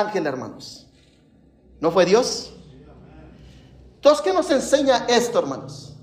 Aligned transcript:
Ángel, 0.00 0.26
hermanos? 0.26 0.86
¿No 1.80 1.90
fue 1.90 2.04
Dios? 2.04 2.52
Entonces, 3.96 4.22
¿qué 4.22 4.32
nos 4.32 4.50
enseña 4.50 5.06
esto, 5.08 5.38
hermanos? 5.38 5.94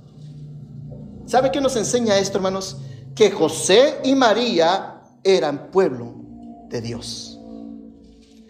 ¿Sabe 1.25 1.51
qué 1.51 1.59
nos 1.61 1.75
enseña 1.75 2.17
esto, 2.17 2.37
hermanos? 2.37 2.77
Que 3.15 3.31
José 3.31 3.99
y 4.03 4.15
María 4.15 5.01
eran 5.23 5.71
pueblo 5.71 6.13
de 6.67 6.81
Dios. 6.81 7.39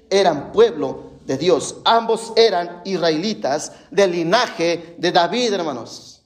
Eran 0.10 0.52
pueblo 0.52 1.12
de 1.26 1.38
Dios. 1.38 1.78
Ambos 1.86 2.34
eran 2.36 2.82
israelitas 2.86 3.72
del 3.92 4.12
linaje 4.12 4.96
de 4.98 5.12
David, 5.12 5.54
hermanos. 5.54 6.22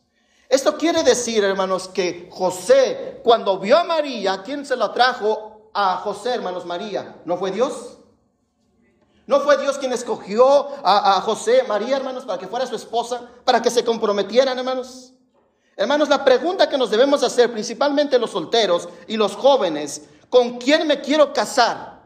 Esto 0.49 0.77
quiere 0.77 1.03
decir, 1.03 1.43
hermanos, 1.43 1.87
que 1.89 2.27
José, 2.31 3.21
cuando 3.23 3.59
vio 3.59 3.77
a 3.77 3.83
María, 3.83 4.41
¿quién 4.43 4.65
se 4.65 4.75
la 4.75 4.91
trajo 4.91 5.69
a 5.73 5.97
José, 5.97 6.33
hermanos? 6.33 6.65
María. 6.65 7.21
¿No 7.25 7.37
fue 7.37 7.51
Dios? 7.51 7.98
¿No 9.29 9.41
fue 9.41 9.57
Dios 9.57 9.77
quien 9.77 9.93
escogió 9.93 10.69
a, 10.83 11.17
a, 11.17 11.21
José, 11.21 11.61
María, 11.67 11.97
hermanos, 11.97 12.25
para 12.25 12.39
que 12.39 12.47
fuera 12.47 12.65
su 12.65 12.75
esposa, 12.75 13.29
para 13.45 13.61
que 13.61 13.69
se 13.69 13.85
comprometieran, 13.85 14.57
hermanos? 14.57 15.13
Hermanos, 15.75 16.09
la 16.09 16.25
pregunta 16.25 16.67
que 16.67 16.79
nos 16.79 16.89
debemos 16.89 17.21
hacer, 17.21 17.51
principalmente 17.51 18.17
los 18.17 18.31
solteros 18.31 18.89
y 19.05 19.17
los 19.17 19.35
jóvenes, 19.35 20.01
¿con 20.31 20.57
quién 20.57 20.87
me 20.87 20.99
quiero 20.99 21.31
casar? 21.31 22.01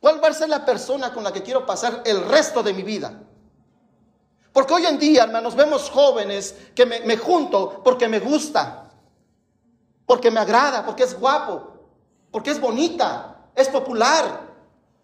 ¿Cuál 0.00 0.22
va 0.22 0.28
a 0.28 0.34
ser 0.34 0.50
la 0.50 0.62
persona 0.62 1.14
con 1.14 1.24
la 1.24 1.32
que 1.32 1.42
quiero 1.42 1.64
pasar 1.64 2.02
el 2.04 2.28
resto 2.28 2.62
de 2.62 2.74
mi 2.74 2.82
vida? 2.82 3.18
Porque 4.52 4.74
hoy 4.74 4.84
en 4.84 4.98
día, 4.98 5.22
hermanos, 5.22 5.54
vemos 5.54 5.88
jóvenes 5.88 6.54
que 6.74 6.84
me, 6.84 7.00
me 7.00 7.16
junto 7.16 7.82
porque 7.82 8.06
me 8.06 8.20
gusta, 8.20 8.92
porque 10.04 10.30
me 10.30 10.40
agrada, 10.40 10.84
porque 10.84 11.04
es 11.04 11.18
guapo, 11.18 11.72
porque 12.30 12.50
es 12.50 12.60
bonita, 12.60 13.46
es 13.54 13.66
popular. 13.68 14.49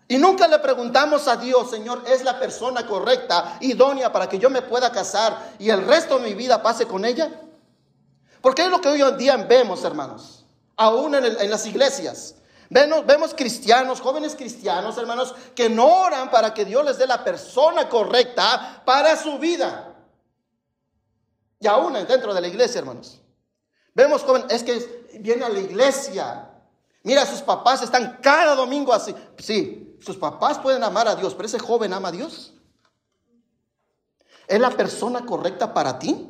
Y 0.08 0.18
nunca 0.18 0.46
le 0.46 0.58
preguntamos 0.60 1.26
a 1.26 1.36
Dios, 1.36 1.70
Señor, 1.70 2.04
¿es 2.06 2.22
la 2.22 2.38
persona 2.38 2.86
correcta, 2.86 3.58
idónea 3.60 4.12
para 4.12 4.28
que 4.28 4.38
yo 4.38 4.48
me 4.50 4.62
pueda 4.62 4.92
casar 4.92 5.54
y 5.58 5.68
el 5.68 5.84
resto 5.84 6.18
de 6.18 6.28
mi 6.28 6.34
vida 6.34 6.62
pase 6.62 6.86
con 6.86 7.04
ella? 7.04 7.28
Porque 8.40 8.62
es 8.62 8.68
lo 8.68 8.80
que 8.80 8.88
hoy 8.88 9.02
en 9.02 9.18
día 9.18 9.36
vemos, 9.36 9.82
hermanos, 9.82 10.44
aún 10.76 11.16
en, 11.16 11.50
las 11.50 11.66
iglesias. 11.66 12.36
Vemos, 12.70 13.04
vemos, 13.04 13.34
cristianos, 13.34 14.00
jóvenes 14.00 14.36
cristianos, 14.36 14.96
hermanos, 14.96 15.34
que 15.56 15.68
no 15.68 16.02
oran 16.02 16.30
para 16.30 16.54
que 16.54 16.64
Dios 16.64 16.84
les 16.84 16.98
dé 16.98 17.06
la 17.08 17.24
persona 17.24 17.88
correcta 17.88 18.82
para 18.84 19.16
su 19.16 19.38
vida. 19.38 19.92
Y 21.58 21.66
aún 21.66 21.94
dentro 21.94 22.32
de 22.32 22.40
la 22.40 22.46
iglesia, 22.46 22.78
hermanos. 22.78 23.20
Vemos 23.92 24.22
jóvenes, 24.22 24.52
es 24.52 24.62
que 24.62 25.18
viene 25.18 25.44
a 25.44 25.48
la 25.48 25.58
iglesia. 25.58 26.50
Mira, 27.02 27.24
sus 27.24 27.40
papás 27.40 27.82
están 27.82 28.18
cada 28.22 28.54
domingo 28.54 28.92
así. 28.92 29.14
Sí, 29.38 29.85
sus 30.00 30.16
papás 30.16 30.58
pueden 30.58 30.82
amar 30.84 31.08
a 31.08 31.16
Dios, 31.16 31.34
pero 31.34 31.46
ese 31.46 31.58
joven 31.58 31.92
ama 31.92 32.08
a 32.08 32.12
Dios. 32.12 32.52
¿Es 34.46 34.60
la 34.60 34.70
persona 34.70 35.26
correcta 35.26 35.74
para 35.74 35.98
ti? 35.98 36.26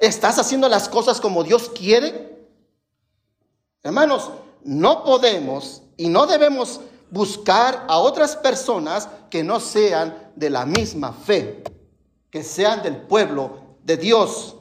¿Estás 0.00 0.38
haciendo 0.38 0.68
las 0.68 0.88
cosas 0.88 1.20
como 1.20 1.44
Dios 1.44 1.70
quiere? 1.70 2.48
Hermanos, 3.82 4.30
no 4.62 5.04
podemos 5.04 5.82
y 5.96 6.08
no 6.08 6.26
debemos 6.26 6.80
buscar 7.10 7.84
a 7.88 7.98
otras 7.98 8.36
personas 8.36 9.08
que 9.30 9.44
no 9.44 9.60
sean 9.60 10.32
de 10.34 10.50
la 10.50 10.66
misma 10.66 11.12
fe, 11.12 11.62
que 12.30 12.42
sean 12.42 12.82
del 12.82 12.96
pueblo 12.96 13.76
de 13.82 13.96
Dios. 13.96 14.56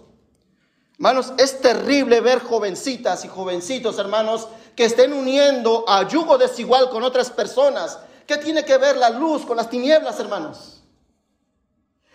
Hermanos, 0.93 1.33
es 1.37 1.59
terrible 1.59 2.21
ver 2.21 2.39
jovencitas 2.39 3.25
y 3.25 3.27
jovencitos, 3.27 3.97
hermanos, 3.97 4.47
que 4.75 4.85
estén 4.85 5.13
uniendo 5.13 5.85
a 5.87 6.07
yugo 6.07 6.37
desigual 6.37 6.89
con 6.89 7.03
otras 7.03 7.29
personas. 7.29 7.99
¿Qué 8.25 8.37
tiene 8.37 8.63
que 8.63 8.77
ver 8.77 8.97
la 8.97 9.09
luz 9.09 9.45
con 9.45 9.57
las 9.57 9.69
tinieblas, 9.69 10.19
hermanos? 10.19 10.81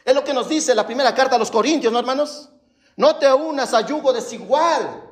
Es 0.05 0.15
lo 0.15 0.25
que 0.25 0.33
nos 0.33 0.49
dice 0.49 0.75
la 0.75 0.87
primera 0.87 1.15
carta 1.15 1.37
a 1.37 1.39
los 1.39 1.51
Corintios, 1.51 1.93
¿no, 1.93 1.99
hermanos? 1.99 2.49
No 2.97 3.17
te 3.17 3.33
unas 3.33 3.75
a 3.75 3.83
yugo 3.83 4.13
desigual. 4.13 5.05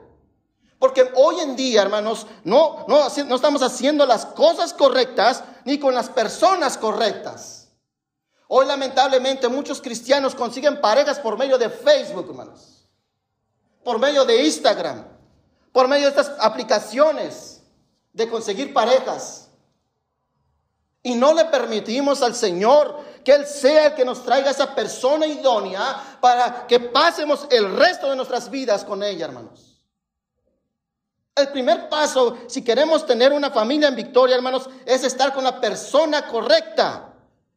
Porque 0.79 1.11
hoy 1.15 1.41
en 1.41 1.57
día, 1.57 1.83
hermanos, 1.83 2.27
no, 2.45 2.84
no, 2.89 3.09
no 3.27 3.37
estamos 3.37 3.63
haciendo 3.63 4.05
las 4.05 4.27
cosas 4.27 4.73
correctas 4.75 5.43
ni 5.65 5.78
con 5.78 5.95
las 5.95 6.11
personas 6.11 6.77
correctas. 6.77 7.69
Hoy 8.49 8.67
lamentablemente 8.67 9.49
muchos 9.49 9.81
cristianos 9.81 10.34
consiguen 10.34 10.81
parejas 10.81 11.19
por 11.19 11.39
medio 11.39 11.59
de 11.59 11.71
Facebook, 11.71 12.27
hermanos. 12.28 12.89
Por 13.83 13.99
medio 13.99 14.25
de 14.25 14.45
Instagram. 14.45 15.16
Por 15.76 15.88
medio 15.88 16.10
de 16.10 16.19
estas 16.19 16.32
aplicaciones 16.41 17.60
de 18.14 18.31
conseguir 18.31 18.72
parejas. 18.72 19.50
Y 21.03 21.14
no 21.14 21.34
le 21.34 21.44
permitimos 21.44 22.22
al 22.22 22.34
Señor 22.34 22.98
que 23.22 23.34
Él 23.34 23.47
sea 23.47 23.88
el 23.88 23.94
que 23.94 24.03
nos 24.03 24.25
traiga 24.25 24.50
esa 24.50 24.75
persona 24.75 25.26
idónea 25.26 26.19
para 26.19 26.66
que 26.66 26.81
pasemos 26.81 27.47
el 27.50 27.76
resto 27.76 28.09
de 28.09 28.16
nuestras 28.16 28.48
vidas 28.48 28.86
con 28.86 29.03
ella, 29.03 29.26
hermanos. 29.26 29.82
El 31.34 31.48
primer 31.48 31.91
paso, 31.91 32.38
si 32.47 32.65
queremos 32.65 33.04
tener 33.04 33.34
una 33.34 33.50
familia 33.50 33.88
en 33.88 33.97
victoria, 33.97 34.34
hermanos, 34.34 34.70
es 34.86 35.04
estar 35.04 35.34
con 35.34 35.44
la 35.44 35.60
persona 35.60 36.26
correcta 36.26 37.12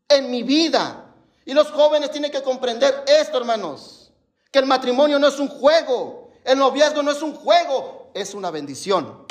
en 0.09 0.29
mi 0.29 0.43
vida. 0.43 1.05
Y 1.45 1.53
los 1.53 1.71
jóvenes 1.71 2.11
tienen 2.11 2.31
que 2.31 2.43
comprender 2.43 3.01
esto, 3.07 3.37
hermanos, 3.37 4.11
que 4.51 4.59
el 4.59 4.65
matrimonio 4.65 5.17
no 5.19 5.27
es 5.27 5.39
un 5.39 5.47
juego, 5.47 6.28
el 6.43 6.57
noviazgo 6.57 7.03
no 7.03 7.11
es 7.11 7.21
un 7.21 7.33
juego, 7.33 8.11
es 8.13 8.33
una 8.33 8.51
bendición. 8.51 9.25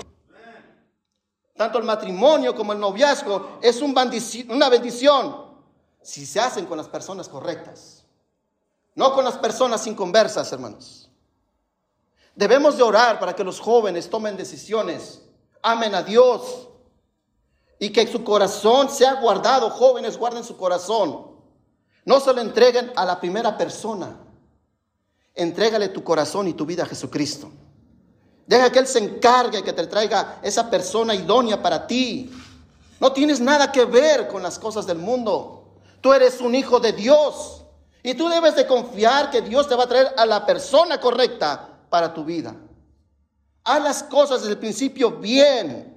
Tanto 1.57 1.79
el 1.79 1.85
matrimonio 1.85 2.55
como 2.55 2.73
el 2.73 2.79
noviazgo 2.79 3.59
es 3.61 3.83
un 3.83 3.95
una 4.51 4.69
bendición 4.69 5.49
si 6.01 6.25
se 6.25 6.41
hacen 6.41 6.67
con 6.67 6.79
las 6.79 6.89
personas 6.89 7.29
correctas, 7.29 8.05
no 8.95 9.13
con 9.13 9.25
las 9.25 9.37
personas 9.37 9.87
inconversas, 9.87 10.53
hermanos. 10.53 11.11
Debemos 12.35 12.77
de 12.77 12.85
orar 12.85 13.19
para 13.19 13.35
que 13.35 13.43
los 13.43 13.59
jóvenes 13.59 14.09
tomen 14.09 14.37
decisiones, 14.37 15.23
amen 15.61 15.95
a 15.97 16.03
Dios 16.03 16.69
y 17.81 17.91
que 17.91 18.07
su 18.07 18.23
corazón 18.23 18.89
sea 18.89 19.15
guardado. 19.15 19.71
Jóvenes, 19.71 20.17
guarden 20.17 20.45
su 20.45 20.57
corazón. 20.57 21.33
No 22.05 22.21
se 22.21 22.33
lo 22.33 22.41
entreguen 22.41 22.93
a 22.95 23.05
la 23.05 23.19
primera 23.19 23.59
persona. 23.59 24.17
Entrégale 25.39 25.89
tu 25.91 26.03
corazón 26.03 26.49
y 26.49 26.53
tu 26.53 26.67
vida 26.67 26.83
a 26.83 26.87
Jesucristo. 26.87 27.49
Deja 28.45 28.73
que 28.73 28.81
Él 28.81 28.89
se 28.89 28.99
encargue, 28.99 29.63
que 29.63 29.73
te 29.73 29.87
traiga 29.87 30.41
esa 30.43 30.69
persona 30.69 31.15
idónea 31.15 31.63
para 31.63 31.87
ti. 31.87 32.29
No 32.99 33.13
tienes 33.13 33.39
nada 33.39 33.71
que 33.71 33.85
ver 33.85 34.27
con 34.27 34.43
las 34.43 34.59
cosas 34.59 34.85
del 34.85 34.99
mundo. 34.99 35.77
Tú 36.01 36.13
eres 36.13 36.41
un 36.41 36.57
hijo 36.57 36.81
de 36.81 36.93
Dios. 36.93 37.65
Y 38.03 38.15
tú 38.15 38.29
debes 38.29 38.57
de 38.57 38.67
confiar 38.67 39.31
que 39.31 39.41
Dios 39.41 39.69
te 39.69 39.77
va 39.77 39.85
a 39.85 39.89
traer 39.89 40.13
a 40.17 40.27
la 40.27 40.45
persona 40.45 41.01
correcta 41.01 41.69
para 41.89 42.13
tu 42.13 42.25
vida. 42.25 42.57
Haz 43.63 43.83
las 43.83 44.03
cosas 44.03 44.41
desde 44.41 44.55
el 44.55 44.59
principio 44.59 45.13
bien. 45.13 45.95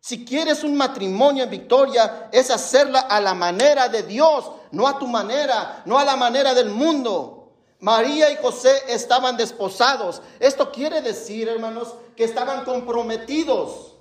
Si 0.00 0.24
quieres 0.24 0.64
un 0.64 0.76
matrimonio 0.76 1.44
en 1.44 1.50
victoria, 1.50 2.30
es 2.32 2.50
hacerla 2.50 3.00
a 3.00 3.20
la 3.20 3.34
manera 3.34 3.90
de 3.90 4.02
Dios, 4.02 4.50
no 4.70 4.88
a 4.88 4.98
tu 4.98 5.06
manera, 5.06 5.82
no 5.84 5.98
a 5.98 6.06
la 6.06 6.16
manera 6.16 6.54
del 6.54 6.70
mundo. 6.70 7.35
María 7.86 8.32
y 8.32 8.36
José 8.42 8.82
estaban 8.88 9.36
desposados. 9.36 10.20
Esto 10.40 10.72
quiere 10.72 11.02
decir, 11.02 11.48
hermanos, 11.48 11.94
que 12.16 12.24
estaban 12.24 12.64
comprometidos. 12.64 13.94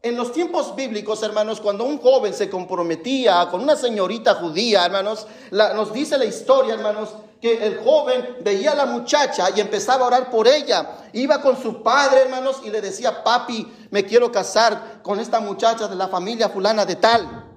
En 0.00 0.16
los 0.16 0.32
tiempos 0.32 0.74
bíblicos, 0.74 1.22
hermanos, 1.22 1.60
cuando 1.60 1.84
un 1.84 1.98
joven 1.98 2.32
se 2.32 2.48
comprometía 2.48 3.46
con 3.50 3.60
una 3.60 3.76
señorita 3.76 4.36
judía, 4.36 4.86
hermanos, 4.86 5.26
nos 5.50 5.92
dice 5.92 6.16
la 6.16 6.24
historia, 6.24 6.72
hermanos, 6.72 7.10
que 7.42 7.62
el 7.62 7.84
joven 7.84 8.38
veía 8.40 8.72
a 8.72 8.76
la 8.76 8.86
muchacha 8.86 9.50
y 9.54 9.60
empezaba 9.60 10.04
a 10.04 10.06
orar 10.06 10.30
por 10.30 10.48
ella. 10.48 11.08
Iba 11.12 11.42
con 11.42 11.62
su 11.62 11.82
padre, 11.82 12.22
hermanos, 12.22 12.62
y 12.64 12.70
le 12.70 12.80
decía, 12.80 13.22
papi, 13.22 13.70
me 13.90 14.06
quiero 14.06 14.32
casar 14.32 15.02
con 15.02 15.20
esta 15.20 15.40
muchacha 15.40 15.88
de 15.88 15.96
la 15.96 16.08
familia 16.08 16.48
fulana 16.48 16.86
de 16.86 16.96
tal. 16.96 17.52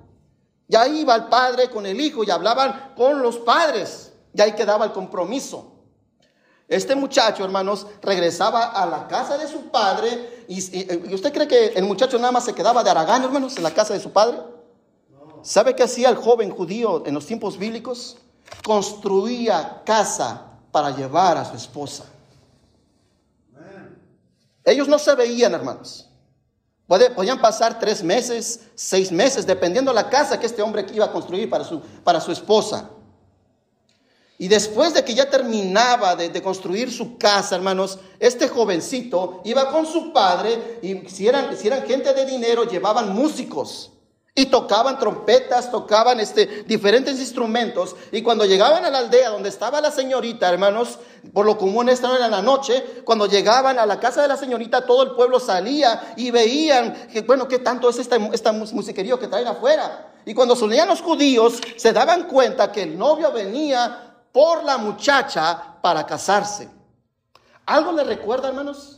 Y 0.67 0.75
ahí 0.75 0.99
iba 0.99 1.15
el 1.15 1.27
padre 1.27 1.69
con 1.69 1.85
el 1.85 2.01
hijo 2.01 2.25
y 2.25 2.31
hablaban 2.31 2.95
con 2.97 3.21
los 3.21 3.37
padres. 3.37 4.08
Y 4.33 4.41
ahí 4.41 4.53
quedaba 4.53 4.85
el 4.85 4.91
compromiso. 4.91 5.79
Este 6.67 6.95
muchacho, 6.95 7.43
hermanos, 7.43 7.87
regresaba 8.01 8.65
a 8.65 8.85
la 8.85 9.07
casa 9.07 9.37
de 9.39 9.47
su 9.47 9.71
padre. 9.71 10.45
Y, 10.47 10.59
usted 11.13 11.33
cree 11.33 11.47
que 11.47 11.67
el 11.69 11.83
muchacho 11.83 12.17
nada 12.19 12.31
más 12.31 12.45
se 12.45 12.53
quedaba 12.53 12.83
de 12.83 12.91
Aragán, 12.91 13.23
hermanos, 13.23 13.57
en 13.57 13.63
la 13.63 13.71
casa 13.71 13.95
de 13.95 13.99
su 13.99 14.11
padre? 14.11 14.37
¿Sabe 15.41 15.75
qué 15.75 15.83
hacía 15.83 16.09
el 16.09 16.15
joven 16.15 16.51
judío 16.51 17.03
en 17.07 17.15
los 17.15 17.25
tiempos 17.25 17.57
bíblicos? 17.57 18.17
Construía 18.63 19.81
casa 19.83 20.45
para 20.71 20.91
llevar 20.91 21.37
a 21.37 21.45
su 21.45 21.55
esposa. 21.55 22.05
Ellos 24.63 24.87
no 24.87 24.99
se 24.99 25.15
veían, 25.15 25.53
hermanos. 25.55 26.07
Podían 26.87 27.41
pasar 27.41 27.79
tres 27.79 28.03
meses, 28.03 28.61
seis 28.75 29.11
meses, 29.11 29.47
dependiendo 29.47 29.91
de 29.91 29.95
la 29.95 30.09
casa 30.09 30.39
que 30.39 30.45
este 30.45 30.61
hombre 30.61 30.85
iba 30.93 31.05
a 31.05 31.11
construir 31.11 31.49
para 31.49 31.63
su, 31.63 31.81
para 32.03 32.19
su 32.19 32.31
esposa. 32.31 32.91
Y 34.41 34.47
después 34.47 34.93
de 34.93 35.03
que 35.03 35.13
ya 35.13 35.29
terminaba 35.29 36.15
de, 36.15 36.41
construir 36.41 36.93
su 36.93 37.17
casa, 37.17 37.57
hermanos, 37.57 37.99
este 38.19 38.47
jovencito 38.47 39.41
iba 39.43 39.69
con 39.69 39.85
su 39.85 40.13
padre 40.13 40.79
y 40.81 41.09
si 41.09 41.27
eran, 41.27 41.57
si 41.57 41.67
eran 41.67 41.85
gente 41.85 42.13
de 42.13 42.25
dinero, 42.25 42.63
llevaban 42.63 43.13
músicos. 43.13 43.91
Y 44.33 44.45
tocaban 44.45 44.97
trompetas, 44.97 45.69
tocaban 45.69 46.21
este, 46.21 46.63
diferentes 46.65 47.19
instrumentos. 47.19 47.97
Y 48.13 48.21
cuando 48.21 48.45
llegaban 48.45 48.85
a 48.85 48.89
la 48.89 48.99
aldea 48.99 49.29
donde 49.29 49.49
estaba 49.49 49.81
la 49.81 49.91
señorita, 49.91 50.47
hermanos, 50.47 50.99
por 51.33 51.45
lo 51.45 51.57
común 51.57 51.89
esta 51.89 52.15
era 52.15 52.29
la 52.29 52.41
noche, 52.41 53.01
cuando 53.03 53.25
llegaban 53.25 53.77
a 53.77 53.85
la 53.85 53.99
casa 53.99 54.21
de 54.21 54.29
la 54.29 54.37
señorita, 54.37 54.85
todo 54.85 55.03
el 55.03 55.11
pueblo 55.11 55.41
salía 55.41 56.13
y 56.15 56.31
veían 56.31 57.09
que, 57.11 57.23
bueno, 57.23 57.49
qué 57.49 57.59
tanto 57.59 57.89
es 57.89 57.99
esta, 57.99 58.15
esta 58.31 58.53
musiquería 58.53 59.17
que 59.17 59.27
traen 59.27 59.47
afuera. 59.47 60.13
Y 60.25 60.33
cuando 60.33 60.55
solían 60.55 60.87
los 60.87 61.01
judíos, 61.01 61.59
se 61.75 61.91
daban 61.91 62.23
cuenta 62.23 62.71
que 62.71 62.83
el 62.83 62.97
novio 62.97 63.33
venía 63.33 64.08
por 64.31 64.63
la 64.63 64.77
muchacha 64.77 65.77
para 65.81 66.05
casarse. 66.05 66.69
¿Algo 67.65 67.91
le 67.91 68.03
recuerda, 68.03 68.49
hermanos, 68.49 68.97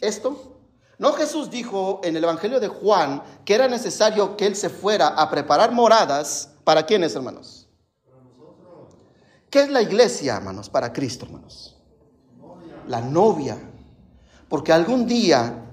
esto? 0.00 0.56
No 0.98 1.12
Jesús 1.12 1.50
dijo 1.50 2.00
en 2.02 2.16
el 2.16 2.24
Evangelio 2.24 2.58
de 2.60 2.68
Juan 2.68 3.22
que 3.44 3.54
era 3.54 3.68
necesario 3.68 4.36
que 4.36 4.46
él 4.46 4.56
se 4.56 4.70
fuera 4.70 5.08
a 5.08 5.28
preparar 5.30 5.72
moradas. 5.72 6.50
¿Para 6.64 6.84
quiénes, 6.84 7.14
hermanos? 7.14 7.68
¿Qué 9.50 9.60
es 9.60 9.70
la 9.70 9.82
iglesia, 9.82 10.36
hermanos? 10.36 10.68
Para 10.68 10.92
Cristo, 10.92 11.26
hermanos. 11.26 11.76
La 12.88 13.00
novia. 13.00 13.58
Porque 14.48 14.72
algún 14.72 15.06
día, 15.06 15.64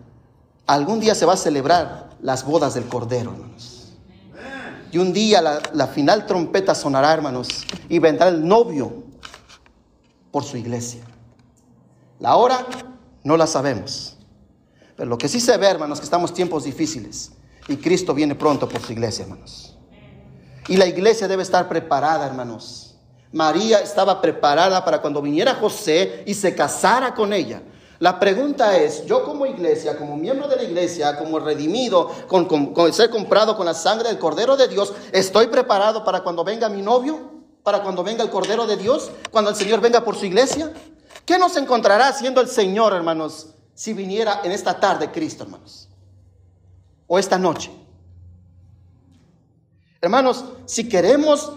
algún 0.68 1.00
día 1.00 1.16
se 1.16 1.26
va 1.26 1.34
a 1.34 1.38
celebrar 1.38 2.10
las 2.22 2.46
bodas 2.46 2.74
del 2.74 2.88
Cordero, 2.88 3.32
hermanos. 3.32 3.73
Y 4.94 5.00
un 5.00 5.12
día 5.12 5.42
la, 5.42 5.88
final 5.88 6.28
trompeta 6.28 6.76
sonará, 6.76 7.12
hermanos, 7.12 7.66
y 7.90 7.98
vendrá 7.98 8.28
el 8.28 8.48
novio 8.48 9.06
por 10.30 10.44
su 10.44 10.56
iglesia. 10.56 11.04
La 12.20 12.36
hora 12.36 12.64
no 13.24 13.36
la 13.36 13.48
sabemos. 13.48 14.18
Pero 14.96 15.10
lo 15.10 15.18
que 15.18 15.28
sí 15.28 15.40
se 15.40 15.58
ve, 15.58 15.66
hermanos, 15.66 15.98
que 15.98 16.04
estamos 16.04 16.32
tiempos 16.32 16.66
difíciles. 16.66 17.32
Y 17.68 17.78
Cristo 17.78 18.14
viene 18.14 18.36
pronto 18.36 18.70
por 18.70 18.82
su 18.84 18.92
iglesia, 18.92 19.24
hermanos. 19.24 19.76
Y 20.68 20.78
la 20.78 20.86
iglesia 20.86 21.28
debe 21.28 21.42
estar 21.42 21.68
preparada, 21.68 22.28
hermanos. 22.28 22.96
María 23.32 23.80
estaba 23.80 24.22
preparada 24.22 24.86
para 24.86 25.02
cuando 25.02 25.24
viniera 25.24 25.56
José 25.56 26.24
y 26.28 26.36
se 26.36 26.54
casara 26.54 27.16
con 27.16 27.34
ella. 27.34 27.64
La 28.04 28.20
pregunta 28.20 28.76
es, 28.76 29.06
yo 29.06 29.24
como 29.24 29.46
iglesia, 29.46 29.96
como 29.96 30.18
miembro 30.18 30.50
de 30.50 30.58
la 30.58 30.64
iglesia, 30.64 31.18
como 31.18 31.40
redimido, 31.40 32.12
con, 32.28 32.92
ser 32.92 33.10
comprado 33.10 33.56
con 33.56 33.66
la 33.66 33.74
sangre 33.74 34.10
del 34.10 34.20
Cordero 34.20 34.58
de 34.58 34.68
Dios, 34.68 34.92
¿estoy 35.14 35.48
preparado 35.48 36.04
para 36.04 36.20
cuando 36.20 36.44
venga 36.44 36.68
mi 36.68 36.82
novio? 36.82 37.32
¿Para 37.64 37.82
cuando 37.82 38.04
venga 38.04 38.22
el 38.22 38.30
Cordero 38.30 38.68
de 38.68 38.76
Dios? 38.76 39.10
¿Cuando 39.32 39.52
el 39.52 39.56
Señor 39.56 39.80
venga 39.80 40.04
por 40.04 40.18
su 40.18 40.26
iglesia? 40.26 40.74
¿Qué 41.26 41.38
nos 41.38 41.56
encontrará 41.56 42.12
siendo 42.12 42.42
el 42.42 42.50
Señor, 42.50 42.92
hermanos, 42.92 43.54
si 43.74 43.94
viniera 43.94 44.42
en 44.44 44.52
esta 44.52 44.78
tarde 44.78 45.10
Cristo, 45.10 45.46
hermanos? 45.46 45.88
O 47.08 47.18
esta 47.18 47.38
noche. 47.38 47.72
Hermanos, 50.02 50.44
si 50.66 50.90
queremos 50.90 51.54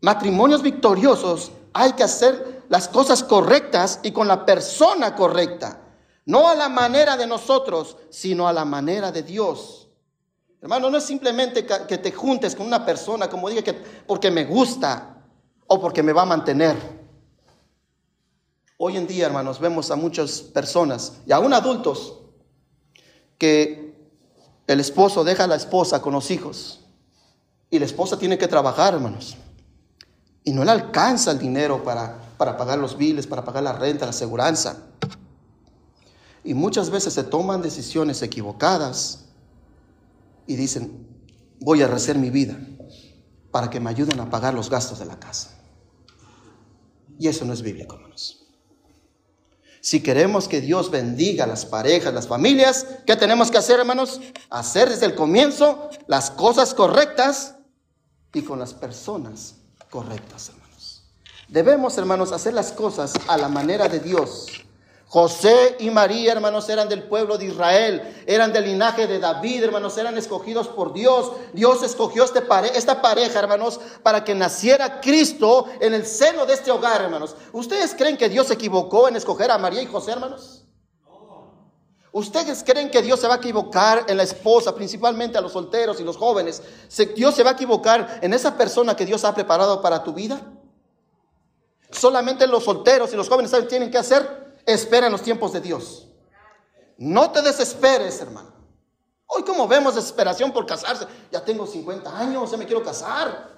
matrimonios 0.00 0.62
victoriosos, 0.62 1.52
hay 1.74 1.92
que 1.92 2.04
hacer 2.04 2.51
las 2.72 2.88
cosas 2.88 3.22
correctas 3.22 4.00
y 4.02 4.12
con 4.12 4.26
la 4.26 4.46
persona 4.46 5.14
correcta. 5.14 5.78
No 6.24 6.48
a 6.48 6.54
la 6.54 6.70
manera 6.70 7.18
de 7.18 7.26
nosotros, 7.26 7.98
sino 8.08 8.48
a 8.48 8.52
la 8.54 8.64
manera 8.64 9.12
de 9.12 9.22
Dios. 9.22 9.90
Hermano, 10.58 10.88
no 10.88 10.96
es 10.96 11.04
simplemente 11.04 11.66
que 11.66 11.98
te 11.98 12.12
juntes 12.12 12.56
con 12.56 12.66
una 12.66 12.86
persona, 12.86 13.28
como 13.28 13.50
dije, 13.50 13.62
que 13.62 13.74
porque 13.74 14.30
me 14.30 14.46
gusta 14.46 15.22
o 15.66 15.78
porque 15.82 16.02
me 16.02 16.14
va 16.14 16.22
a 16.22 16.24
mantener. 16.24 16.74
Hoy 18.78 18.96
en 18.96 19.06
día, 19.06 19.26
hermanos, 19.26 19.60
vemos 19.60 19.90
a 19.90 19.96
muchas 19.96 20.40
personas, 20.40 21.18
y 21.26 21.32
aún 21.32 21.52
adultos, 21.52 22.20
que 23.36 24.10
el 24.66 24.80
esposo 24.80 25.24
deja 25.24 25.44
a 25.44 25.46
la 25.46 25.56
esposa 25.56 26.00
con 26.00 26.14
los 26.14 26.30
hijos 26.30 26.80
y 27.68 27.78
la 27.78 27.84
esposa 27.84 28.18
tiene 28.18 28.38
que 28.38 28.48
trabajar, 28.48 28.94
hermanos. 28.94 29.36
Y 30.42 30.52
no 30.52 30.64
le 30.64 30.70
alcanza 30.70 31.32
el 31.32 31.38
dinero 31.38 31.84
para 31.84 32.31
para 32.42 32.56
pagar 32.56 32.76
los 32.76 32.98
biles, 32.98 33.28
para 33.28 33.44
pagar 33.44 33.62
la 33.62 33.72
renta, 33.72 34.04
la 34.04 34.10
aseguranza. 34.10 34.76
Y 36.42 36.54
muchas 36.54 36.90
veces 36.90 37.14
se 37.14 37.22
toman 37.22 37.62
decisiones 37.62 38.20
equivocadas 38.20 39.26
y 40.48 40.56
dicen, 40.56 41.06
voy 41.60 41.82
a 41.82 41.86
rehacer 41.86 42.18
mi 42.18 42.30
vida 42.30 42.58
para 43.52 43.70
que 43.70 43.78
me 43.78 43.90
ayuden 43.90 44.18
a 44.18 44.28
pagar 44.28 44.54
los 44.54 44.68
gastos 44.68 44.98
de 44.98 45.04
la 45.04 45.20
casa. 45.20 45.56
Y 47.16 47.28
eso 47.28 47.44
no 47.44 47.52
es 47.52 47.62
bíblico, 47.62 47.94
hermanos. 47.94 48.44
Si 49.80 50.02
queremos 50.02 50.48
que 50.48 50.60
Dios 50.60 50.90
bendiga 50.90 51.44
a 51.44 51.46
las 51.46 51.64
parejas, 51.64 52.12
las 52.12 52.26
familias, 52.26 52.88
¿qué 53.06 53.14
tenemos 53.14 53.52
que 53.52 53.58
hacer, 53.58 53.78
hermanos? 53.78 54.20
Hacer 54.50 54.88
desde 54.88 55.06
el 55.06 55.14
comienzo 55.14 55.90
las 56.08 56.32
cosas 56.32 56.74
correctas 56.74 57.54
y 58.34 58.42
con 58.42 58.58
las 58.58 58.74
personas 58.74 59.58
correctas, 59.90 60.48
hermanos. 60.48 60.61
Debemos, 61.52 61.98
hermanos, 61.98 62.32
hacer 62.32 62.54
las 62.54 62.72
cosas 62.72 63.12
a 63.28 63.36
la 63.36 63.46
manera 63.46 63.86
de 63.86 64.00
Dios. 64.00 64.46
José 65.06 65.76
y 65.80 65.90
María, 65.90 66.32
hermanos, 66.32 66.66
eran 66.70 66.88
del 66.88 67.02
pueblo 67.02 67.36
de 67.36 67.44
Israel, 67.44 68.24
eran 68.26 68.54
del 68.54 68.64
linaje 68.64 69.06
de 69.06 69.18
David, 69.18 69.64
hermanos, 69.64 69.98
eran 69.98 70.16
escogidos 70.16 70.68
por 70.68 70.94
Dios. 70.94 71.30
Dios 71.52 71.82
escogió 71.82 72.24
este 72.24 72.42
esta 72.74 73.02
pareja, 73.02 73.38
hermanos, 73.38 73.78
para 74.02 74.24
que 74.24 74.34
naciera 74.34 75.02
Cristo 75.02 75.66
en 75.78 75.92
el 75.92 76.06
seno 76.06 76.46
de 76.46 76.54
este 76.54 76.70
hogar, 76.70 77.02
hermanos. 77.02 77.36
¿Ustedes 77.52 77.94
creen 77.94 78.16
que 78.16 78.30
Dios 78.30 78.46
se 78.46 78.54
equivocó 78.54 79.06
en 79.08 79.16
escoger 79.16 79.50
a 79.50 79.58
María 79.58 79.82
y 79.82 79.86
José, 79.86 80.12
hermanos? 80.12 80.64
¿Ustedes 82.12 82.64
creen 82.64 82.90
que 82.90 83.02
Dios 83.02 83.20
se 83.20 83.28
va 83.28 83.34
a 83.34 83.36
equivocar 83.36 84.06
en 84.08 84.16
la 84.16 84.22
esposa, 84.22 84.74
principalmente 84.74 85.36
a 85.36 85.42
los 85.42 85.52
solteros 85.52 86.00
y 86.00 86.04
los 86.04 86.16
jóvenes? 86.16 86.62
¿Dios 87.14 87.34
se 87.34 87.42
va 87.42 87.50
a 87.50 87.52
equivocar 87.52 88.20
en 88.22 88.32
esa 88.32 88.56
persona 88.56 88.96
que 88.96 89.04
Dios 89.04 89.22
ha 89.26 89.34
preparado 89.34 89.82
para 89.82 90.02
tu 90.02 90.14
vida? 90.14 90.40
Solamente 91.92 92.46
los 92.46 92.64
solteros 92.64 93.12
y 93.12 93.16
los 93.16 93.28
jóvenes 93.28 93.50
saben 93.50 93.68
tienen 93.68 93.90
que 93.90 93.98
hacer. 93.98 94.56
Espera 94.64 95.06
en 95.06 95.12
los 95.12 95.22
tiempos 95.22 95.52
de 95.52 95.60
Dios. 95.60 96.08
No 96.96 97.30
te 97.30 97.42
desesperes, 97.42 98.20
hermano. 98.20 98.52
Hoy 99.26 99.42
como 99.44 99.66
vemos 99.68 99.94
desesperación 99.94 100.52
por 100.52 100.66
casarse. 100.66 101.06
Ya 101.30 101.44
tengo 101.44 101.66
50 101.66 102.18
años, 102.18 102.50
ya 102.50 102.56
me 102.56 102.66
quiero 102.66 102.82
casar. 102.82 103.50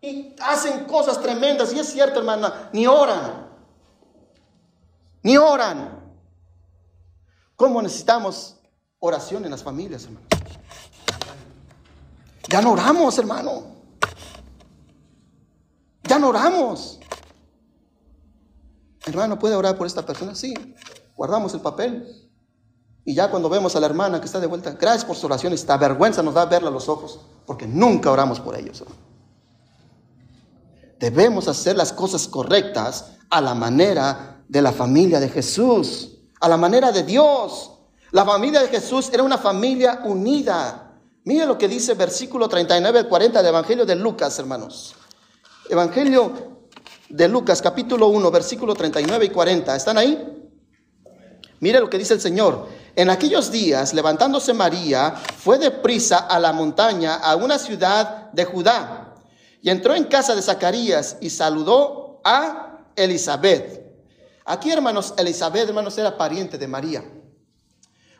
Y 0.00 0.34
hacen 0.40 0.84
cosas 0.84 1.20
tremendas. 1.20 1.72
Y 1.72 1.78
es 1.78 1.88
cierto, 1.88 2.20
hermana, 2.20 2.70
ni 2.72 2.86
oran. 2.86 3.48
Ni 5.22 5.36
oran. 5.36 5.98
¿Cómo 7.56 7.82
necesitamos 7.82 8.56
oración 9.00 9.44
en 9.44 9.50
las 9.50 9.62
familias, 9.62 10.04
hermano? 10.04 10.26
Ya 12.48 12.62
no 12.62 12.72
oramos, 12.72 13.18
hermano. 13.18 13.78
Ya 16.04 16.18
no 16.18 16.28
oramos. 16.28 17.00
Hermano, 19.08 19.38
¿puede 19.38 19.54
orar 19.54 19.76
por 19.76 19.86
esta 19.86 20.04
persona? 20.04 20.34
Sí. 20.34 20.54
Guardamos 21.16 21.52
el 21.54 21.60
papel 21.60 22.06
Y 23.04 23.14
ya 23.14 23.30
cuando 23.30 23.48
vemos 23.48 23.74
a 23.74 23.80
la 23.80 23.86
hermana 23.86 24.20
que 24.20 24.26
está 24.26 24.38
de 24.38 24.46
vuelta, 24.46 24.72
gracias 24.72 25.04
por 25.04 25.16
su 25.16 25.26
oración, 25.26 25.52
esta 25.54 25.76
vergüenza 25.78 26.22
nos 26.22 26.34
da 26.34 26.44
verla 26.44 26.68
a 26.68 26.72
los 26.72 26.90
ojos, 26.90 27.20
porque 27.46 27.66
nunca 27.66 28.10
oramos 28.10 28.38
por 28.38 28.54
ellos. 28.54 28.84
Debemos 31.00 31.48
hacer 31.48 31.74
las 31.76 31.92
cosas 31.92 32.28
correctas 32.28 33.12
a 33.30 33.40
la 33.40 33.54
manera 33.54 34.42
de 34.46 34.60
la 34.60 34.72
familia 34.72 35.20
de 35.20 35.30
Jesús, 35.30 36.18
a 36.38 36.48
la 36.48 36.58
manera 36.58 36.92
de 36.92 37.02
Dios. 37.02 37.72
La 38.10 38.26
familia 38.26 38.60
de 38.60 38.68
Jesús 38.68 39.08
era 39.12 39.22
una 39.22 39.38
familia 39.38 40.02
unida. 40.04 40.92
Mire 41.24 41.46
lo 41.46 41.56
que 41.56 41.68
dice 41.68 41.94
versículo 41.94 42.48
39 42.48 42.98
al 42.98 43.08
40 43.08 43.38
del 43.38 43.48
Evangelio 43.48 43.86
de 43.86 43.96
Lucas, 43.96 44.38
hermanos. 44.38 44.94
Evangelio 45.70 46.57
de 47.08 47.28
Lucas, 47.28 47.62
capítulo 47.62 48.08
1, 48.08 48.30
versículo 48.30 48.74
39 48.74 49.26
y 49.26 49.28
40. 49.30 49.74
¿Están 49.74 49.98
ahí? 49.98 50.50
Mire 51.60 51.80
lo 51.80 51.88
que 51.88 51.98
dice 51.98 52.14
el 52.14 52.20
Señor. 52.20 52.68
En 52.94 53.10
aquellos 53.10 53.50
días, 53.50 53.94
levantándose 53.94 54.52
María, 54.52 55.12
fue 55.12 55.58
deprisa 55.58 56.18
a 56.18 56.38
la 56.38 56.52
montaña, 56.52 57.14
a 57.14 57.36
una 57.36 57.58
ciudad 57.58 58.30
de 58.32 58.44
Judá, 58.44 59.14
y 59.62 59.70
entró 59.70 59.94
en 59.94 60.04
casa 60.04 60.34
de 60.34 60.42
Zacarías 60.42 61.16
y 61.20 61.30
saludó 61.30 62.20
a 62.24 62.78
Elizabeth. 62.94 63.86
Aquí, 64.44 64.70
hermanos, 64.70 65.14
Elizabeth, 65.16 65.68
hermanos, 65.68 65.96
era 65.98 66.16
pariente 66.16 66.58
de 66.58 66.68
María. 66.68 67.04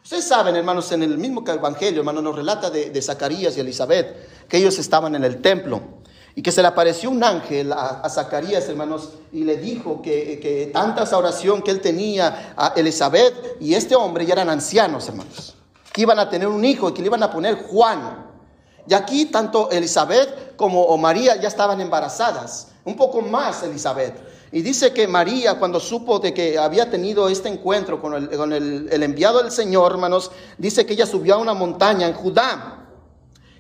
Ustedes 0.03 0.25
saben, 0.25 0.57
hermanos, 0.57 0.91
en 0.93 1.03
el 1.03 1.19
mismo 1.19 1.45
Evangelio, 1.47 2.01
hermano, 2.01 2.23
nos 2.23 2.35
relata 2.35 2.71
de, 2.71 2.91
de 2.91 3.03
Zacarías 3.03 3.57
y 3.57 3.61
Elizabeth, 3.61 4.47
que 4.49 4.57
ellos 4.57 4.79
estaban 4.79 5.15
en 5.15 5.25
el 5.25 5.43
templo 5.43 5.98
y 6.39 6.43
que 6.43 6.53
se 6.53 6.63
le 6.63 6.69
apareció 6.69 7.11
un 7.11 7.25
ángel 7.25 7.73
a, 7.73 8.09
Zacarías, 8.09 8.69
hermanos, 8.69 9.09
y 9.33 9.43
le 9.43 9.57
dijo 9.57 10.01
que, 10.01 10.39
que, 10.39 10.71
tanta 10.73 11.03
esa 11.03 11.19
oración 11.19 11.63
que 11.63 11.73
él 11.73 11.81
tenía 11.81 12.55
a 12.57 12.75
Elizabeth 12.77 13.57
y 13.59 13.75
este 13.75 13.97
hombre 13.97 14.25
ya 14.25 14.35
eran 14.35 14.49
ancianos, 14.49 15.09
hermanos, 15.09 15.57
que 15.93 16.03
iban 16.03 16.17
a 16.21 16.31
tener 16.31 16.47
un 16.47 16.65
hijo 16.65 16.91
y 16.91 16.93
que 16.93 17.03
le 17.03 17.09
iban 17.09 17.25
a 17.25 17.33
poner 17.33 17.57
Juan. 17.65 18.25
Y 18.87 18.95
aquí 18.95 19.25
tanto 19.25 19.69
Elizabeth 19.73 20.55
como 20.55 20.97
María 20.97 21.35
ya 21.41 21.49
estaban 21.49 21.81
embarazadas, 21.81 22.69
un 22.85 22.95
poco 22.95 23.21
más 23.21 23.65
Elizabeth. 23.65 24.15
Y 24.53 24.63
dice 24.63 24.93
que 24.93 25.09
María, 25.09 25.59
cuando 25.59 25.81
supo 25.81 26.21
de 26.21 26.33
que 26.33 26.57
había 26.57 26.89
tenido 26.89 27.29
este 27.29 27.49
encuentro 27.49 28.01
con, 28.01 28.15
el, 28.15 28.89
el 28.93 29.03
enviado 29.03 29.43
del 29.43 29.51
Señor, 29.51 29.91
hermanos, 29.91 30.31
dice 30.57 30.87
que 30.87 30.93
ella 30.93 31.05
subió 31.05 31.35
a 31.35 31.39
una 31.39 31.55
montaña 31.55 32.07
en 32.07 32.15
Judá. 32.15 32.87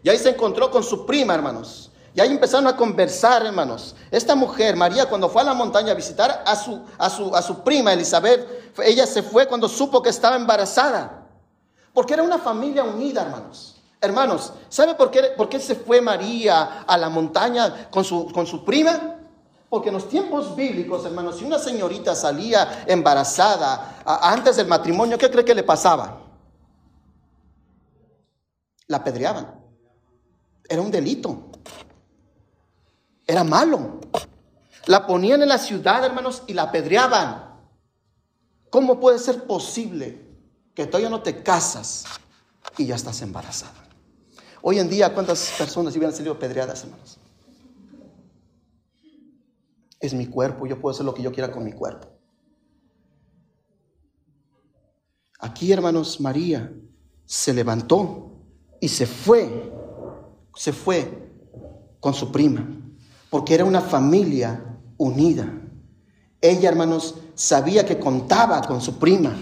Y 0.04 0.08
ahí 0.08 0.16
se 0.16 0.28
encontró 0.28 0.70
con 0.70 0.85
su 0.85 1.04
prima, 1.04 1.35
hermanos. 1.35 1.88
Y 2.15 2.21
ahí 2.21 2.31
empezaron 2.31 2.67
a 2.67 2.77
conversar, 2.77 3.45
hermanos. 3.47 3.95
Esta 4.11 4.35
mujer, 4.35 4.77
María, 4.77 5.07
cuando 5.07 5.29
fue 5.29 5.43
a 5.43 5.45
la 5.45 5.55
montaña 5.55 5.93
a 5.93 5.95
visitar 5.95 6.43
a 6.45 6.57
su, 6.57 6.81
a 6.99 7.11
su, 7.11 7.35
a 7.35 7.43
su 7.43 7.62
prima 7.62 7.93
Elizabeth, 7.93 8.75
ella 8.83 9.07
se 9.07 9.23
fue 9.23 9.47
cuando 9.47 9.69
supo 9.69 10.03
que 10.03 10.11
estaba 10.11 10.37
embarazada. 10.37 11.27
Porque 11.93 12.15
era 12.15 12.23
una 12.23 12.38
familia 12.38 12.85
unida, 12.85 13.23
hermanos. 13.23 13.77
Hermanos, 14.00 14.53
¿sabe 14.69 14.95
por 14.95 15.11
qué, 15.11 15.23
por 15.37 15.49
qué 15.49 15.59
se 15.59 15.75
fue 15.75 16.00
María 16.00 16.85
a 16.87 16.97
la 16.97 17.09
montaña 17.09 17.88
con 17.91 18.05
su, 18.05 18.31
con 18.33 18.47
su 18.47 18.65
prima? 18.65 19.17
Porque 19.69 19.88
en 19.88 19.95
los 19.95 20.09
tiempos 20.09 20.57
bíblicos, 20.57 21.05
hermanos, 21.05 21.38
si 21.38 21.45
una 21.45 21.59
señorita 21.59 22.15
salía 22.15 22.85
embarazada 22.87 24.00
antes 24.05 24.57
del 24.57 24.67
matrimonio, 24.67 25.19
¿qué 25.19 25.31
cree 25.31 25.45
que 25.45 25.55
le 25.55 25.62
pasaba? 25.62 26.23
La 28.87 28.99
apedreaban. 28.99 29.55
Era 30.67 30.81
un 30.81 30.91
delito. 30.91 31.48
Era 33.28 33.44
malo. 33.44 34.00
La 34.87 35.06
ponían 35.06 35.42
en 35.42 35.50
la 35.50 35.58
ciudad, 35.58 36.02
hermanos, 36.02 36.42
y 36.47 36.54
la 36.54 36.62
apedreaban. 36.62 37.61
¿Cómo 38.70 38.99
puede 38.99 39.18
ser 39.18 39.44
posible 39.44 40.18
que 40.75 40.87
todavía 40.87 41.11
no 41.11 41.23
te 41.23 41.42
casas 41.42 42.06
y 42.78 42.87
ya 42.87 42.97
estás 42.97 43.20
embarazada? 43.20 43.87
Hoy 44.62 44.78
en 44.78 44.88
día, 44.88 45.12
¿cuántas 45.12 45.52
personas 45.58 45.94
hubieran 45.94 46.14
salido 46.14 46.35
apedreadas, 46.35 46.82
hermanos? 46.85 47.18
Es 50.00 50.14
mi 50.14 50.26
cuerpo, 50.26 50.66
yo 50.66 50.80
puedo 50.80 50.94
hacer 50.94 51.04
lo 51.04 51.12
que 51.12 51.23
yo 51.23 51.30
quiera 51.30 51.52
con 51.52 51.64
mi 51.64 51.73
cuerpo. 51.73 52.08
Aquí, 55.38 55.70
hermanos, 55.70 56.18
María 56.18 56.73
se 57.26 57.52
levantó 57.52 58.32
y 58.80 58.88
se 58.88 59.06
fue, 59.06 59.70
se 60.54 60.73
fue 60.73 61.30
con 62.00 62.14
su 62.14 62.32
prima 62.32 62.77
porque 63.30 63.54
era 63.54 63.64
una 63.64 63.80
familia 63.80 64.78
unida. 64.97 65.52
Ella, 66.40 66.68
hermanos, 66.68 67.16
sabía 67.35 67.85
que 67.85 67.99
contaba 67.99 68.62
con 68.62 68.80
su 68.80 68.99
prima, 68.99 69.37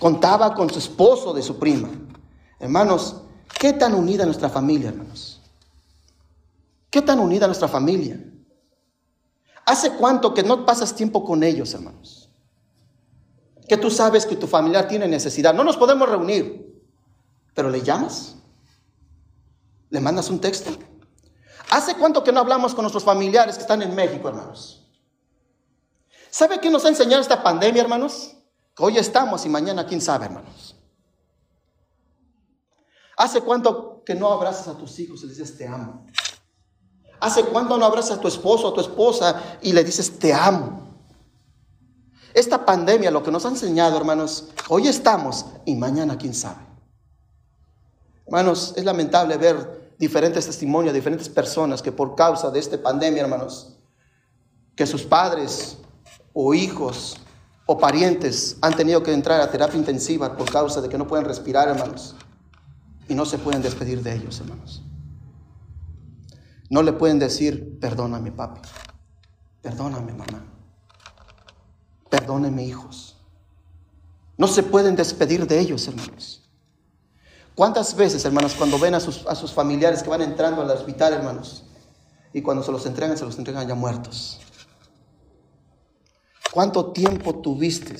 contaba 0.00 0.54
con 0.54 0.70
su 0.70 0.78
esposo 0.78 1.32
de 1.32 1.42
su 1.42 1.58
prima. 1.58 1.88
Hermanos, 2.58 3.22
¿qué 3.58 3.72
tan 3.72 3.94
unida 3.94 4.24
nuestra 4.24 4.48
familia, 4.48 4.90
hermanos? 4.90 5.40
¿Qué 6.90 7.02
tan 7.02 7.18
unida 7.20 7.46
nuestra 7.46 7.68
familia? 7.68 8.22
¿Hace 9.64 9.92
cuánto 9.92 10.34
que 10.34 10.42
no 10.42 10.66
pasas 10.66 10.94
tiempo 10.94 11.24
con 11.24 11.42
ellos, 11.42 11.72
hermanos? 11.72 12.28
Que 13.68 13.76
tú 13.76 13.90
sabes 13.90 14.26
que 14.26 14.36
tu 14.36 14.46
familiar 14.46 14.88
tiene 14.88 15.08
necesidad. 15.08 15.54
No 15.54 15.64
nos 15.64 15.76
podemos 15.76 16.08
reunir, 16.08 16.82
pero 17.54 17.70
le 17.70 17.80
llamas, 17.80 18.36
le 19.88 20.00
mandas 20.00 20.28
un 20.28 20.40
texto. 20.40 20.70
¿Hace 21.72 21.94
cuánto 21.94 22.22
que 22.22 22.32
no 22.32 22.40
hablamos 22.40 22.74
con 22.74 22.82
nuestros 22.82 23.02
familiares 23.02 23.54
que 23.54 23.62
están 23.62 23.80
en 23.80 23.94
México, 23.94 24.28
hermanos? 24.28 24.86
¿Sabe 26.30 26.60
qué 26.60 26.70
nos 26.70 26.84
ha 26.84 26.90
enseñado 26.90 27.22
esta 27.22 27.42
pandemia, 27.42 27.80
hermanos? 27.80 28.36
Que 28.76 28.84
hoy 28.84 28.98
estamos 28.98 29.46
y 29.46 29.48
mañana 29.48 29.86
quién 29.86 30.02
sabe, 30.02 30.26
hermanos. 30.26 30.76
¿Hace 33.16 33.40
cuánto 33.40 34.02
que 34.04 34.14
no 34.14 34.30
abrazas 34.30 34.68
a 34.68 34.76
tus 34.76 34.98
hijos 34.98 35.22
y 35.22 35.28
les 35.28 35.38
dices 35.38 35.56
te 35.56 35.66
amo? 35.66 36.06
¿Hace 37.20 37.42
cuánto 37.44 37.78
no 37.78 37.86
abrazas 37.86 38.18
a 38.18 38.20
tu 38.20 38.28
esposo 38.28 38.68
o 38.68 38.72
a 38.72 38.74
tu 38.74 38.82
esposa 38.82 39.58
y 39.62 39.72
le 39.72 39.82
dices 39.82 40.18
te 40.18 40.34
amo? 40.34 40.90
Esta 42.34 42.66
pandemia 42.66 43.10
lo 43.10 43.22
que 43.22 43.30
nos 43.30 43.46
ha 43.46 43.48
enseñado, 43.48 43.96
hermanos, 43.96 44.50
hoy 44.68 44.88
estamos 44.88 45.46
y 45.64 45.74
mañana 45.76 46.18
quién 46.18 46.34
sabe. 46.34 46.66
Hermanos, 48.26 48.74
es 48.76 48.84
lamentable 48.84 49.38
ver 49.38 49.81
diferentes 50.02 50.46
testimonios 50.46 50.92
diferentes 50.92 51.28
personas 51.28 51.80
que 51.80 51.92
por 51.92 52.16
causa 52.16 52.50
de 52.50 52.58
esta 52.58 52.76
pandemia, 52.76 53.22
hermanos, 53.22 53.78
que 54.74 54.84
sus 54.84 55.04
padres 55.04 55.78
o 56.32 56.54
hijos 56.54 57.18
o 57.66 57.78
parientes 57.78 58.56
han 58.60 58.74
tenido 58.74 59.04
que 59.04 59.12
entrar 59.12 59.40
a 59.40 59.48
terapia 59.48 59.78
intensiva 59.78 60.36
por 60.36 60.50
causa 60.50 60.80
de 60.80 60.88
que 60.88 60.98
no 60.98 61.06
pueden 61.06 61.24
respirar, 61.24 61.68
hermanos, 61.68 62.16
y 63.08 63.14
no 63.14 63.24
se 63.24 63.38
pueden 63.38 63.62
despedir 63.62 64.02
de 64.02 64.16
ellos, 64.16 64.40
hermanos. 64.40 64.82
No 66.68 66.82
le 66.82 66.92
pueden 66.94 67.20
decir, 67.20 67.78
perdóname, 67.78 68.32
papi, 68.32 68.60
perdóname, 69.60 70.14
mamá, 70.14 70.44
perdóneme, 72.10 72.64
hijos. 72.64 73.16
No 74.36 74.48
se 74.48 74.64
pueden 74.64 74.96
despedir 74.96 75.46
de 75.46 75.60
ellos, 75.60 75.86
hermanos. 75.86 76.41
¿Cuántas 77.54 77.94
veces, 77.94 78.24
hermanos, 78.24 78.54
cuando 78.54 78.78
ven 78.78 78.94
a 78.94 79.00
sus, 79.00 79.26
a 79.26 79.34
sus 79.34 79.52
familiares 79.52 80.02
que 80.02 80.08
van 80.08 80.22
entrando 80.22 80.62
al 80.62 80.70
hospital, 80.70 81.12
hermanos, 81.12 81.64
y 82.32 82.40
cuando 82.40 82.62
se 82.62 82.72
los 82.72 82.86
entregan, 82.86 83.16
se 83.16 83.24
los 83.24 83.36
entregan 83.38 83.68
ya 83.68 83.74
muertos? 83.74 84.40
¿Cuánto 86.52 86.92
tiempo 86.92 87.36
tuviste 87.36 87.96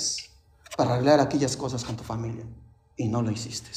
para 0.76 0.94
arreglar 0.94 1.20
aquellas 1.20 1.56
cosas 1.56 1.84
con 1.84 1.96
tu 1.96 2.04
familia 2.04 2.44
y 2.96 3.08
no 3.08 3.22
lo 3.22 3.30
hiciste? 3.30 3.70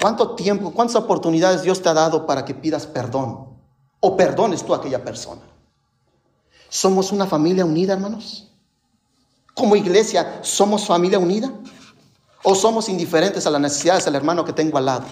¿Cuánto 0.00 0.34
tiempo, 0.34 0.72
cuántas 0.72 0.96
oportunidades 0.96 1.62
Dios 1.62 1.82
te 1.82 1.88
ha 1.88 1.94
dado 1.94 2.26
para 2.26 2.44
que 2.44 2.54
pidas 2.54 2.86
perdón 2.86 3.56
o 4.00 4.16
perdones 4.16 4.64
tú 4.64 4.74
a 4.74 4.78
aquella 4.78 5.04
persona? 5.04 5.42
¿Somos 6.68 7.12
una 7.12 7.26
familia 7.26 7.64
unida, 7.64 7.92
hermanos? 7.92 8.50
Como 9.54 9.76
iglesia, 9.76 10.40
¿somos 10.42 10.86
familia 10.86 11.18
unida? 11.18 11.52
¿O 12.42 12.54
somos 12.54 12.88
indiferentes 12.88 13.46
a 13.46 13.50
las 13.50 13.60
necesidades 13.60 14.04
del 14.04 14.16
hermano 14.16 14.44
que 14.44 14.52
tengo 14.52 14.78
al 14.78 14.86
lado? 14.86 15.06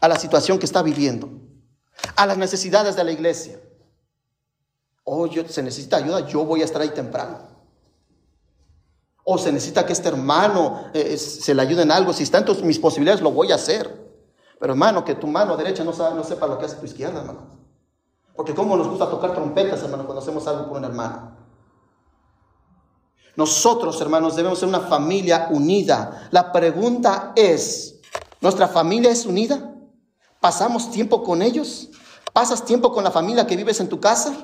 A 0.00 0.08
la 0.08 0.16
situación 0.16 0.58
que 0.58 0.66
está 0.66 0.82
viviendo. 0.82 1.28
A 2.16 2.26
las 2.26 2.38
necesidades 2.38 2.94
de 2.94 3.04
la 3.04 3.12
iglesia. 3.12 3.60
O 5.02 5.26
yo, 5.26 5.46
se 5.48 5.62
necesita 5.62 5.96
ayuda, 5.96 6.26
yo 6.26 6.44
voy 6.44 6.62
a 6.62 6.64
estar 6.64 6.80
ahí 6.80 6.90
temprano. 6.90 7.38
O 9.24 9.38
se 9.38 9.50
necesita 9.50 9.84
que 9.84 9.92
este 9.92 10.08
hermano 10.08 10.90
eh, 10.92 11.16
se 11.16 11.54
le 11.54 11.62
ayude 11.62 11.82
en 11.82 11.90
algo. 11.90 12.12
Si 12.12 12.22
está 12.22 12.38
en 12.38 12.66
mis 12.66 12.78
posibilidades, 12.78 13.22
lo 13.22 13.32
voy 13.32 13.50
a 13.50 13.56
hacer. 13.56 14.04
Pero 14.60 14.72
hermano, 14.72 15.04
que 15.04 15.14
tu 15.14 15.26
mano 15.26 15.56
derecha 15.56 15.82
no, 15.82 15.92
sabe, 15.92 16.14
no 16.14 16.22
sepa 16.22 16.46
lo 16.46 16.58
que 16.58 16.66
hace 16.66 16.76
tu 16.76 16.86
izquierda, 16.86 17.20
hermano. 17.20 17.64
Porque 18.36 18.54
cómo 18.54 18.76
nos 18.76 18.88
gusta 18.88 19.08
tocar 19.10 19.32
trompetas, 19.32 19.82
hermano, 19.82 20.04
cuando 20.04 20.22
hacemos 20.22 20.46
algo 20.46 20.68
por 20.68 20.78
un 20.78 20.84
hermano. 20.84 21.43
Nosotros, 23.36 24.00
hermanos, 24.00 24.36
debemos 24.36 24.58
ser 24.60 24.68
una 24.68 24.80
familia 24.80 25.48
unida. 25.50 26.28
La 26.30 26.52
pregunta 26.52 27.32
es, 27.34 27.96
¿nuestra 28.40 28.68
familia 28.68 29.10
es 29.10 29.26
unida? 29.26 29.74
¿Pasamos 30.40 30.90
tiempo 30.90 31.22
con 31.22 31.42
ellos? 31.42 31.88
¿Pasas 32.32 32.64
tiempo 32.64 32.92
con 32.92 33.02
la 33.02 33.10
familia 33.10 33.46
que 33.46 33.56
vives 33.56 33.80
en 33.80 33.88
tu 33.88 33.98
casa? 33.98 34.34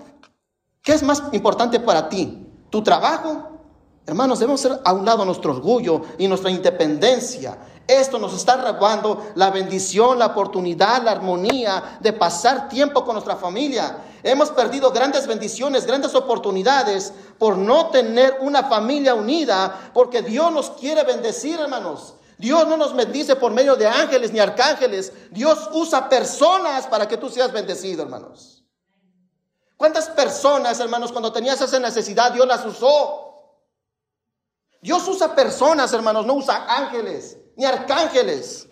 ¿Qué 0.82 0.92
es 0.92 1.02
más 1.02 1.22
importante 1.32 1.78
para 1.78 2.08
ti? 2.08 2.46
¿Tu 2.70 2.82
trabajo? 2.82 3.50
Hermanos, 4.06 4.40
debemos 4.40 4.60
ser 4.60 4.80
a 4.84 4.92
un 4.92 5.04
lado 5.04 5.24
nuestro 5.24 5.52
orgullo 5.52 6.02
y 6.18 6.26
nuestra 6.26 6.50
independencia. 6.50 7.58
Esto 7.90 8.20
nos 8.20 8.32
está 8.34 8.56
robando 8.56 9.32
la 9.34 9.50
bendición, 9.50 10.16
la 10.16 10.26
oportunidad, 10.26 11.02
la 11.02 11.10
armonía 11.10 11.98
de 11.98 12.12
pasar 12.12 12.68
tiempo 12.68 13.04
con 13.04 13.14
nuestra 13.14 13.34
familia. 13.34 13.98
Hemos 14.22 14.50
perdido 14.50 14.92
grandes 14.92 15.26
bendiciones, 15.26 15.86
grandes 15.86 16.14
oportunidades 16.14 17.12
por 17.36 17.58
no 17.58 17.90
tener 17.90 18.38
una 18.42 18.62
familia 18.62 19.16
unida, 19.16 19.90
porque 19.92 20.22
Dios 20.22 20.52
nos 20.52 20.70
quiere 20.70 21.02
bendecir, 21.02 21.58
hermanos. 21.58 22.14
Dios 22.38 22.64
no 22.68 22.76
nos 22.76 22.94
bendice 22.94 23.34
por 23.34 23.50
medio 23.50 23.74
de 23.74 23.88
ángeles 23.88 24.32
ni 24.32 24.38
arcángeles. 24.38 25.12
Dios 25.32 25.68
usa 25.72 26.08
personas 26.08 26.86
para 26.86 27.08
que 27.08 27.16
tú 27.16 27.28
seas 27.28 27.50
bendecido, 27.50 28.04
hermanos. 28.04 28.62
¿Cuántas 29.76 30.08
personas, 30.10 30.78
hermanos, 30.78 31.10
cuando 31.10 31.32
tenías 31.32 31.60
esa 31.60 31.80
necesidad, 31.80 32.30
Dios 32.30 32.46
las 32.46 32.64
usó? 32.64 33.56
Dios 34.80 35.08
usa 35.08 35.34
personas, 35.34 35.92
hermanos, 35.92 36.24
no 36.24 36.34
usa 36.34 36.66
ángeles 36.68 37.39
ni 37.60 37.66
arcángeles. 37.66 38.66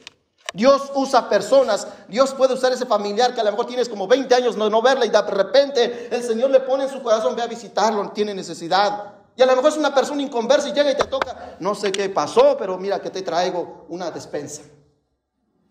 Dios 0.55 0.91
usa 0.95 1.29
personas. 1.29 1.87
Dios 2.09 2.33
puede 2.33 2.55
usar 2.55 2.73
ese 2.73 2.87
familiar 2.87 3.35
que 3.35 3.41
a 3.43 3.45
lo 3.45 3.51
mejor 3.51 3.67
tienes 3.67 3.87
como 3.87 4.09
20 4.09 4.35
años 4.35 4.57
no, 4.57 4.71
no 4.71 4.81
verla 4.81 5.05
y 5.05 5.11
de 5.11 5.21
repente 5.21 6.09
el 6.11 6.23
Señor 6.23 6.49
le 6.49 6.61
pone 6.61 6.85
en 6.85 6.91
su 6.91 7.03
corazón, 7.03 7.37
ve 7.37 7.43
a 7.43 7.47
visitarlo, 7.47 8.11
tiene 8.13 8.33
necesidad. 8.33 9.13
Y 9.37 9.43
a 9.43 9.47
lo 9.47 9.55
mejor 9.55 9.73
es 9.73 9.77
una 9.77 9.95
persona 9.95 10.23
inconversa 10.23 10.71
y 10.71 10.73
llega 10.73 10.91
y 10.91 10.97
te 10.97 11.05
toca, 11.05 11.57
no 11.61 11.75
sé 11.75 11.93
qué 11.93 12.09
pasó, 12.09 12.57
pero 12.59 12.79
mira 12.79 12.99
que 12.99 13.11
te 13.11 13.21
traigo 13.21 13.85
una 13.91 14.11
despensa. 14.11 14.63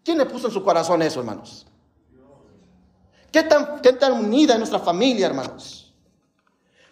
¿Quién 0.03 0.19
le 0.19 0.27
puso 0.27 0.47
en 0.47 0.53
su 0.53 0.63
corazón 0.63 1.01
eso, 1.01 1.19
hermanos? 1.19 1.65
¿Qué 3.31 3.43
tan, 3.43 3.81
qué 3.81 3.93
tan 3.93 4.13
unida 4.13 4.53
es 4.53 4.59
nuestra 4.59 4.79
familia, 4.79 5.25
hermanos? 5.25 5.86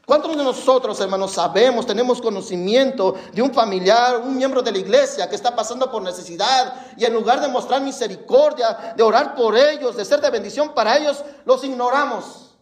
¿Cuántos 0.05 0.37
de 0.37 0.43
nosotros, 0.43 0.99
hermanos, 0.99 1.31
sabemos, 1.31 1.87
tenemos 1.87 2.21
conocimiento 2.21 3.15
de 3.33 3.41
un 3.41 3.51
familiar, 3.51 4.17
un 4.17 4.37
miembro 4.37 4.61
de 4.61 4.71
la 4.71 4.77
iglesia 4.77 5.27
que 5.27 5.35
está 5.35 5.55
pasando 5.55 5.91
por 5.91 6.03
necesidad 6.03 6.95
y 6.95 7.05
en 7.05 7.13
lugar 7.13 7.41
de 7.41 7.47
mostrar 7.47 7.81
misericordia, 7.81 8.93
de 8.95 9.01
orar 9.01 9.33
por 9.33 9.57
ellos, 9.57 9.95
de 9.95 10.05
ser 10.05 10.21
de 10.21 10.29
bendición 10.29 10.75
para 10.75 10.97
ellos, 10.97 11.23
los 11.43 11.63
ignoramos? 11.63 12.55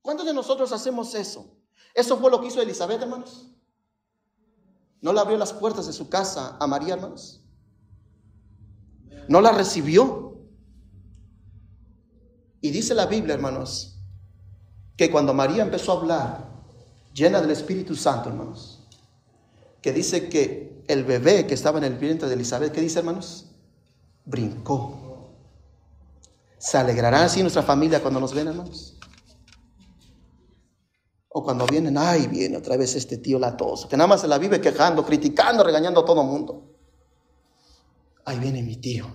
¿Cuántos 0.00 0.24
de 0.24 0.32
nosotros 0.32 0.72
hacemos 0.72 1.14
eso? 1.14 1.44
Eso 1.92 2.16
fue 2.16 2.30
lo 2.30 2.40
que 2.40 2.46
hizo 2.46 2.62
Elizabeth, 2.62 3.02
hermanos. 3.02 3.50
No 5.02 5.12
le 5.12 5.20
abrió 5.20 5.36
las 5.36 5.52
puertas 5.52 5.86
de 5.86 5.92
su 5.92 6.08
casa 6.08 6.56
a 6.58 6.66
María, 6.66 6.94
hermanos. 6.94 7.42
No 9.28 9.42
la 9.42 9.52
recibió. 9.52 10.38
Y 12.62 12.70
dice 12.70 12.94
la 12.94 13.04
Biblia, 13.06 13.34
hermanos, 13.34 13.95
que 14.96 15.10
cuando 15.10 15.34
María 15.34 15.62
empezó 15.62 15.92
a 15.92 16.00
hablar, 16.00 16.48
llena 17.12 17.40
del 17.40 17.50
Espíritu 17.50 17.94
Santo, 17.94 18.30
hermanos, 18.30 18.80
que 19.82 19.92
dice 19.92 20.28
que 20.28 20.82
el 20.88 21.04
bebé 21.04 21.46
que 21.46 21.54
estaba 21.54 21.78
en 21.78 21.84
el 21.84 21.96
vientre 21.98 22.28
de 22.28 22.34
Elizabeth, 22.34 22.72
¿qué 22.72 22.80
dice, 22.80 23.00
hermanos? 23.00 23.46
Brincó. 24.24 25.30
¿Se 26.58 26.78
alegrará 26.78 27.24
así 27.24 27.42
nuestra 27.42 27.62
familia 27.62 28.00
cuando 28.00 28.20
nos 28.20 28.34
ven, 28.34 28.48
hermanos? 28.48 28.98
O 31.28 31.44
cuando 31.44 31.66
vienen, 31.66 31.98
ay, 31.98 32.26
viene 32.28 32.56
otra 32.56 32.76
vez 32.76 32.94
este 32.94 33.18
tío 33.18 33.38
latoso, 33.38 33.88
que 33.88 33.96
nada 33.96 34.08
más 34.08 34.22
se 34.22 34.28
la 34.28 34.38
vive 34.38 34.60
quejando, 34.60 35.04
criticando, 35.04 35.62
regañando 35.62 36.00
a 36.00 36.04
todo 36.04 36.22
el 36.22 36.28
mundo. 36.28 36.74
Ahí 38.24 38.38
viene 38.38 38.62
mi 38.62 38.76
tío, 38.76 39.06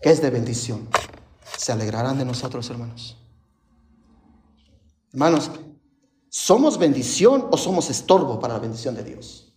que 0.00 0.10
es 0.10 0.22
de 0.22 0.30
bendición. 0.30 0.88
¿Se 1.56 1.70
alegrarán 1.70 2.18
de 2.18 2.24
nosotros, 2.24 2.68
hermanos? 2.70 3.23
Hermanos, 5.14 5.48
¿somos 6.28 6.76
bendición 6.76 7.46
o 7.52 7.56
somos 7.56 7.88
estorbo 7.88 8.40
para 8.40 8.54
la 8.54 8.60
bendición 8.60 8.96
de 8.96 9.04
Dios? 9.04 9.54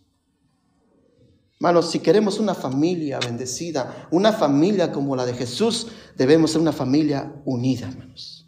Hermanos, 1.56 1.90
si 1.90 1.98
queremos 1.98 2.38
una 2.38 2.54
familia 2.54 3.18
bendecida, 3.18 4.06
una 4.12 4.32
familia 4.32 4.92
como 4.92 5.16
la 5.16 5.26
de 5.26 5.34
Jesús, 5.34 5.88
debemos 6.16 6.52
ser 6.52 6.60
una 6.60 6.72
familia 6.72 7.42
unida, 7.44 7.88
hermanos. 7.88 8.46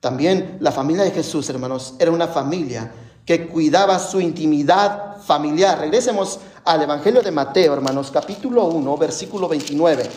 También 0.00 0.58
la 0.60 0.70
familia 0.70 1.04
de 1.04 1.12
Jesús, 1.12 1.48
hermanos, 1.48 1.94
era 1.98 2.10
una 2.10 2.28
familia 2.28 2.92
que 3.24 3.48
cuidaba 3.48 3.98
su 3.98 4.20
intimidad 4.20 5.22
familiar. 5.22 5.78
Regresemos 5.80 6.40
al 6.66 6.82
Evangelio 6.82 7.22
de 7.22 7.30
Mateo, 7.30 7.72
hermanos, 7.72 8.10
capítulo 8.10 8.66
1, 8.66 8.98
versículo 8.98 9.48
29. 9.48 10.10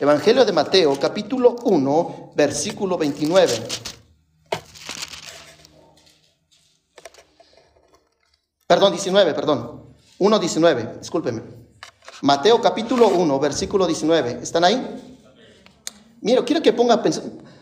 Evangelio 0.00 0.44
de 0.44 0.50
Mateo, 0.50 0.98
capítulo 0.98 1.54
1, 1.62 2.32
versículo 2.34 2.98
29. 2.98 3.52
Perdón, 8.66 8.92
19, 8.92 9.34
perdón. 9.34 9.82
1, 10.18 10.38
19, 10.38 10.96
discúlpeme. 10.98 11.42
Mateo 12.22 12.62
capítulo 12.62 13.08
1, 13.08 13.38
versículo 13.38 13.86
19. 13.86 14.38
¿Están 14.42 14.64
ahí? 14.64 15.02
Mira, 16.22 16.42
quiero 16.44 16.62
que 16.62 16.72
ponga. 16.72 17.02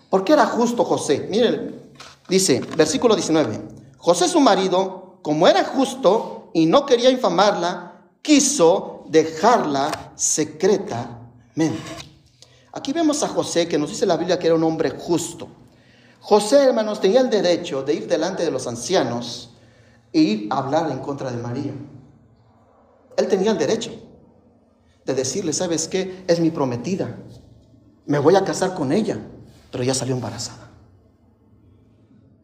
¿Por 0.09 0.25
qué 0.25 0.35
era 0.35 0.47
justo 0.47 0.85
José? 0.85 1.27
Miren, 1.29 1.93
dice, 2.29 2.61
versículo 2.77 3.17
19. 3.17 3.61
José 3.97 4.29
su 4.29 4.39
marido, 4.39 5.19
como 5.23 5.49
era 5.49 5.65
justo 5.65 6.51
y 6.55 6.67
no 6.67 6.87
quería 6.87 7.11
infamarla, 7.11 8.05
quiso 8.23 9.05
dejarla 9.09 10.13
secretamente. 10.15 11.81
Aquí 12.75 12.93
vemos 12.93 13.25
a 13.25 13.29
José, 13.29 13.67
que 13.67 13.77
nos 13.77 13.91
dice 13.91 14.07
la 14.07 14.17
Biblia 14.17 14.39
que 14.39 14.47
era 14.47 14.55
un 14.55 14.63
hombre 14.63 14.91
justo. 14.91 15.49
José, 16.21 16.63
hermanos, 16.63 17.01
tenía 17.01 17.21
el 17.21 17.29
derecho 17.29 17.83
de 17.83 17.95
ir 17.95 18.07
delante 18.07 18.45
de 18.45 18.53
los 18.53 18.69
ancianos 18.69 19.52
e 20.13 20.21
ir 20.21 20.49
a 20.51 20.59
hablar 20.59 20.91
en 20.91 20.99
contra 20.99 21.31
de 21.31 21.43
María. 21.43 21.73
Él 23.17 23.29
tenía 23.29 23.51
el 23.51 23.59
derecho 23.59 23.91
de 25.05 25.15
decirle, 25.15 25.53
¿sabes 25.53 25.89
qué? 25.89 26.25
Es 26.27 26.41
mi 26.41 26.51
prometida. 26.51 27.19
Me 28.07 28.19
voy 28.19 28.37
a 28.37 28.45
casar 28.45 28.75
con 28.75 28.93
ella, 28.93 29.19
pero 29.71 29.85
ya 29.85 29.95
salió 29.95 30.15
embarazada. 30.15 30.71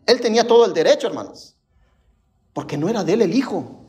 Él 0.07 0.20
tenía 0.20 0.46
todo 0.46 0.64
el 0.64 0.72
derecho, 0.72 1.07
hermanos, 1.07 1.57
porque 2.52 2.78
no 2.78 2.88
era 2.88 3.04
de 3.04 3.12
él 3.14 3.22
el 3.22 3.35
hijo. 3.35 3.85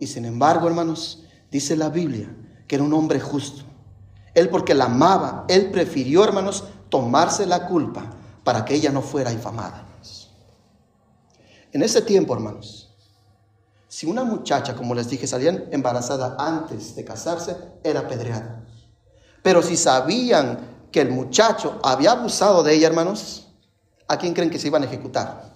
Y 0.00 0.06
sin 0.06 0.24
embargo, 0.24 0.66
hermanos, 0.66 1.24
dice 1.50 1.76
la 1.76 1.90
Biblia 1.90 2.34
que 2.66 2.76
era 2.76 2.84
un 2.84 2.92
hombre 2.92 3.20
justo. 3.20 3.64
Él 4.34 4.48
porque 4.48 4.74
la 4.74 4.86
amaba, 4.86 5.44
él 5.48 5.70
prefirió, 5.70 6.24
hermanos, 6.24 6.64
tomarse 6.88 7.46
la 7.46 7.66
culpa 7.66 8.04
para 8.44 8.64
que 8.64 8.74
ella 8.74 8.90
no 8.90 9.02
fuera 9.02 9.32
infamada. 9.32 9.85
En 11.72 11.82
ese 11.82 12.02
tiempo, 12.02 12.34
hermanos, 12.34 12.94
si 13.88 14.06
una 14.06 14.24
muchacha, 14.24 14.74
como 14.74 14.94
les 14.94 15.08
dije, 15.08 15.26
salía 15.26 15.68
embarazada 15.70 16.36
antes 16.38 16.96
de 16.96 17.04
casarse, 17.04 17.56
era 17.82 18.00
apedreada. 18.00 18.64
Pero 19.42 19.62
si 19.62 19.76
sabían 19.76 20.88
que 20.90 21.00
el 21.00 21.10
muchacho 21.10 21.78
había 21.82 22.12
abusado 22.12 22.62
de 22.62 22.74
ella, 22.74 22.88
hermanos, 22.88 23.48
¿a 24.08 24.18
quién 24.18 24.34
creen 24.34 24.50
que 24.50 24.58
se 24.58 24.68
iban 24.68 24.82
a 24.82 24.86
ejecutar? 24.86 25.54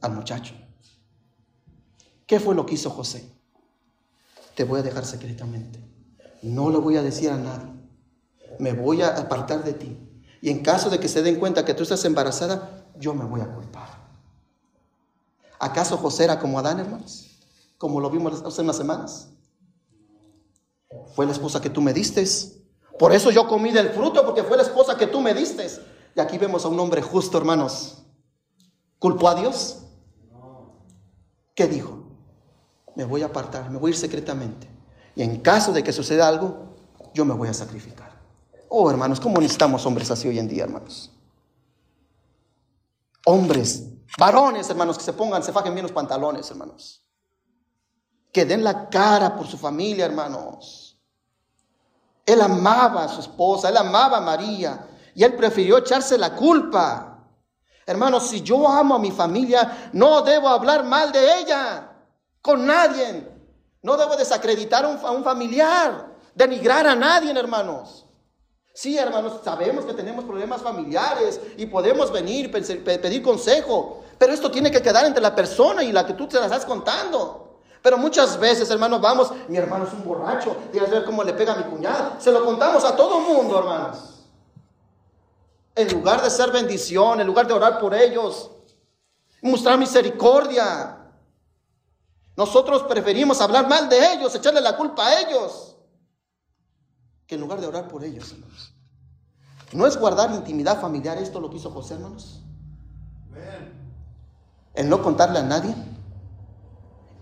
Al 0.00 0.12
muchacho. 0.12 0.54
¿Qué 2.26 2.40
fue 2.40 2.54
lo 2.54 2.66
que 2.66 2.74
hizo 2.74 2.90
José? 2.90 3.28
Te 4.54 4.64
voy 4.64 4.80
a 4.80 4.82
dejar 4.82 5.04
secretamente. 5.04 5.78
No 6.42 6.70
lo 6.70 6.80
voy 6.80 6.96
a 6.96 7.02
decir 7.02 7.30
a 7.30 7.36
nadie. 7.36 7.72
Me 8.58 8.72
voy 8.72 9.02
a 9.02 9.16
apartar 9.16 9.64
de 9.64 9.72
ti. 9.72 9.96
Y 10.40 10.50
en 10.50 10.62
caso 10.62 10.90
de 10.90 10.98
que 10.98 11.08
se 11.08 11.22
den 11.22 11.36
cuenta 11.36 11.64
que 11.64 11.74
tú 11.74 11.84
estás 11.84 12.04
embarazada, 12.04 12.84
yo 12.98 13.14
me 13.14 13.24
voy 13.24 13.40
a 13.40 13.52
culpar. 13.52 13.81
¿Acaso 15.62 15.96
José 15.96 16.24
era 16.24 16.40
como 16.40 16.58
Adán, 16.58 16.80
hermanos? 16.80 17.30
Como 17.78 18.00
lo 18.00 18.10
vimos 18.10 18.42
hace 18.42 18.62
unas 18.62 18.76
semanas. 18.76 19.28
Fue 21.14 21.24
la 21.24 21.30
esposa 21.30 21.60
que 21.60 21.70
tú 21.70 21.80
me 21.80 21.92
diste. 21.92 22.26
Por 22.98 23.12
eso 23.12 23.30
yo 23.30 23.46
comí 23.46 23.70
del 23.70 23.90
fruto, 23.90 24.26
porque 24.26 24.42
fue 24.42 24.56
la 24.56 24.64
esposa 24.64 24.96
que 24.96 25.06
tú 25.06 25.20
me 25.20 25.32
diste. 25.32 25.68
Y 26.16 26.20
aquí 26.20 26.36
vemos 26.36 26.64
a 26.64 26.68
un 26.68 26.80
hombre 26.80 27.00
justo, 27.00 27.38
hermanos. 27.38 27.98
¿Culpó 28.98 29.28
a 29.28 29.36
Dios? 29.36 29.84
¿Qué 31.54 31.68
dijo? 31.68 32.08
Me 32.96 33.04
voy 33.04 33.22
a 33.22 33.26
apartar, 33.26 33.70
me 33.70 33.78
voy 33.78 33.90
a 33.90 33.94
ir 33.94 34.00
secretamente. 34.00 34.68
Y 35.14 35.22
en 35.22 35.38
caso 35.42 35.72
de 35.72 35.84
que 35.84 35.92
suceda 35.92 36.26
algo, 36.26 36.74
yo 37.14 37.24
me 37.24 37.34
voy 37.34 37.46
a 37.46 37.54
sacrificar. 37.54 38.20
Oh, 38.68 38.90
hermanos, 38.90 39.20
¿cómo 39.20 39.38
necesitamos 39.38 39.86
hombres 39.86 40.10
así 40.10 40.26
hoy 40.26 40.40
en 40.40 40.48
día, 40.48 40.64
hermanos? 40.64 41.12
Hombres 43.24 43.91
Varones, 44.18 44.68
hermanos, 44.68 44.98
que 44.98 45.04
se 45.04 45.12
pongan, 45.12 45.42
se 45.42 45.52
fajen 45.52 45.74
bien 45.74 45.84
los 45.84 45.92
pantalones, 45.92 46.50
hermanos. 46.50 47.02
Que 48.32 48.44
den 48.44 48.62
la 48.62 48.88
cara 48.88 49.36
por 49.36 49.46
su 49.46 49.56
familia, 49.56 50.04
hermanos. 50.04 50.98
Él 52.24 52.40
amaba 52.40 53.04
a 53.04 53.08
su 53.08 53.20
esposa, 53.20 53.68
él 53.68 53.76
amaba 53.76 54.18
a 54.18 54.20
María 54.20 54.86
y 55.14 55.24
él 55.24 55.34
prefirió 55.34 55.78
echarse 55.78 56.16
la 56.16 56.34
culpa. 56.34 57.26
Hermanos, 57.84 58.28
si 58.28 58.42
yo 58.42 58.68
amo 58.68 58.94
a 58.94 58.98
mi 58.98 59.10
familia, 59.10 59.90
no 59.92 60.22
debo 60.22 60.48
hablar 60.48 60.84
mal 60.84 61.10
de 61.10 61.40
ella 61.40 61.90
con 62.40 62.64
nadie. 62.64 63.28
No 63.82 63.96
debo 63.96 64.16
desacreditar 64.16 64.84
a 64.84 65.10
un 65.10 65.24
familiar, 65.24 66.14
denigrar 66.34 66.86
a 66.86 66.94
nadie, 66.94 67.32
hermanos. 67.32 68.06
Sí, 68.74 68.96
hermanos, 68.96 69.40
sabemos 69.44 69.84
que 69.84 69.92
tenemos 69.92 70.24
problemas 70.24 70.62
familiares 70.62 71.40
y 71.58 71.66
podemos 71.66 72.10
venir 72.10 72.50
pedir 72.50 73.22
consejo, 73.22 74.01
pero 74.22 74.34
esto 74.34 74.52
tiene 74.52 74.70
que 74.70 74.80
quedar 74.80 75.04
entre 75.04 75.20
la 75.20 75.34
persona 75.34 75.82
y 75.82 75.90
la 75.90 76.06
que 76.06 76.12
tú 76.12 76.28
te 76.28 76.38
la 76.38 76.44
estás 76.44 76.64
contando. 76.64 77.58
Pero 77.82 77.98
muchas 77.98 78.38
veces, 78.38 78.70
hermanos, 78.70 79.00
vamos, 79.00 79.32
mi 79.48 79.56
hermano 79.56 79.84
es 79.84 79.92
un 79.92 80.04
borracho, 80.04 80.56
a 80.72 80.90
ver 80.90 81.04
cómo 81.04 81.24
le 81.24 81.32
pega 81.32 81.54
a 81.54 81.56
mi 81.56 81.64
cuñada. 81.64 82.20
Se 82.20 82.30
lo 82.30 82.44
contamos 82.44 82.84
a 82.84 82.94
todo 82.94 83.18
mundo, 83.18 83.58
hermanos. 83.58 84.20
En 85.74 85.90
lugar 85.90 86.22
de 86.22 86.30
ser 86.30 86.52
bendición, 86.52 87.20
en 87.20 87.26
lugar 87.26 87.48
de 87.48 87.54
orar 87.54 87.80
por 87.80 87.96
ellos, 87.96 88.48
mostrar 89.42 89.76
misericordia. 89.76 90.98
Nosotros 92.36 92.84
preferimos 92.84 93.40
hablar 93.40 93.68
mal 93.68 93.88
de 93.88 94.12
ellos, 94.12 94.32
echarle 94.36 94.60
la 94.60 94.76
culpa 94.76 95.04
a 95.04 95.20
ellos, 95.20 95.74
que 97.26 97.34
en 97.34 97.40
lugar 97.40 97.60
de 97.60 97.66
orar 97.66 97.88
por 97.88 98.04
ellos, 98.04 98.30
hermanos. 98.30 98.72
¿No 99.72 99.84
es 99.84 99.96
guardar 99.96 100.30
intimidad 100.30 100.80
familiar 100.80 101.18
esto 101.18 101.40
lo 101.40 101.50
que 101.50 101.56
hizo 101.56 101.72
José, 101.72 101.94
hermanos? 101.94 102.38
El 104.74 104.88
no 104.88 105.02
contarle 105.02 105.38
a 105.38 105.42
nadie 105.42 105.74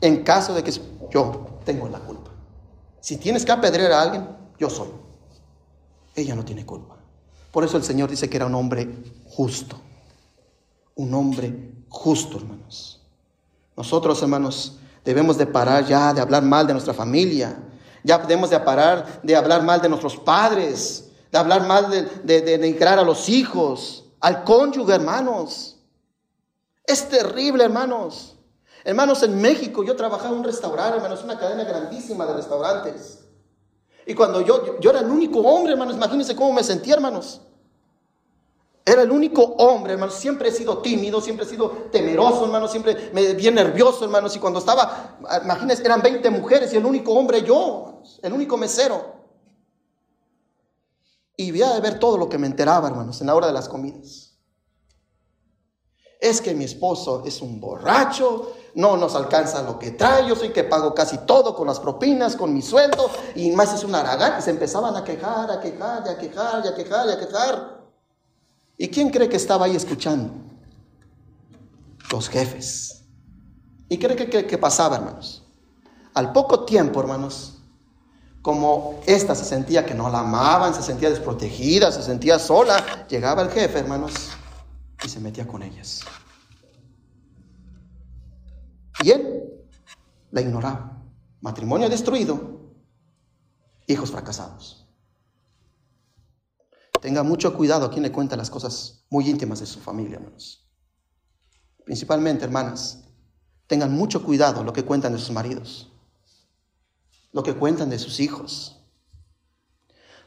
en 0.00 0.22
caso 0.22 0.54
de 0.54 0.62
que 0.62 0.72
yo 1.10 1.58
tengo 1.64 1.88
la 1.88 1.98
culpa. 1.98 2.30
Si 3.00 3.16
tienes 3.16 3.44
que 3.44 3.52
apedrear 3.52 3.92
a 3.92 4.02
alguien, 4.02 4.28
yo 4.58 4.70
soy. 4.70 4.88
Ella 6.14 6.34
no 6.34 6.44
tiene 6.44 6.66
culpa. 6.66 6.96
Por 7.50 7.64
eso 7.64 7.76
el 7.76 7.82
Señor 7.82 8.10
dice 8.10 8.28
que 8.28 8.36
era 8.36 8.46
un 8.46 8.54
hombre 8.54 8.88
justo. 9.26 9.76
Un 10.94 11.14
hombre 11.14 11.84
justo, 11.88 12.38
hermanos. 12.38 13.00
Nosotros, 13.76 14.20
hermanos, 14.22 14.78
debemos 15.04 15.38
de 15.38 15.46
parar 15.46 15.86
ya 15.86 16.12
de 16.12 16.20
hablar 16.20 16.42
mal 16.42 16.66
de 16.66 16.74
nuestra 16.74 16.94
familia. 16.94 17.56
Ya 18.04 18.18
debemos 18.18 18.50
de 18.50 18.60
parar 18.60 19.20
de 19.22 19.34
hablar 19.34 19.62
mal 19.62 19.80
de 19.80 19.88
nuestros 19.88 20.16
padres, 20.16 21.10
de 21.32 21.38
hablar 21.38 21.66
mal 21.66 21.90
de, 21.90 22.02
de, 22.42 22.58
de 22.58 22.84
a 22.84 23.02
los 23.02 23.28
hijos, 23.28 24.04
al 24.20 24.44
cónyuge, 24.44 24.94
hermanos. 24.94 25.79
Es 26.84 27.08
terrible, 27.08 27.64
hermanos. 27.64 28.36
Hermanos, 28.84 29.22
en 29.22 29.40
México 29.40 29.84
yo 29.84 29.94
trabajaba 29.94 30.30
en 30.30 30.38
un 30.38 30.44
restaurante, 30.44 30.96
hermanos, 30.96 31.22
una 31.22 31.38
cadena 31.38 31.64
grandísima 31.64 32.26
de 32.26 32.34
restaurantes. 32.34 33.20
Y 34.06 34.14
cuando 34.14 34.40
yo, 34.40 34.80
yo 34.80 34.90
era 34.90 35.00
el 35.00 35.10
único 35.10 35.40
hombre, 35.40 35.72
hermanos, 35.72 35.96
imagínense 35.96 36.34
cómo 36.34 36.52
me 36.52 36.64
sentía, 36.64 36.94
hermanos. 36.94 37.42
Era 38.84 39.02
el 39.02 39.10
único 39.10 39.42
hombre, 39.42 39.92
hermanos. 39.92 40.14
Siempre 40.14 40.48
he 40.48 40.52
sido 40.52 40.78
tímido, 40.78 41.20
siempre 41.20 41.44
he 41.44 41.48
sido 41.48 41.68
temeroso, 41.92 42.44
hermanos. 42.46 42.70
Siempre 42.70 43.10
me 43.12 43.34
bien 43.34 43.54
nervioso, 43.54 44.04
hermanos. 44.04 44.34
Y 44.34 44.38
cuando 44.38 44.58
estaba, 44.58 45.18
imagínense, 45.44 45.84
eran 45.84 46.00
20 46.00 46.30
mujeres 46.30 46.72
y 46.72 46.76
el 46.76 46.86
único 46.86 47.12
hombre 47.12 47.42
yo, 47.42 48.02
el 48.22 48.32
único 48.32 48.56
mesero. 48.56 49.20
Y 51.36 51.50
veía 51.50 51.74
de 51.74 51.80
ver 51.80 51.98
todo 51.98 52.16
lo 52.16 52.28
que 52.28 52.38
me 52.38 52.46
enteraba, 52.46 52.88
hermanos, 52.88 53.20
en 53.20 53.26
la 53.26 53.34
hora 53.34 53.46
de 53.46 53.52
las 53.52 53.68
comidas 53.68 54.29
es 56.20 56.40
que 56.40 56.54
mi 56.54 56.64
esposo 56.64 57.22
es 57.24 57.40
un 57.40 57.60
borracho, 57.60 58.52
no 58.74 58.96
nos 58.96 59.14
alcanza 59.14 59.62
lo 59.62 59.78
que 59.78 59.92
trae, 59.92 60.28
yo 60.28 60.36
soy 60.36 60.50
que 60.50 60.64
pago 60.64 60.94
casi 60.94 61.18
todo 61.18 61.54
con 61.56 61.66
las 61.66 61.80
propinas, 61.80 62.36
con 62.36 62.52
mi 62.52 62.62
sueldo, 62.62 63.10
y 63.34 63.50
más 63.50 63.72
es 63.74 63.84
un 63.84 63.94
aragán, 63.94 64.38
y 64.38 64.42
se 64.42 64.50
empezaban 64.50 64.94
a 64.96 65.02
quejar, 65.02 65.50
a 65.50 65.60
quejar, 65.60 66.08
a 66.08 66.18
quejar, 66.18 66.66
a 66.66 66.74
quejar, 66.74 67.08
a 67.08 67.18
quejar. 67.18 67.80
¿Y 68.76 68.88
quién 68.88 69.10
cree 69.10 69.28
que 69.28 69.36
estaba 69.36 69.66
ahí 69.66 69.76
escuchando? 69.76 70.32
Los 72.12 72.28
jefes. 72.28 73.04
¿Y 73.88 73.98
cree 73.98 74.16
que, 74.16 74.46
que 74.46 74.58
pasaba, 74.58 74.96
hermanos? 74.96 75.42
Al 76.14 76.32
poco 76.32 76.64
tiempo, 76.64 77.00
hermanos, 77.00 77.58
como 78.42 79.00
esta 79.06 79.34
se 79.34 79.44
sentía 79.44 79.84
que 79.84 79.94
no 79.94 80.08
la 80.10 80.20
amaban, 80.20 80.74
se 80.74 80.82
sentía 80.82 81.10
desprotegida, 81.10 81.92
se 81.92 82.02
sentía 82.02 82.38
sola, 82.38 83.06
llegaba 83.08 83.42
el 83.42 83.50
jefe, 83.50 83.80
hermanos, 83.80 84.12
y 85.04 85.08
se 85.08 85.20
metía 85.20 85.46
con 85.46 85.62
ellas. 85.62 86.00
Y 89.02 89.10
él 89.10 89.40
la 90.30 90.40
ignoraba. 90.40 91.02
Matrimonio 91.40 91.88
destruido, 91.88 92.74
hijos 93.86 94.10
fracasados. 94.10 94.86
Tenga 97.00 97.22
mucho 97.22 97.56
cuidado 97.56 97.86
a 97.86 97.90
quien 97.90 98.02
le 98.02 98.12
cuenta 98.12 98.36
las 98.36 98.50
cosas 98.50 99.06
muy 99.08 99.28
íntimas 99.28 99.60
de 99.60 99.66
su 99.66 99.80
familia, 99.80 100.16
hermanos. 100.16 100.70
Principalmente, 101.84 102.44
hermanas, 102.44 103.04
tengan 103.66 103.92
mucho 103.92 104.22
cuidado 104.22 104.62
lo 104.64 104.72
que 104.72 104.84
cuentan 104.84 105.12
de 105.12 105.18
sus 105.18 105.30
maridos, 105.30 105.90
lo 107.32 107.42
que 107.42 107.54
cuentan 107.54 107.88
de 107.88 107.98
sus 107.98 108.20
hijos, 108.20 108.84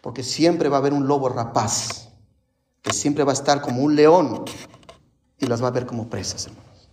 porque 0.02 0.24
siempre 0.24 0.68
va 0.68 0.78
a 0.78 0.80
haber 0.80 0.94
un 0.94 1.08
lobo 1.08 1.30
rapaz 1.30 2.03
que 2.84 2.94
siempre 2.94 3.24
va 3.24 3.32
a 3.32 3.34
estar 3.34 3.62
como 3.62 3.82
un 3.82 3.96
león 3.96 4.44
y 5.40 5.48
las 5.48 5.64
va 5.64 5.70
a 5.70 5.72
ver 5.72 5.86
como 5.86 6.10
presas, 6.10 6.46
hermanos. 6.46 6.90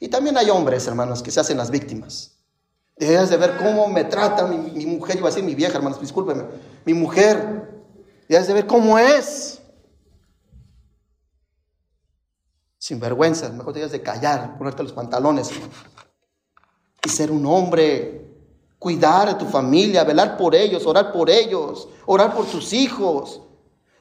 Y 0.00 0.08
también 0.08 0.36
hay 0.36 0.50
hombres, 0.50 0.86
hermanos, 0.86 1.22
que 1.22 1.30
se 1.30 1.40
hacen 1.40 1.56
las 1.56 1.70
víctimas. 1.70 2.36
Debes 2.96 3.30
de 3.30 3.36
ver 3.36 3.56
cómo 3.56 3.86
me 3.88 4.04
trata 4.04 4.46
mi, 4.46 4.84
mujer, 4.84 5.16
iba 5.16 5.28
a 5.28 5.30
decir 5.30 5.44
mi 5.44 5.54
vieja, 5.54 5.76
hermanos, 5.78 6.00
discúlpeme, 6.00 6.44
mi 6.84 6.92
mujer. 6.92 7.70
Debes 8.28 8.48
de 8.48 8.54
ver 8.54 8.66
cómo 8.66 8.98
es. 8.98 9.62
Sin 12.78 12.98
vergüenza, 12.98 13.48
mejor 13.50 13.74
debes 13.74 13.92
de 13.92 14.02
callar, 14.02 14.58
ponerte 14.58 14.82
los 14.82 14.92
pantalones, 14.92 15.50
Y 17.04 17.08
ser 17.08 17.30
un 17.30 17.46
hombre, 17.46 18.26
cuidar 18.78 19.28
de 19.28 19.34
tu 19.34 19.46
familia, 19.46 20.02
velar 20.02 20.36
por 20.36 20.54
ellos, 20.54 20.84
orar 20.86 21.12
por 21.12 21.30
ellos, 21.30 21.88
orar 22.06 22.34
por 22.34 22.46
tus 22.46 22.72
hijos, 22.72 23.42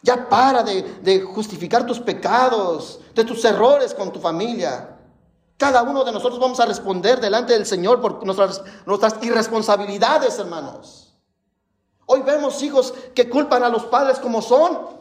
ya 0.01 0.29
para 0.29 0.63
de, 0.63 1.21
justificar 1.21 1.85
tus 1.85 1.99
pecados, 1.99 2.99
de 3.13 3.23
tus 3.23 3.43
errores 3.43 3.93
con 3.93 4.11
tu 4.11 4.19
familia. 4.19 4.97
Cada 5.57 5.83
uno 5.83 6.03
de 6.05 6.11
nosotros 6.11 6.39
vamos 6.39 6.59
a 6.59 6.65
responder 6.65 7.19
delante 7.19 7.53
del 7.53 7.65
Señor 7.65 7.99
por 7.99 8.25
nuestras, 8.25 8.61
irresponsabilidades, 9.21 10.39
hermanos. 10.39 11.13
Hoy 12.05 12.21
vemos 12.21 12.63
hijos 12.63 12.93
que 13.13 13.29
culpan 13.29 13.63
a 13.63 13.69
los 13.69 13.85
padres 13.85 14.19
como 14.19 14.41
son. 14.41 14.99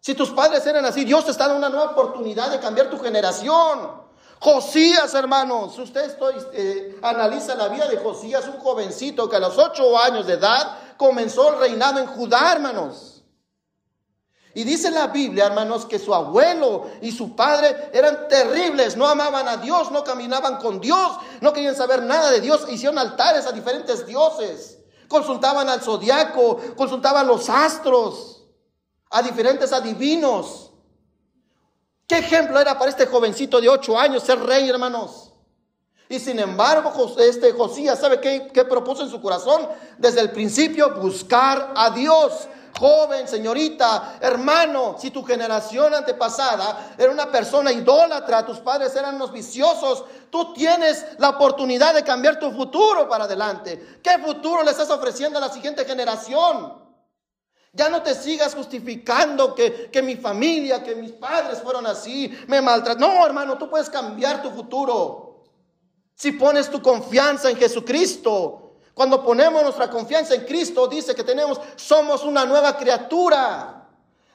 Si 0.00 0.14
tus 0.14 0.30
padres 0.30 0.64
eran 0.66 0.84
así, 0.84 1.04
Dios 1.04 1.24
te 1.24 1.32
está 1.32 1.44
dando 1.44 1.58
una 1.58 1.68
nueva 1.68 1.92
oportunidad 1.92 2.50
de 2.50 2.60
cambiar 2.60 2.88
tu 2.88 2.98
generación. 2.98 4.02
Josías, 4.38 5.12
hermanos, 5.14 5.78
usted 5.78 6.04
estoy, 6.04 6.34
eh, 6.52 6.98
analiza 7.02 7.54
la 7.54 7.68
vida 7.68 7.86
de 7.86 7.98
Josías, 7.98 8.48
un 8.48 8.58
jovencito 8.58 9.28
que 9.28 9.36
a 9.36 9.40
los 9.40 9.56
ocho 9.58 9.96
años 9.98 10.26
de 10.26 10.34
edad 10.34 10.78
comenzó 10.96 11.52
el 11.52 11.60
reinado 11.60 12.00
en 12.00 12.06
Judá, 12.06 12.52
hermanos. 12.52 13.11
Y 14.54 14.64
dice 14.64 14.90
la 14.90 15.06
Biblia, 15.06 15.46
hermanos, 15.46 15.86
que 15.86 15.98
su 15.98 16.14
abuelo 16.14 16.90
y 17.00 17.10
su 17.10 17.34
padre 17.34 17.90
eran 17.92 18.28
terribles, 18.28 18.96
no 18.96 19.06
amaban 19.06 19.48
a 19.48 19.56
Dios, 19.56 19.90
no 19.90 20.04
caminaban 20.04 20.56
con 20.56 20.78
Dios, 20.78 21.16
no 21.40 21.52
querían 21.52 21.74
saber 21.74 22.02
nada 22.02 22.30
de 22.30 22.40
Dios, 22.40 22.66
hicieron 22.68 22.98
altares 22.98 23.46
a 23.46 23.52
diferentes 23.52 24.06
dioses, 24.06 24.78
consultaban 25.08 25.68
al 25.70 25.80
zodiaco, 25.80 26.58
consultaban 26.76 27.26
los 27.26 27.48
astros, 27.48 28.44
a 29.10 29.22
diferentes 29.22 29.72
adivinos. 29.72 30.70
¿Qué 32.06 32.18
ejemplo 32.18 32.60
era 32.60 32.78
para 32.78 32.90
este 32.90 33.06
jovencito 33.06 33.58
de 33.58 33.70
ocho 33.70 33.98
años 33.98 34.22
ser 34.22 34.38
rey, 34.38 34.68
hermanos? 34.68 35.32
Y 36.10 36.18
sin 36.18 36.38
embargo, 36.38 36.92
este 37.18 37.52
Josías, 37.52 37.98
¿sabe 37.98 38.20
qué, 38.20 38.50
qué 38.52 38.66
propuso 38.66 39.02
en 39.02 39.08
su 39.08 39.22
corazón? 39.22 39.66
Desde 39.96 40.20
el 40.20 40.30
principio, 40.30 40.94
buscar 41.00 41.72
a 41.74 41.88
Dios 41.88 42.48
joven, 42.78 43.28
señorita, 43.28 44.18
hermano, 44.20 44.96
si 44.98 45.10
tu 45.10 45.22
generación 45.22 45.94
antepasada 45.94 46.94
era 46.98 47.10
una 47.10 47.30
persona 47.30 47.72
idólatra, 47.72 48.44
tus 48.44 48.58
padres 48.58 48.94
eran 48.96 49.16
unos 49.16 49.32
viciosos, 49.32 50.04
tú 50.30 50.52
tienes 50.52 51.04
la 51.18 51.30
oportunidad 51.30 51.94
de 51.94 52.04
cambiar 52.04 52.38
tu 52.38 52.50
futuro 52.52 53.08
para 53.08 53.24
adelante. 53.24 54.00
¿Qué 54.02 54.18
futuro 54.18 54.62
le 54.62 54.70
estás 54.70 54.90
ofreciendo 54.90 55.38
a 55.38 55.42
la 55.42 55.52
siguiente 55.52 55.84
generación? 55.84 56.80
Ya 57.74 57.88
no 57.88 58.02
te 58.02 58.14
sigas 58.14 58.54
justificando 58.54 59.54
que, 59.54 59.90
que 59.90 60.02
mi 60.02 60.16
familia, 60.16 60.82
que 60.82 60.94
mis 60.94 61.12
padres 61.12 61.60
fueron 61.62 61.86
así, 61.86 62.30
me 62.46 62.60
maltrataron. 62.60 63.16
No, 63.16 63.26
hermano, 63.26 63.56
tú 63.56 63.70
puedes 63.70 63.88
cambiar 63.88 64.42
tu 64.42 64.50
futuro. 64.50 65.44
Si 66.14 66.32
pones 66.32 66.70
tu 66.70 66.82
confianza 66.82 67.50
en 67.50 67.56
Jesucristo, 67.56 68.61
cuando 68.94 69.24
ponemos 69.24 69.62
nuestra 69.62 69.88
confianza 69.88 70.34
en 70.34 70.44
Cristo, 70.44 70.86
dice 70.86 71.14
que 71.14 71.24
tenemos, 71.24 71.60
somos 71.76 72.24
una 72.24 72.44
nueva 72.44 72.76
criatura. 72.76 73.88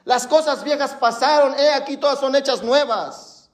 Las 0.04 0.26
cosas 0.26 0.64
viejas 0.64 0.94
pasaron, 0.94 1.54
he 1.58 1.70
aquí 1.70 1.96
todas 1.96 2.18
son 2.18 2.34
hechas 2.34 2.62
nuevas. 2.62 3.50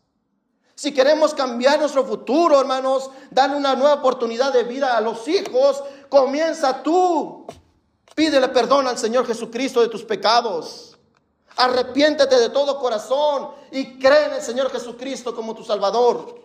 Si 0.76 0.92
queremos 0.92 1.34
cambiar 1.34 1.78
nuestro 1.78 2.04
futuro, 2.04 2.60
hermanos, 2.60 3.10
darle 3.30 3.56
una 3.56 3.76
nueva 3.76 3.94
oportunidad 3.94 4.52
de 4.52 4.64
vida 4.64 4.96
a 4.96 5.00
los 5.00 5.28
hijos, 5.28 5.82
comienza 6.08 6.82
tú. 6.82 7.46
Pídele 8.14 8.48
perdón 8.48 8.88
al 8.88 8.98
Señor 8.98 9.26
Jesucristo 9.26 9.80
de 9.80 9.88
tus 9.88 10.04
pecados. 10.04 10.96
Arrepiéntete 11.56 12.36
de 12.40 12.48
todo 12.48 12.80
corazón 12.80 13.50
y 13.70 13.98
cree 13.98 14.26
en 14.26 14.34
el 14.34 14.42
Señor 14.42 14.70
Jesucristo 14.70 15.34
como 15.34 15.54
tu 15.54 15.62
Salvador. 15.62 16.40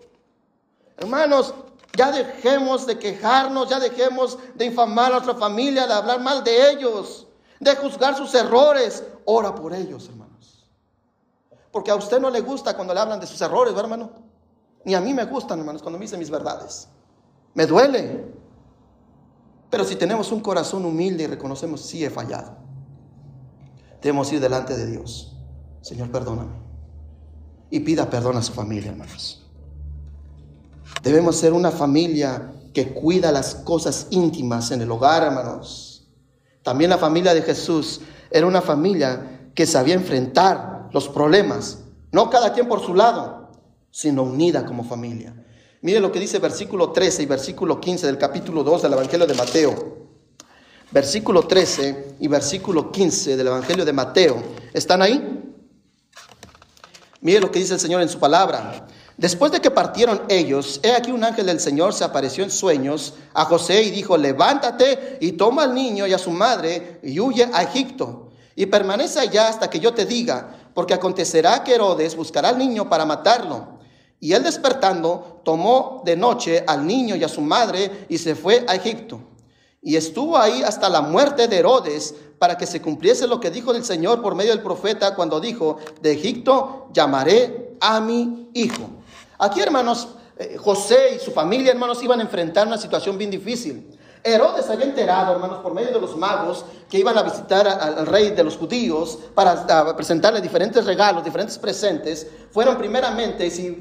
Hermanos, 0.97 1.53
ya 1.95 2.11
dejemos 2.11 2.85
de 2.85 2.97
quejarnos, 2.97 3.69
ya 3.69 3.79
dejemos 3.79 4.37
de 4.55 4.65
infamar 4.65 5.07
a 5.07 5.15
nuestra 5.15 5.35
familia, 5.35 5.87
de 5.87 5.93
hablar 5.93 6.21
mal 6.21 6.43
de 6.43 6.71
ellos. 6.71 7.25
de 7.59 7.75
juzgar 7.75 8.15
sus 8.15 8.33
errores. 8.35 9.03
Ora 9.25 9.53
por 9.53 9.73
ellos, 9.73 10.07
hermanos. 10.07 10.65
Porque 11.71 11.91
a 11.91 11.95
usted 11.95 12.19
no 12.21 12.29
le 12.29 12.39
gusta 12.39 12.73
cuando 12.73 12.93
le 12.93 13.01
hablan 13.01 13.19
de 13.19 13.27
sus 13.27 13.41
errores, 13.41 13.73
¿verdad, 13.73 13.91
hermano? 13.91 14.11
Ni 14.85 14.95
a 14.95 15.01
mí 15.01 15.13
me 15.13 15.25
gustan, 15.25 15.59
hermanos, 15.59 15.81
cuando 15.81 15.99
me 15.99 16.05
dicen 16.05 16.19
mis 16.19 16.29
verdades. 16.29 16.87
Me 17.53 17.65
duele. 17.65 18.33
Pero 19.69 19.83
si 19.83 19.95
tenemos 19.95 20.31
un 20.31 20.39
corazón 20.39 20.85
humilde 20.85 21.25
y 21.25 21.27
reconocemos, 21.27 21.81
sí 21.81 22.03
he 22.03 22.09
fallado, 22.09 22.55
debemos 24.01 24.31
ir 24.31 24.39
delante 24.39 24.75
de 24.75 24.85
Dios. 24.87 25.35
Señor, 25.81 26.09
perdóname. 26.11 26.55
Y 27.69 27.81
pida 27.81 28.09
perdón 28.09 28.37
a 28.37 28.41
su 28.41 28.53
familia, 28.53 28.91
hermanos. 28.91 29.38
Debemos 31.03 31.37
ser 31.37 31.53
una 31.53 31.71
familia 31.71 32.51
que 32.73 32.93
cuida 32.93 33.31
las 33.31 33.55
cosas 33.55 34.07
íntimas 34.09 34.71
en 34.71 34.81
el 34.81 34.91
hogar, 34.91 35.23
hermanos. 35.23 36.07
También 36.63 36.89
la 36.89 36.97
familia 36.97 37.33
de 37.33 37.41
Jesús 37.41 38.01
era 38.29 38.45
una 38.45 38.61
familia 38.61 39.51
que 39.55 39.65
sabía 39.65 39.95
enfrentar 39.95 40.89
los 40.91 41.07
problemas, 41.07 41.79
no 42.11 42.29
cada 42.29 42.53
quien 42.53 42.67
por 42.67 42.83
su 42.85 42.93
lado, 42.93 43.51
sino 43.91 44.23
unida 44.23 44.65
como 44.65 44.83
familia. 44.83 45.33
Mire 45.81 45.99
lo 45.99 46.11
que 46.11 46.19
dice 46.19 46.39
versículo 46.39 46.91
13 46.91 47.23
y 47.23 47.25
versículo 47.25 47.79
15 47.79 48.05
del 48.05 48.17
capítulo 48.17 48.63
2 48.63 48.81
del 48.81 48.93
Evangelio 48.93 49.25
de 49.25 49.33
Mateo. 49.33 49.97
Versículo 50.91 51.43
13 51.43 52.15
y 52.19 52.27
versículo 52.27 52.91
15 52.91 53.37
del 53.37 53.47
Evangelio 53.47 53.85
de 53.85 53.93
Mateo. 53.93 54.43
¿Están 54.73 55.01
ahí? 55.01 55.53
Mire 57.21 57.39
lo 57.39 57.51
que 57.51 57.59
dice 57.59 57.75
el 57.75 57.79
Señor 57.79 58.01
en 58.01 58.09
su 58.09 58.19
palabra. 58.19 58.87
Después 59.19 59.51
de 59.51 59.59
que 59.59 59.69
partieron 59.69 60.21
ellos, 60.29 60.79
he 60.81 60.93
aquí 60.93 61.11
un 61.11 61.25
ángel 61.25 61.47
del 61.47 61.59
Señor 61.59 61.93
se 61.93 62.05
apareció 62.05 62.41
en 62.41 62.49
sueños 62.49 63.15
a 63.33 63.43
José 63.43 63.83
y 63.83 63.91
dijo, 63.91 64.15
levántate 64.15 65.17
y 65.19 65.33
toma 65.33 65.63
al 65.63 65.73
niño 65.73 66.07
y 66.07 66.13
a 66.13 66.17
su 66.17 66.31
madre 66.31 67.01
y 67.03 67.19
huye 67.19 67.49
a 67.51 67.63
Egipto 67.63 68.29
y 68.55 68.67
permanece 68.67 69.19
allá 69.19 69.49
hasta 69.49 69.69
que 69.69 69.81
yo 69.81 69.93
te 69.93 70.05
diga, 70.05 70.71
porque 70.73 70.93
acontecerá 70.93 71.65
que 71.65 71.75
Herodes 71.75 72.15
buscará 72.15 72.47
al 72.47 72.57
niño 72.57 72.87
para 72.87 73.03
matarlo. 73.03 73.79
Y 74.21 74.31
él 74.31 74.41
despertando, 74.41 75.41
tomó 75.43 76.01
de 76.05 76.15
noche 76.15 76.63
al 76.65 76.87
niño 76.87 77.17
y 77.17 77.23
a 77.25 77.27
su 77.27 77.41
madre 77.41 78.05
y 78.07 78.19
se 78.19 78.35
fue 78.35 78.63
a 78.69 78.75
Egipto. 78.75 79.19
Y 79.81 79.97
estuvo 79.97 80.37
ahí 80.37 80.63
hasta 80.63 80.87
la 80.87 81.01
muerte 81.01 81.49
de 81.49 81.57
Herodes 81.57 82.15
para 82.37 82.57
que 82.57 82.65
se 82.65 82.81
cumpliese 82.81 83.27
lo 83.27 83.41
que 83.41 83.51
dijo 83.51 83.73
el 83.73 83.83
Señor 83.83 84.21
por 84.21 84.35
medio 84.35 84.51
del 84.51 84.63
profeta 84.63 85.13
cuando 85.13 85.41
dijo, 85.41 85.75
de 86.01 86.13
Egipto 86.13 86.87
llamaré 86.93 87.75
a 87.81 87.99
mi 87.99 88.49
hijo. 88.53 88.98
Aquí, 89.39 89.61
hermanos, 89.61 90.09
eh, 90.37 90.57
José 90.57 91.15
y 91.15 91.19
su 91.19 91.31
familia, 91.31 91.71
hermanos, 91.71 92.03
iban 92.03 92.19
a 92.19 92.23
enfrentar 92.23 92.67
una 92.67 92.77
situación 92.77 93.17
bien 93.17 93.31
difícil. 93.31 93.97
Herodes 94.21 94.69
había 94.69 94.85
enterado, 94.85 95.31
hermanos, 95.31 95.59
por 95.59 95.73
medio 95.73 95.93
de 95.93 96.01
los 96.01 96.17
magos 96.17 96.65
que 96.89 96.99
iban 96.99 97.17
a 97.17 97.23
visitar 97.23 97.65
al 97.65 98.05
rey 98.05 98.31
de 98.31 98.43
los 98.43 98.57
judíos 98.57 99.17
para 99.33 99.95
presentarle 99.95 100.41
diferentes 100.41 100.85
regalos, 100.85 101.23
diferentes 101.23 101.57
presentes. 101.57 102.27
Fueron 102.51 102.77
primeramente, 102.77 103.49
si, 103.49 103.79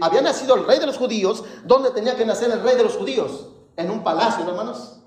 había 0.00 0.22
nacido 0.22 0.54
el 0.54 0.64
rey 0.64 0.78
de 0.78 0.86
los 0.86 0.96
judíos, 0.96 1.42
¿dónde 1.64 1.90
tenía 1.90 2.14
que 2.14 2.24
nacer 2.24 2.52
el 2.52 2.62
rey 2.62 2.76
de 2.76 2.84
los 2.84 2.96
judíos? 2.96 3.48
En 3.76 3.90
un 3.90 4.04
palacio, 4.04 4.48
hermanos. 4.48 5.00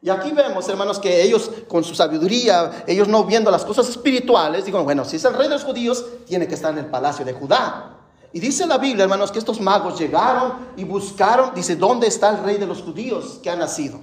Y 0.00 0.10
aquí 0.10 0.30
vemos, 0.30 0.68
hermanos, 0.68 1.00
que 1.00 1.22
ellos 1.22 1.50
con 1.66 1.82
su 1.82 1.96
sabiduría, 1.96 2.84
ellos 2.86 3.08
no 3.08 3.24
viendo 3.24 3.50
las 3.50 3.64
cosas 3.64 3.88
espirituales, 3.88 4.64
digo, 4.64 4.84
bueno, 4.84 5.04
si 5.04 5.16
es 5.16 5.24
el 5.24 5.34
rey 5.34 5.48
de 5.48 5.54
los 5.54 5.64
judíos, 5.64 6.04
tiene 6.26 6.46
que 6.46 6.54
estar 6.54 6.72
en 6.72 6.78
el 6.78 6.86
palacio 6.86 7.24
de 7.24 7.32
Judá. 7.32 8.01
Y 8.32 8.40
dice 8.40 8.66
la 8.66 8.78
Biblia, 8.78 9.04
hermanos, 9.04 9.30
que 9.30 9.38
estos 9.38 9.60
magos 9.60 9.98
llegaron 9.98 10.70
y 10.76 10.84
buscaron, 10.84 11.52
dice, 11.54 11.76
¿dónde 11.76 12.06
está 12.06 12.30
el 12.30 12.42
rey 12.42 12.56
de 12.56 12.66
los 12.66 12.82
judíos 12.82 13.40
que 13.42 13.50
ha 13.50 13.56
nacido? 13.56 13.98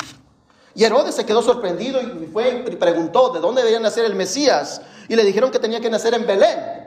Y 0.76 0.84
Herodes 0.84 1.16
se 1.16 1.26
quedó 1.26 1.42
sorprendido 1.42 2.00
y 2.00 2.28
fue 2.28 2.64
y 2.70 2.76
preguntó 2.76 3.30
de 3.32 3.40
dónde 3.40 3.64
debía 3.64 3.80
nacer 3.80 4.06
el 4.06 4.16
Mesías. 4.16 4.82
Y 5.08 5.16
le 5.16 5.24
dijeron 5.24 5.50
que 5.50 5.58
tenía 5.60 5.82
que 5.82 5.90
nacer 5.90 6.14
en 6.14 6.28
Belén. 6.28 6.80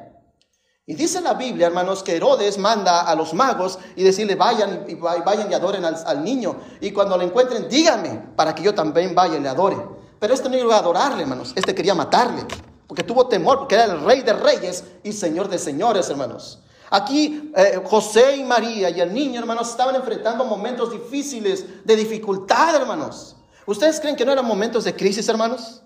Y 0.87 0.94
dice 0.94 1.20
la 1.20 1.35
Biblia, 1.35 1.66
hermanos, 1.66 2.02
que 2.02 2.16
Herodes 2.16 2.59
manda 2.59 3.02
a 3.02 3.14
los 3.14 3.35
magos 3.35 3.78
y 3.96 4.02
decirle, 4.02 4.37
vayan 4.37 4.85
y 4.88 4.94
vayan 4.94 5.50
y 5.50 5.55
adoren 5.55 5.85
al, 5.85 6.24
niño. 6.24 6.57
Y 6.81 6.92
cuando 6.92 7.16
lo 7.16 7.24
encuentren, 7.24 7.68
díganme 7.68 8.22
para 8.37 8.55
que 8.55 8.62
yo 8.62 8.74
también 8.74 9.14
vaya 9.14 9.37
y 9.37 9.40
le 9.40 9.48
adore. 9.48 9.76
Pero 10.18 10.33
este 10.33 10.48
no 10.48 10.57
iba 10.57 10.76
a 10.76 10.78
adorarle, 10.78 11.22
hermanos. 11.22 11.52
Este 11.57 11.74
quería 11.74 11.94
matarle. 11.94 12.46
Porque 12.87 13.02
tuvo 13.02 13.26
temor, 13.26 13.59
porque 13.59 13.74
era 13.74 13.85
el 13.85 14.00
rey 14.05 14.22
de 14.22 14.33
reyes 14.33 14.85
y 15.02 15.12
señor 15.12 15.48
de 15.48 15.59
señores, 15.59 16.09
hermanos. 16.09 16.62
Aquí 16.94 17.50
eh, 17.57 17.81
José 17.87 18.37
y 18.37 18.44
María 18.44 18.90
y 18.90 19.00
el 19.00 19.14
niño, 19.14 19.40
hermanos, 19.40 19.70
estaban 19.70 19.96
enfrentando 19.96 20.44
momentos 20.44 20.92
difíciles, 20.92 21.87
de 21.87 21.96
dificultad, 21.96 22.76
hermanos. 22.76 23.35
¿Ustedes 23.64 23.98
creen 23.98 24.14
que 24.14 24.26
no 24.26 24.33
eran 24.33 24.44
momentos 24.44 24.85
de 24.85 24.94
crisis, 24.94 25.26
hermanos? 25.26 25.83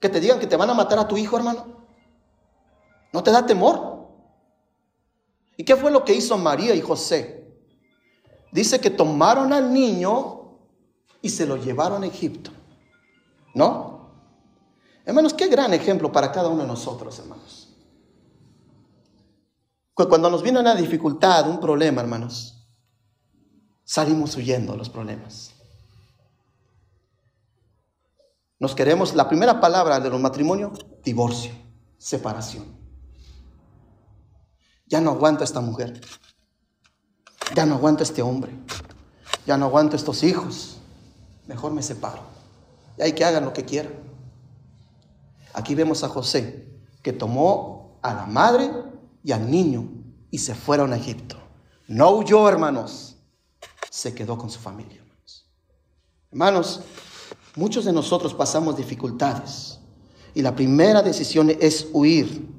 Que 0.00 0.08
te 0.08 0.18
digan 0.18 0.40
que 0.40 0.48
te 0.48 0.56
van 0.56 0.70
a 0.70 0.74
matar 0.74 0.98
a 0.98 1.06
tu 1.06 1.16
hijo, 1.16 1.36
hermano. 1.36 1.84
¿No 3.12 3.22
te 3.22 3.30
da 3.30 3.46
temor? 3.46 4.08
¿Y 5.56 5.62
qué 5.62 5.76
fue 5.76 5.92
lo 5.92 6.04
que 6.04 6.14
hizo 6.14 6.36
María 6.36 6.74
y 6.74 6.80
José? 6.80 7.48
Dice 8.50 8.80
que 8.80 8.90
tomaron 8.90 9.52
al 9.52 9.72
niño 9.72 10.58
y 11.22 11.28
se 11.28 11.46
lo 11.46 11.56
llevaron 11.56 12.02
a 12.02 12.06
Egipto. 12.06 12.50
¿No? 13.54 14.10
Hermanos, 15.04 15.32
qué 15.32 15.46
gran 15.46 15.72
ejemplo 15.74 16.10
para 16.10 16.32
cada 16.32 16.48
uno 16.48 16.62
de 16.62 16.68
nosotros, 16.68 17.16
hermanos. 17.20 17.57
Cuando 20.06 20.30
nos 20.30 20.42
viene 20.42 20.60
una 20.60 20.76
dificultad, 20.76 21.48
un 21.48 21.58
problema, 21.58 22.02
hermanos, 22.02 22.64
salimos 23.84 24.36
huyendo 24.36 24.72
de 24.72 24.78
los 24.78 24.88
problemas. 24.88 25.50
Nos 28.60 28.76
queremos, 28.76 29.14
la 29.14 29.28
primera 29.28 29.60
palabra 29.60 29.98
de 29.98 30.08
los 30.08 30.20
matrimonios, 30.20 30.78
divorcio, 31.02 31.50
separación. 31.96 32.64
Ya 34.86 35.00
no 35.00 35.10
aguanto 35.10 35.42
esta 35.42 35.60
mujer. 35.60 36.00
Ya 37.54 37.66
no 37.66 37.74
aguanto 37.74 38.04
este 38.04 38.22
hombre. 38.22 38.52
Ya 39.46 39.56
no 39.56 39.66
aguanto 39.66 39.94
a 39.94 39.98
estos 39.98 40.22
hijos. 40.22 40.78
Mejor 41.46 41.72
me 41.72 41.82
separo. 41.82 42.22
Y 42.98 43.02
hay 43.02 43.12
que 43.12 43.24
hagan 43.24 43.44
lo 43.44 43.52
que 43.52 43.64
quieran. 43.64 43.94
Aquí 45.54 45.74
vemos 45.74 46.04
a 46.04 46.08
José 46.08 46.68
que 47.02 47.12
tomó 47.12 47.98
a 48.02 48.14
la 48.14 48.26
madre 48.26 48.70
y 49.22 49.32
al 49.32 49.50
niño 49.50 49.88
y 50.30 50.38
se 50.38 50.54
fueron 50.54 50.92
a 50.92 50.96
Egipto. 50.96 51.36
No 51.86 52.10
huyó, 52.10 52.48
hermanos, 52.48 53.16
se 53.90 54.14
quedó 54.14 54.36
con 54.36 54.50
su 54.50 54.58
familia. 54.58 54.98
Hermanos, 54.98 55.44
hermanos 56.30 56.80
muchos 57.56 57.84
de 57.84 57.92
nosotros 57.92 58.34
pasamos 58.34 58.76
dificultades 58.76 59.78
y 60.34 60.42
la 60.42 60.54
primera 60.54 61.02
decisión 61.02 61.50
es 61.60 61.88
huir. 61.92 62.56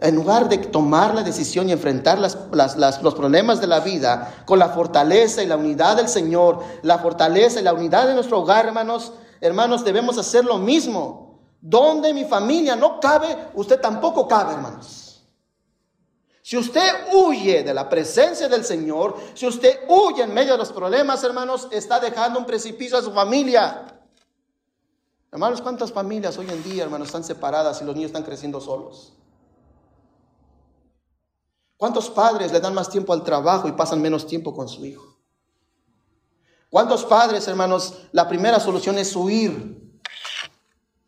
En 0.00 0.16
lugar 0.16 0.48
de 0.48 0.58
tomar 0.58 1.14
la 1.14 1.22
decisión 1.22 1.68
y 1.68 1.72
enfrentar 1.72 2.18
los 2.18 3.14
problemas 3.14 3.60
de 3.60 3.68
la 3.68 3.78
vida 3.78 4.42
con 4.44 4.58
la 4.58 4.70
fortaleza 4.70 5.42
y 5.42 5.46
la 5.46 5.56
unidad 5.56 5.96
del 5.96 6.08
Señor, 6.08 6.64
la 6.82 6.98
fortaleza 6.98 7.60
y 7.60 7.62
la 7.62 7.72
unidad 7.72 8.08
de 8.08 8.14
nuestro 8.14 8.40
hogar, 8.40 8.66
hermanos, 8.66 9.12
hermanos, 9.40 9.84
debemos 9.84 10.18
hacer 10.18 10.44
lo 10.44 10.58
mismo. 10.58 11.38
Donde 11.60 12.12
mi 12.12 12.24
familia 12.24 12.74
no 12.74 12.98
cabe, 12.98 13.36
usted 13.54 13.80
tampoco 13.80 14.26
cabe, 14.26 14.54
hermanos. 14.54 15.03
Si 16.46 16.58
usted 16.58 17.06
huye 17.10 17.62
de 17.62 17.72
la 17.72 17.88
presencia 17.88 18.50
del 18.50 18.66
Señor, 18.66 19.16
si 19.32 19.46
usted 19.46 19.80
huye 19.88 20.24
en 20.24 20.34
medio 20.34 20.52
de 20.52 20.58
los 20.58 20.72
problemas, 20.72 21.24
hermanos, 21.24 21.68
está 21.70 21.98
dejando 21.98 22.38
un 22.38 22.44
precipicio 22.44 22.98
a 22.98 23.02
su 23.02 23.12
familia. 23.12 23.98
Hermanos, 25.32 25.62
¿cuántas 25.62 25.90
familias 25.90 26.36
hoy 26.36 26.46
en 26.50 26.62
día, 26.62 26.84
hermanos, 26.84 27.08
están 27.08 27.24
separadas 27.24 27.80
y 27.80 27.86
los 27.86 27.94
niños 27.94 28.10
están 28.10 28.24
creciendo 28.24 28.60
solos? 28.60 29.14
¿Cuántos 31.78 32.10
padres 32.10 32.52
le 32.52 32.60
dan 32.60 32.74
más 32.74 32.90
tiempo 32.90 33.14
al 33.14 33.24
trabajo 33.24 33.66
y 33.66 33.72
pasan 33.72 34.02
menos 34.02 34.26
tiempo 34.26 34.54
con 34.54 34.68
su 34.68 34.84
hijo? 34.84 35.16
¿Cuántos 36.68 37.06
padres, 37.06 37.48
hermanos, 37.48 38.02
la 38.12 38.28
primera 38.28 38.60
solución 38.60 38.98
es 38.98 39.16
huir 39.16 39.83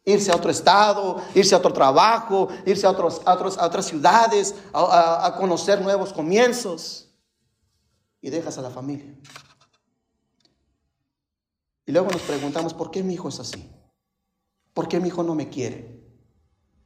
irse 0.07 0.31
a 0.31 0.37
otro 0.37 0.51
estado, 0.51 1.21
irse 1.35 1.55
a 1.55 1.59
otro 1.59 1.73
trabajo, 1.73 2.49
irse 2.65 2.87
a, 2.87 2.91
otros, 2.91 3.21
a, 3.27 3.35
otros, 3.35 3.59
a 3.59 3.67
otras 3.67 3.87
ciudades, 3.87 4.55
a, 4.73 5.35
conocer 5.37 5.83
nuevos 5.83 6.13
comienzos. 6.13 7.09
Y 8.23 8.31
dejas 8.31 8.57
a 8.57 8.63
la 8.63 8.71
familia. 8.71 9.15
Y 11.85 11.93
luego 11.93 12.11
nos 12.11 12.23
preguntamos, 12.23 12.73
¿por 12.73 12.91
qué 12.91 13.03
mi 13.03 13.15
hijo 13.15 13.29
es 13.29 13.39
así? 13.39 13.71
¿Por 14.73 14.89
qué 14.89 14.99
mi 14.99 15.09
hijo 15.09 15.23
no 15.23 15.35
me 15.35 15.49
quiere? 15.49 16.03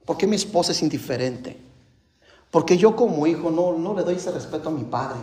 ¿Por 0.04 0.16
qué 0.16 0.26
mi 0.26 0.36
esposa 0.36 0.72
es 0.72 0.82
indiferente? 0.82 1.58
Porque 2.50 2.76
yo 2.76 2.96
como 2.96 3.26
hijo 3.26 3.50
no, 3.50 3.78
no 3.78 3.94
le 3.94 4.02
doy 4.02 4.16
ese 4.16 4.32
respeto 4.32 4.70
a 4.70 4.72
mi 4.72 4.84
padre. 4.84 5.20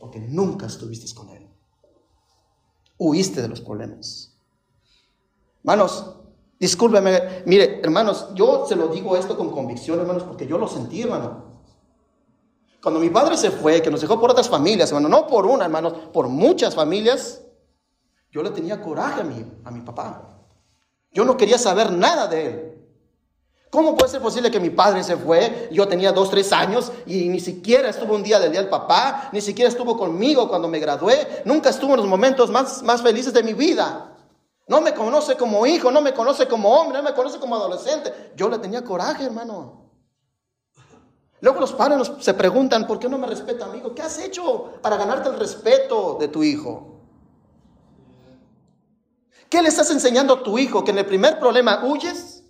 Porque 0.00 0.20
nunca 0.20 0.66
estuviste 0.66 1.12
con 1.14 1.28
él. 1.30 1.48
Huiste 2.98 3.42
de 3.42 3.48
los 3.48 3.60
problemas. 3.60 4.31
Hermanos, 5.64 6.16
discúlpeme, 6.58 7.42
mire, 7.46 7.80
hermanos, 7.82 8.28
yo 8.34 8.66
se 8.66 8.74
lo 8.74 8.88
digo 8.88 9.16
esto 9.16 9.36
con 9.36 9.50
convicción, 9.50 10.00
hermanos, 10.00 10.24
porque 10.24 10.46
yo 10.46 10.58
lo 10.58 10.66
sentí, 10.66 11.02
hermano. 11.02 11.52
Cuando 12.82 12.98
mi 12.98 13.10
padre 13.10 13.36
se 13.36 13.52
fue, 13.52 13.80
que 13.80 13.90
nos 13.90 14.00
dejó 14.00 14.20
por 14.20 14.30
otras 14.30 14.48
familias, 14.48 14.90
hermano, 14.90 15.08
no 15.08 15.26
por 15.28 15.46
una, 15.46 15.66
hermanos, 15.66 15.94
por 16.12 16.28
muchas 16.28 16.74
familias, 16.74 17.42
yo 18.32 18.42
le 18.42 18.50
tenía 18.50 18.82
coraje 18.82 19.20
a 19.20 19.24
mi, 19.24 19.44
a 19.64 19.70
mi 19.70 19.82
papá. 19.82 20.40
Yo 21.12 21.24
no 21.24 21.36
quería 21.36 21.58
saber 21.58 21.92
nada 21.92 22.26
de 22.26 22.46
él. 22.46 22.72
¿Cómo 23.70 23.96
puede 23.96 24.10
ser 24.10 24.20
posible 24.20 24.50
que 24.50 24.60
mi 24.60 24.70
padre 24.70 25.04
se 25.04 25.16
fue? 25.16 25.68
Yo 25.72 25.86
tenía 25.88 26.12
dos, 26.12 26.28
tres 26.28 26.52
años 26.52 26.92
y 27.06 27.28
ni 27.28 27.40
siquiera 27.40 27.88
estuvo 27.88 28.14
un 28.14 28.22
día 28.22 28.38
del 28.38 28.50
día 28.50 28.60
del 28.60 28.68
papá, 28.68 29.30
ni 29.32 29.40
siquiera 29.40 29.70
estuvo 29.70 29.96
conmigo 29.96 30.48
cuando 30.48 30.68
me 30.68 30.78
gradué, 30.78 31.42
nunca 31.46 31.70
estuvo 31.70 31.92
en 31.92 32.00
los 32.00 32.06
momentos 32.06 32.50
más, 32.50 32.82
más 32.82 33.00
felices 33.00 33.32
de 33.32 33.42
mi 33.42 33.54
vida. 33.54 34.11
No 34.72 34.80
me 34.80 34.94
conoce 34.94 35.36
como 35.36 35.66
hijo, 35.66 35.90
no 35.90 36.00
me 36.00 36.14
conoce 36.14 36.48
como 36.48 36.74
hombre, 36.74 36.96
no 36.96 37.04
me 37.04 37.14
conoce 37.14 37.38
como 37.38 37.56
adolescente. 37.56 38.32
Yo 38.34 38.48
le 38.48 38.58
tenía 38.58 38.82
coraje, 38.82 39.24
hermano. 39.24 39.90
Luego 41.40 41.60
los 41.60 41.74
padres 41.74 42.10
se 42.20 42.32
preguntan, 42.32 42.86
¿por 42.86 42.98
qué 42.98 43.06
no 43.06 43.18
me 43.18 43.26
respeta, 43.26 43.66
amigo? 43.66 43.94
¿Qué 43.94 44.00
has 44.00 44.18
hecho 44.18 44.80
para 44.80 44.96
ganarte 44.96 45.28
el 45.28 45.38
respeto 45.38 46.16
de 46.18 46.28
tu 46.28 46.42
hijo? 46.42 47.00
¿Qué 49.50 49.60
le 49.60 49.68
estás 49.68 49.90
enseñando 49.90 50.32
a 50.32 50.42
tu 50.42 50.58
hijo? 50.58 50.82
¿Que 50.82 50.92
en 50.92 50.98
el 50.98 51.06
primer 51.06 51.38
problema 51.38 51.84
huyes? 51.84 52.42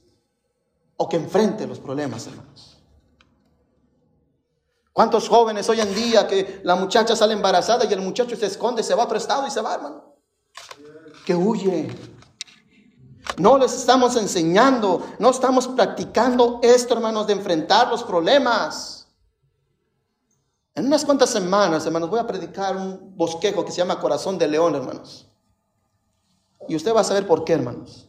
o 0.96 1.08
que 1.08 1.16
enfrente 1.16 1.66
los 1.66 1.80
problemas, 1.80 2.28
hermanos. 2.28 2.78
¿Cuántos 4.92 5.28
jóvenes 5.28 5.68
hoy 5.68 5.80
en 5.80 5.92
día 5.92 6.28
que 6.28 6.61
la 6.62 6.76
muchacha 6.76 7.16
sale 7.16 7.32
embarazada 7.32 7.85
y 7.85 7.92
el 7.92 8.00
muchacho 8.00 8.37
se 8.37 8.46
esconde, 8.46 8.85
se 8.85 8.94
va 8.94 9.02
a 9.02 9.06
otro 9.06 9.18
estado 9.18 9.44
y 9.44 9.50
se 9.50 9.61
va, 9.61 9.74
hermano? 9.74 10.14
Que 11.26 11.35
huye. 11.35 12.12
No 13.38 13.59
les 13.59 13.73
estamos 13.73 14.16
enseñando, 14.16 15.07
no 15.18 15.31
estamos 15.31 15.68
practicando 15.68 16.61
esto, 16.62 16.95
hermanos, 16.95 17.27
de 17.27 17.33
enfrentar 17.33 17.88
los 17.88 18.03
problemas. 18.03 19.09
En 20.75 20.87
unas 20.87 21.05
cuantas 21.05 21.31
semanas, 21.31 21.85
hermanos, 21.85 22.11
voy 22.11 22.21
a 22.21 22.27
predicar 22.27 22.77
un 22.77 23.16
bosquejo 23.16 23.64
que 23.64 23.73
se 23.73 23.79
llama 23.79 24.01
Corazón 24.01 24.38
de 24.38 24.49
León, 24.49 24.75
hermanos. 24.75 25.29
Y 26.68 26.77
usted 26.77 26.95
va 26.95 27.01
a 27.01 27.05
saber 27.05 27.27
por 27.27 27.45
qué, 27.45 27.55
hermanos. 27.55 28.09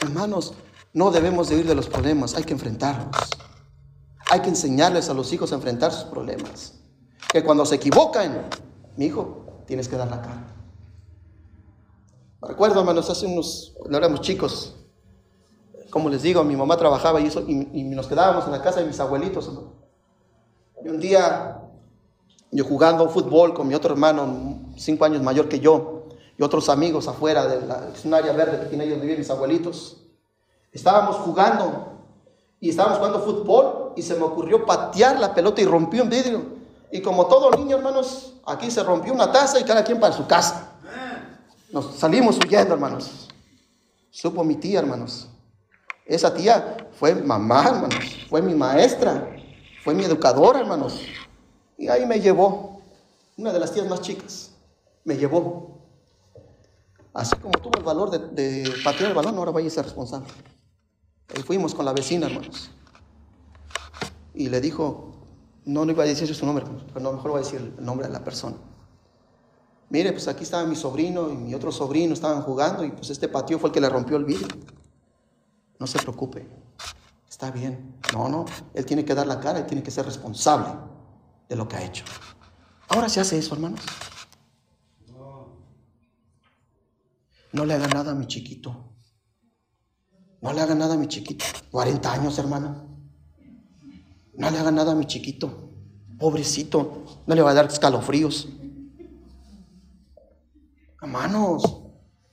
Hermanos, 0.00 0.54
no 0.92 1.10
debemos 1.10 1.48
de 1.48 1.56
huir 1.56 1.66
de 1.66 1.74
los 1.74 1.88
problemas, 1.88 2.34
hay 2.34 2.44
que 2.44 2.52
enfrentarlos. 2.52 3.14
Hay 4.30 4.40
que 4.40 4.48
enseñarles 4.48 5.08
a 5.08 5.14
los 5.14 5.32
hijos 5.32 5.52
a 5.52 5.56
enfrentar 5.56 5.92
sus 5.92 6.04
problemas. 6.04 6.74
Que 7.32 7.44
cuando 7.44 7.66
se 7.66 7.76
equivocan, 7.76 8.48
mi 8.96 9.06
hijo, 9.06 9.62
tienes 9.66 9.88
que 9.88 9.96
dar 9.96 10.08
la 10.08 10.22
cara. 10.22 10.59
Recuerdo, 12.42 12.80
hermanos, 12.80 13.10
hace 13.10 13.26
unos, 13.26 13.74
cuando 13.76 13.98
éramos 13.98 14.22
chicos, 14.22 14.74
como 15.90 16.08
les 16.08 16.22
digo, 16.22 16.42
mi 16.42 16.56
mamá 16.56 16.76
trabajaba 16.76 17.20
y, 17.20 17.26
eso, 17.26 17.44
y, 17.46 17.82
nos 17.84 18.06
quedábamos 18.06 18.46
en 18.46 18.52
la 18.52 18.62
casa 18.62 18.80
de 18.80 18.86
mis 18.86 18.98
abuelitos. 18.98 19.50
Y 20.82 20.88
un 20.88 21.00
día, 21.00 21.60
yo 22.50 22.64
jugando 22.64 23.08
fútbol 23.08 23.52
con 23.52 23.68
mi 23.68 23.74
otro 23.74 23.92
hermano, 23.92 24.72
cinco 24.76 25.04
años 25.04 25.22
mayor 25.22 25.48
que 25.48 25.60
yo, 25.60 26.04
y 26.38 26.42
otros 26.42 26.70
amigos 26.70 27.08
afuera 27.08 27.46
de 27.46 27.66
la, 27.66 27.90
es 27.94 28.04
un 28.06 28.14
área 28.14 28.32
verde 28.32 28.60
que 28.60 28.66
tienen 28.66 28.88
ellos 28.88 29.02
vivir 29.02 29.18
mis 29.18 29.28
abuelitos. 29.28 29.98
Estábamos 30.72 31.16
jugando 31.16 31.98
y 32.58 32.70
estábamos 32.70 32.98
jugando 32.98 33.20
fútbol 33.20 33.92
y 33.96 34.02
se 34.02 34.14
me 34.14 34.22
ocurrió 34.22 34.64
patear 34.64 35.20
la 35.20 35.34
pelota 35.34 35.60
y 35.60 35.66
rompió 35.66 36.04
un 36.04 36.08
vidrio. 36.08 36.42
Y 36.90 37.02
como 37.02 37.26
todo 37.26 37.50
niño, 37.50 37.76
hermanos, 37.76 38.34
aquí 38.46 38.70
se 38.70 38.82
rompió 38.82 39.12
una 39.12 39.30
taza 39.30 39.60
y 39.60 39.64
cada 39.64 39.84
quien 39.84 40.00
para 40.00 40.14
su 40.14 40.26
casa. 40.26 40.69
Nos 41.72 41.96
salimos 41.96 42.38
huyendo, 42.38 42.74
hermanos. 42.74 43.28
Supo 44.10 44.42
mi 44.44 44.56
tía, 44.56 44.80
hermanos. 44.80 45.28
Esa 46.04 46.34
tía 46.34 46.88
fue 46.92 47.14
mamá, 47.14 47.68
hermanos. 47.68 48.26
Fue 48.28 48.42
mi 48.42 48.54
maestra. 48.54 49.36
Fue 49.84 49.94
mi 49.94 50.04
educadora, 50.04 50.60
hermanos. 50.60 51.00
Y 51.78 51.88
ahí 51.88 52.04
me 52.06 52.20
llevó. 52.20 52.82
Una 53.36 53.52
de 53.52 53.60
las 53.60 53.72
tías 53.72 53.88
más 53.88 54.00
chicas. 54.00 54.50
Me 55.04 55.16
llevó. 55.16 55.78
Así 57.14 57.36
como 57.36 57.52
tuvo 57.52 57.78
el 57.78 57.84
valor 57.84 58.10
de, 58.10 58.18
de 58.18 58.72
patear 58.84 59.10
el 59.10 59.16
balón, 59.16 59.36
ahora 59.36 59.50
vaya 59.50 59.68
a 59.68 59.70
ser 59.70 59.84
responsable. 59.84 60.28
Y 61.36 61.40
fuimos 61.42 61.74
con 61.74 61.84
la 61.84 61.92
vecina, 61.92 62.26
hermanos. 62.26 62.70
Y 64.34 64.48
le 64.48 64.60
dijo, 64.60 65.10
no, 65.64 65.84
no 65.84 65.92
iba 65.92 66.04
a 66.04 66.06
decir 66.06 66.32
su 66.34 66.46
nombre, 66.46 66.64
pero 66.92 67.12
mejor 67.12 67.30
voy 67.30 67.40
a 67.40 67.44
decir 67.44 67.74
el 67.78 67.84
nombre 67.84 68.06
de 68.06 68.12
la 68.12 68.24
persona. 68.24 68.56
Mire, 69.90 70.12
pues 70.12 70.28
aquí 70.28 70.44
estaba 70.44 70.64
mi 70.66 70.76
sobrino 70.76 71.30
y 71.30 71.36
mi 71.36 71.52
otro 71.52 71.72
sobrino 71.72 72.14
estaban 72.14 72.42
jugando 72.42 72.84
y 72.84 72.92
pues 72.92 73.10
este 73.10 73.26
patio 73.26 73.58
fue 73.58 73.70
el 73.70 73.74
que 73.74 73.80
le 73.80 73.88
rompió 73.88 74.16
el 74.16 74.24
vidrio. 74.24 74.48
No 75.80 75.86
se 75.86 75.98
preocupe, 75.98 76.46
está 77.28 77.50
bien. 77.50 77.96
No, 78.12 78.28
no, 78.28 78.44
él 78.72 78.86
tiene 78.86 79.04
que 79.04 79.16
dar 79.16 79.26
la 79.26 79.40
cara, 79.40 79.58
él 79.58 79.66
tiene 79.66 79.82
que 79.82 79.90
ser 79.90 80.04
responsable 80.04 80.74
de 81.48 81.56
lo 81.56 81.66
que 81.66 81.76
ha 81.76 81.84
hecho. 81.84 82.04
Ahora 82.88 83.08
se 83.08 83.20
hace 83.20 83.36
eso, 83.36 83.54
hermanos. 83.54 83.80
No 87.52 87.64
le 87.64 87.74
haga 87.74 87.88
nada 87.88 88.12
a 88.12 88.14
mi 88.14 88.26
chiquito. 88.26 88.94
No 90.40 90.52
le 90.52 90.60
haga 90.60 90.76
nada 90.76 90.94
a 90.94 90.96
mi 90.96 91.08
chiquito. 91.08 91.44
40 91.72 92.12
años, 92.12 92.38
hermano. 92.38 92.86
No 94.34 94.50
le 94.50 94.58
haga 94.58 94.70
nada 94.70 94.92
a 94.92 94.94
mi 94.94 95.06
chiquito. 95.06 95.72
Pobrecito. 96.18 97.04
No 97.26 97.34
le 97.34 97.42
va 97.42 97.50
a 97.50 97.54
dar 97.54 97.66
escalofríos. 97.66 98.48
Hermanos, 101.02 101.62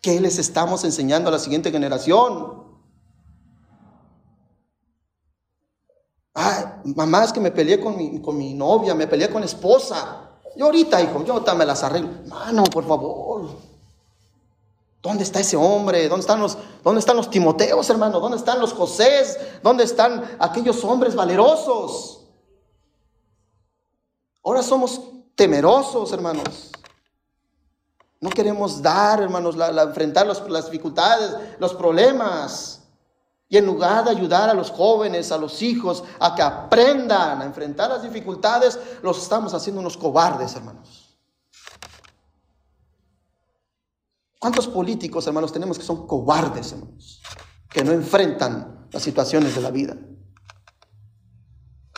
¿qué 0.02 0.20
les 0.20 0.40
estamos 0.40 0.84
enseñando 0.84 1.30
a 1.30 1.32
la 1.32 1.40
siguiente 1.40 1.72
generación? 1.72 2.66
Ay, 6.34 6.66
mamá, 6.96 7.24
es 7.24 7.32
que 7.32 7.40
me 7.40 7.52
peleé 7.52 7.80
con 7.80 7.96
mi, 7.96 8.22
con 8.22 8.38
mi 8.38 8.54
novia, 8.54 8.94
me 8.94 9.08
peleé 9.08 9.30
con 9.30 9.42
la 9.42 9.48
esposa. 9.48 10.40
Yo 10.56 10.66
ahorita, 10.66 11.02
hijo, 11.02 11.24
yo 11.24 11.34
ahorita 11.34 11.56
me 11.56 11.66
las 11.66 11.84
arreglo. 11.84 12.10
Hermano, 12.10 12.64
por 12.66 12.86
favor. 12.86 13.50
¿Dónde 15.02 15.24
está 15.24 15.40
ese 15.40 15.56
hombre? 15.56 16.10
¿Dónde 16.10 16.22
están 16.22 16.42
los, 16.42 16.58
dónde 16.84 17.00
están 17.00 17.16
los 17.16 17.30
Timoteos, 17.30 17.90
hermano? 17.90 18.20
¿Dónde 18.20 18.38
están 18.38 18.60
los 18.60 18.74
Josés? 18.74 19.40
¿Dónde 19.64 19.86
están 19.86 20.38
aquellos 20.40 20.84
hombres 20.84 21.16
valerosos? 21.16 22.26
Ahora 24.44 24.62
somos 24.62 25.02
temerosos, 25.36 26.12
hermanos. 26.12 26.72
No 28.20 28.30
queremos 28.30 28.82
dar, 28.82 29.22
hermanos, 29.22 29.56
la, 29.56 29.84
enfrentar 29.84 30.26
las 30.26 30.66
dificultades, 30.66 31.36
los 31.60 31.74
problemas. 31.76 32.84
Y 33.50 33.58
en 33.58 33.66
lugar 33.66 34.04
de 34.04 34.12
ayudar 34.12 34.50
a 34.50 34.54
los 34.54 34.72
jóvenes, 34.72 35.32
a 35.32 35.38
los 35.38 35.62
hijos, 35.62 36.04
a 36.20 36.36
que 36.36 36.42
aprendan 36.42 37.42
a 37.42 37.46
enfrentar 37.46 37.90
las 37.90 38.04
dificultades, 38.04 38.78
los 39.02 39.22
estamos 39.22 39.54
haciendo 39.54 39.80
unos 39.82 39.96
cobardes, 39.96 40.56
hermanos. 40.56 41.18
¿Cuántos 44.40 44.68
políticos, 44.68 45.26
hermanos, 45.28 45.52
tenemos 45.52 45.78
que 45.78 45.86
son 45.86 46.06
cobardes, 46.06 46.72
hermanos? 46.72 47.22
Que 47.70 47.84
no 47.84 47.92
enfrentan 47.92 48.88
las 48.92 49.04
situaciones 49.04 49.56
de 49.56 49.62
la 49.62 49.72
vida. 49.72 49.96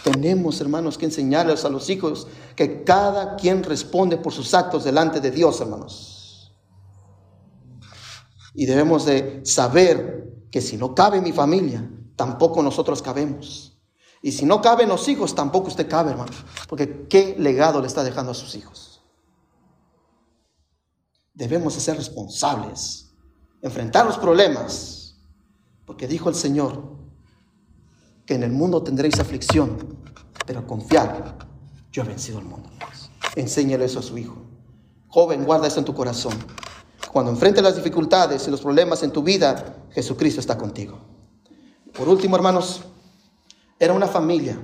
Tenemos, 0.03 0.61
hermanos, 0.61 0.97
que 0.97 1.05
enseñarles 1.05 1.65
a 1.65 1.69
los 1.69 1.89
hijos 1.89 2.27
que 2.55 2.83
cada 2.83 3.35
quien 3.35 3.63
responde 3.63 4.17
por 4.17 4.33
sus 4.33 4.53
actos 4.53 4.83
delante 4.83 5.19
de 5.19 5.31
Dios, 5.31 5.59
hermanos. 5.61 6.53
Y 8.53 8.65
debemos 8.65 9.05
de 9.05 9.41
saber 9.45 10.33
que 10.51 10.61
si 10.61 10.77
no 10.77 10.95
cabe 10.95 11.21
mi 11.21 11.31
familia, 11.31 11.89
tampoco 12.15 12.63
nosotros 12.63 13.01
cabemos. 13.01 13.77
Y 14.21 14.31
si 14.31 14.45
no 14.45 14.61
caben 14.61 14.89
los 14.89 15.07
hijos, 15.07 15.35
tampoco 15.35 15.67
usted 15.67 15.87
cabe, 15.87 16.11
hermano. 16.11 16.31
Porque 16.67 17.07
¿qué 17.07 17.35
legado 17.37 17.81
le 17.81 17.87
está 17.87 18.03
dejando 18.03 18.31
a 18.31 18.35
sus 18.35 18.55
hijos? 18.55 18.89
debemos 21.39 21.73
de 21.73 21.79
ser 21.79 21.95
responsables, 21.95 23.13
enfrentar 23.61 24.05
los 24.05 24.17
problemas, 24.17 25.15
porque 25.85 26.05
dijo 26.05 26.27
el 26.27 26.35
Señor 26.35 26.98
que 28.29 28.35
en 28.35 28.43
el 28.43 28.51
mundo 28.51 28.83
tendréis 28.83 29.19
aflicción, 29.19 29.75
pero 30.45 30.67
confiad, 30.67 31.09
yo 31.91 32.03
he 32.03 32.05
vencido 32.05 32.37
el 32.37 32.45
mundo. 32.45 32.69
Enséñale 33.35 33.85
eso 33.85 33.97
a 33.97 34.03
su 34.03 34.19
hijo. 34.19 34.35
Joven, 35.07 35.45
guarda 35.45 35.65
eso 35.65 35.79
en 35.79 35.85
tu 35.85 35.95
corazón. 35.95 36.33
Cuando 37.11 37.31
enfrentes 37.31 37.63
las 37.63 37.75
dificultades 37.75 38.47
y 38.47 38.51
los 38.51 38.61
problemas 38.61 39.01
en 39.01 39.09
tu 39.09 39.23
vida, 39.23 39.77
Jesucristo 39.89 40.39
está 40.39 40.59
contigo. 40.59 40.99
Por 41.91 42.07
último, 42.07 42.35
hermanos, 42.35 42.81
era 43.79 43.93
una 43.93 44.05
familia 44.05 44.59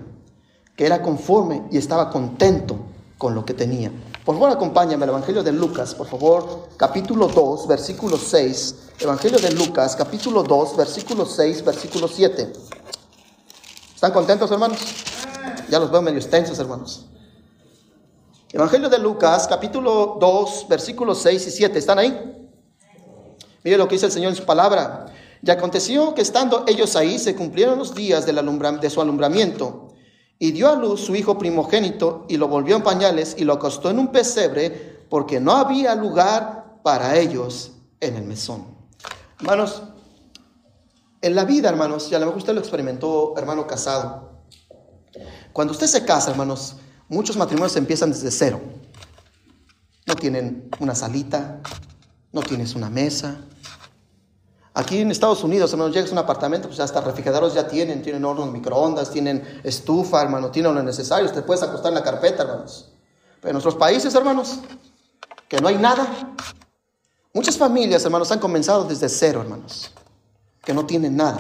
que 0.76 0.86
era 0.86 1.02
conforme 1.02 1.64
y 1.72 1.78
estaba 1.78 2.12
contento 2.12 2.78
con 3.18 3.34
lo 3.34 3.46
que 3.46 3.56
tenía. 3.56 3.92
Por 4.24 4.36
favor, 4.36 4.52
acompáñame 4.52 5.06
al 5.06 5.10
Evangelio 5.10 5.42
de 5.42 5.54
Lucas, 5.54 5.96
por 5.96 6.06
favor, 6.06 6.70
capítulo 6.78 7.30
2, 7.30 7.68
versículo 7.68 8.16
6. 8.16 8.76
Evangelio 9.00 9.40
de 9.40 9.50
Lucas, 9.54 9.96
capítulo 9.96 10.44
2, 10.44 10.78
versículo 10.78 11.26
6, 11.26 11.66
versículo 11.66 12.08
7. 12.08 12.75
¿Están 14.06 14.14
contentos, 14.14 14.52
hermanos? 14.52 14.78
Ya 15.68 15.80
los 15.80 15.90
veo 15.90 16.00
medio 16.00 16.20
extensos, 16.20 16.60
hermanos. 16.60 17.08
Evangelio 18.54 18.88
de 18.88 19.00
Lucas, 19.00 19.48
capítulo 19.48 20.18
2, 20.22 20.68
versículos 20.70 21.24
6 21.24 21.48
y 21.48 21.50
7. 21.50 21.80
¿Están 21.80 21.98
ahí? 21.98 22.48
Mire 23.64 23.78
lo 23.80 23.88
que 23.88 23.96
dice 23.96 24.06
el 24.06 24.12
Señor 24.12 24.30
en 24.30 24.36
su 24.36 24.46
palabra. 24.46 25.08
Y 25.42 25.50
aconteció 25.50 26.14
que 26.14 26.22
estando 26.22 26.66
ellos 26.68 26.96
ahí, 26.96 27.18
se 27.18 27.36
cumplieron 27.36 27.80
los 27.80 27.96
días 27.96 28.28
de 28.28 28.90
su 28.92 29.02
alumbramiento 29.02 29.88
y 30.38 30.52
dio 30.52 30.70
a 30.70 30.76
luz 30.76 31.02
su 31.02 31.16
hijo 31.16 31.40
primogénito 31.40 32.28
y 32.30 32.38
lo 32.38 32.48
volvió 32.48 32.76
en 32.76 32.84
pañales 32.84 33.34
y 33.40 33.44
lo 33.44 33.54
acostó 33.54 33.90
en 33.90 33.98
un 33.98 34.12
pesebre 34.12 35.00
porque 35.10 35.40
no 35.40 35.54
había 35.54 35.96
lugar 35.96 36.76
para 36.84 37.18
ellos 37.18 37.72
en 38.02 38.18
el 38.18 38.24
mesón. 38.26 38.68
Hermanos, 39.40 39.82
en 41.26 41.34
la 41.34 41.44
vida, 41.44 41.70
hermanos, 41.70 42.12
y 42.12 42.16
a 42.16 42.20
lo 42.20 42.28
mejor 42.28 42.38
usted 42.38 42.54
lo 42.54 42.60
experimentó, 42.60 43.34
hermano 43.36 43.66
casado. 43.66 44.30
Cuando 45.52 45.74
usted 45.74 45.88
se 45.88 46.06
casa, 46.06 46.30
hermanos, 46.30 46.76
muchos 47.10 47.36
matrimonios 47.36 47.76
empiezan 47.78 48.12
desde 48.12 48.30
cero. 48.30 48.62
No 50.06 50.16
tienen 50.16 50.70
una 50.80 50.94
salita, 50.94 51.62
no 52.32 52.44
tienes 52.44 52.76
una 52.76 52.92
mesa. 52.92 53.38
Aquí 54.76 55.00
en 55.00 55.10
Estados 55.10 55.44
Unidos, 55.44 55.72
hermanos, 55.72 55.96
llegas 55.96 56.12
a 56.12 56.14
un 56.14 56.20
apartamento, 56.20 56.68
pues 56.68 56.80
hasta 56.80 57.02
refrigeradores 57.02 57.56
ya 57.56 57.68
tienen, 57.68 58.04
tienen 58.04 58.24
hornos 58.24 58.52
microondas, 58.52 59.10
tienen 59.10 59.62
estufa, 59.64 60.22
hermano, 60.22 60.52
tienen 60.52 60.76
lo 60.76 60.84
necesario, 60.84 61.26
usted 61.26 61.44
puede 61.44 61.66
acostar 61.66 61.90
en 61.90 61.96
la 61.96 62.04
carpeta, 62.04 62.44
hermanos. 62.44 62.92
Pero 63.42 63.50
en 63.50 63.54
nuestros 63.54 63.76
países, 63.76 64.14
hermanos, 64.14 64.60
que 65.48 65.60
no 65.60 65.70
hay 65.70 65.78
nada. 65.78 66.36
Muchas 67.34 67.58
familias, 67.58 68.06
hermanos, 68.06 68.32
han 68.32 68.38
comenzado 68.38 68.84
desde 68.84 69.10
cero, 69.10 69.42
hermanos, 69.42 69.92
que 70.66 70.74
no 70.74 70.86
tienen 70.86 71.16
nada. 71.16 71.40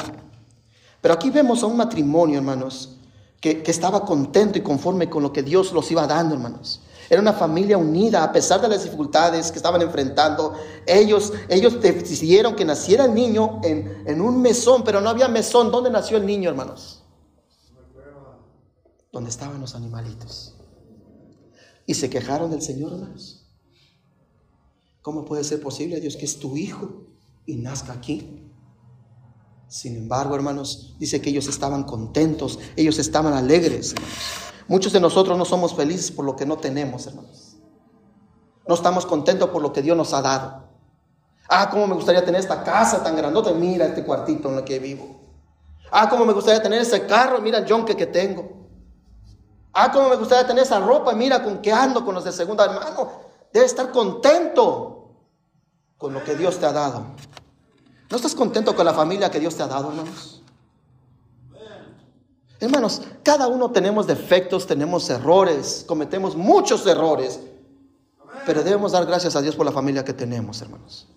Pero 1.01 1.13
aquí 1.13 1.29
vemos 1.29 1.63
a 1.63 1.65
un 1.65 1.77
matrimonio, 1.77 2.37
hermanos, 2.37 2.97
que, 3.41 3.61
que 3.61 3.71
estaba 3.71 4.05
contento 4.05 4.57
y 4.57 4.61
conforme 4.61 5.09
con 5.09 5.23
lo 5.23 5.33
que 5.33 5.43
Dios 5.43 5.73
los 5.73 5.89
iba 5.91 6.07
dando, 6.07 6.35
hermanos. 6.35 6.81
Era 7.09 7.21
una 7.21 7.33
familia 7.33 7.77
unida 7.77 8.23
a 8.23 8.31
pesar 8.31 8.61
de 8.61 8.67
las 8.67 8.83
dificultades 8.83 9.51
que 9.51 9.57
estaban 9.57 9.81
enfrentando. 9.81 10.55
Ellos, 10.87 11.33
ellos 11.49 11.79
decidieron 11.79 12.55
que 12.55 12.65
naciera 12.65 13.05
el 13.05 13.13
niño 13.13 13.59
en, 13.63 14.03
en 14.07 14.21
un 14.21 14.41
mesón, 14.41 14.83
pero 14.83 15.01
no 15.01 15.09
había 15.09 15.27
mesón. 15.27 15.71
¿Dónde 15.71 15.91
nació 15.91 16.17
el 16.17 16.25
niño, 16.25 16.49
hermanos? 16.49 17.03
Donde 19.11 19.29
estaban 19.29 19.61
los 19.61 19.75
animalitos. 19.75 20.55
Y 21.85 21.93
se 21.93 22.09
quejaron 22.09 22.49
del 22.49 22.63
Señor, 22.63 22.93
hermanos. 22.93 23.45
¿Cómo 25.03 25.23
puede 25.23 25.43
ser 25.43 25.61
posible, 25.61 25.99
Dios, 25.99 26.17
que 26.17 26.25
es 26.25 26.39
tu 26.39 26.57
hijo 26.57 27.05
y 27.45 27.57
nazca 27.57 27.93
aquí? 27.93 28.44
Sin 29.75 29.97
embargo, 29.97 30.35
hermanos, 30.35 30.95
dice 30.99 31.19
que 31.19 31.31
ellos 31.31 31.49
estaban 31.49 31.83
contentos, 31.83 32.59
ellos 32.77 32.97
estaban 32.97 33.33
alegres. 33.33 33.93
Muchos 34.69 34.93
de 34.93 35.01
nosotros 35.01 35.37
no 35.37 35.43
somos 35.43 35.75
felices 35.75 36.11
por 36.11 36.23
lo 36.23 36.37
que 36.37 36.45
no 36.45 36.55
tenemos, 36.55 37.05
hermanos. 37.07 37.57
No 38.65 38.73
estamos 38.73 39.05
contentos 39.05 39.49
por 39.49 39.61
lo 39.61 39.73
que 39.73 39.81
Dios 39.81 39.97
nos 39.97 40.13
ha 40.13 40.21
dado. 40.21 40.63
Ah, 41.49 41.69
cómo 41.69 41.87
me 41.87 41.93
gustaría 41.93 42.23
tener 42.23 42.39
esta 42.39 42.63
casa 42.63 43.03
tan 43.03 43.17
grandota. 43.17 43.51
Mira 43.51 43.87
este 43.87 44.05
cuartito 44.05 44.47
en 44.47 44.59
el 44.59 44.63
que 44.63 44.79
vivo. 44.79 45.19
Ah, 45.91 46.07
cómo 46.07 46.23
me 46.23 46.31
gustaría 46.31 46.63
tener 46.63 46.79
ese 46.79 47.05
carro. 47.05 47.41
Mira 47.41 47.57
el 47.57 47.65
yonque 47.65 47.97
que 47.97 48.05
tengo. 48.05 48.69
Ah, 49.73 49.91
cómo 49.91 50.07
me 50.07 50.15
gustaría 50.15 50.47
tener 50.47 50.63
esa 50.63 50.79
ropa. 50.79 51.13
Mira 51.15 51.43
con 51.43 51.61
qué 51.61 51.73
ando 51.73 52.05
con 52.05 52.15
los 52.15 52.23
de 52.23 52.31
segunda 52.31 52.63
hermano. 52.63 53.11
Debe 53.51 53.65
estar 53.65 53.91
contento 53.91 55.09
con 55.97 56.13
lo 56.13 56.23
que 56.23 56.37
Dios 56.37 56.57
te 56.59 56.65
ha 56.65 56.71
dado. 56.71 57.07
¿No 58.09 58.17
estás 58.17 58.35
contento 58.35 58.75
con 58.75 58.85
la 58.85 58.93
familia 58.93 59.31
que 59.31 59.39
Dios 59.39 59.55
te 59.55 59.63
ha 59.63 59.67
dado, 59.67 59.89
hermanos? 59.89 60.41
Hermanos, 62.59 63.01
cada 63.23 63.47
uno 63.47 63.71
tenemos 63.71 64.07
defectos, 64.07 64.65
tenemos 64.65 65.09
errores, 65.09 65.83
cometemos 65.87 66.35
muchos 66.35 66.85
errores, 66.87 67.39
pero 68.45 68.63
debemos 68.63 68.93
dar 68.93 69.05
gracias 69.05 69.35
a 69.35 69.41
Dios 69.41 69.55
por 69.55 69.65
la 69.65 69.71
familia 69.71 70.05
que 70.05 70.13
tenemos, 70.13 70.61
hermanos. 70.61 71.07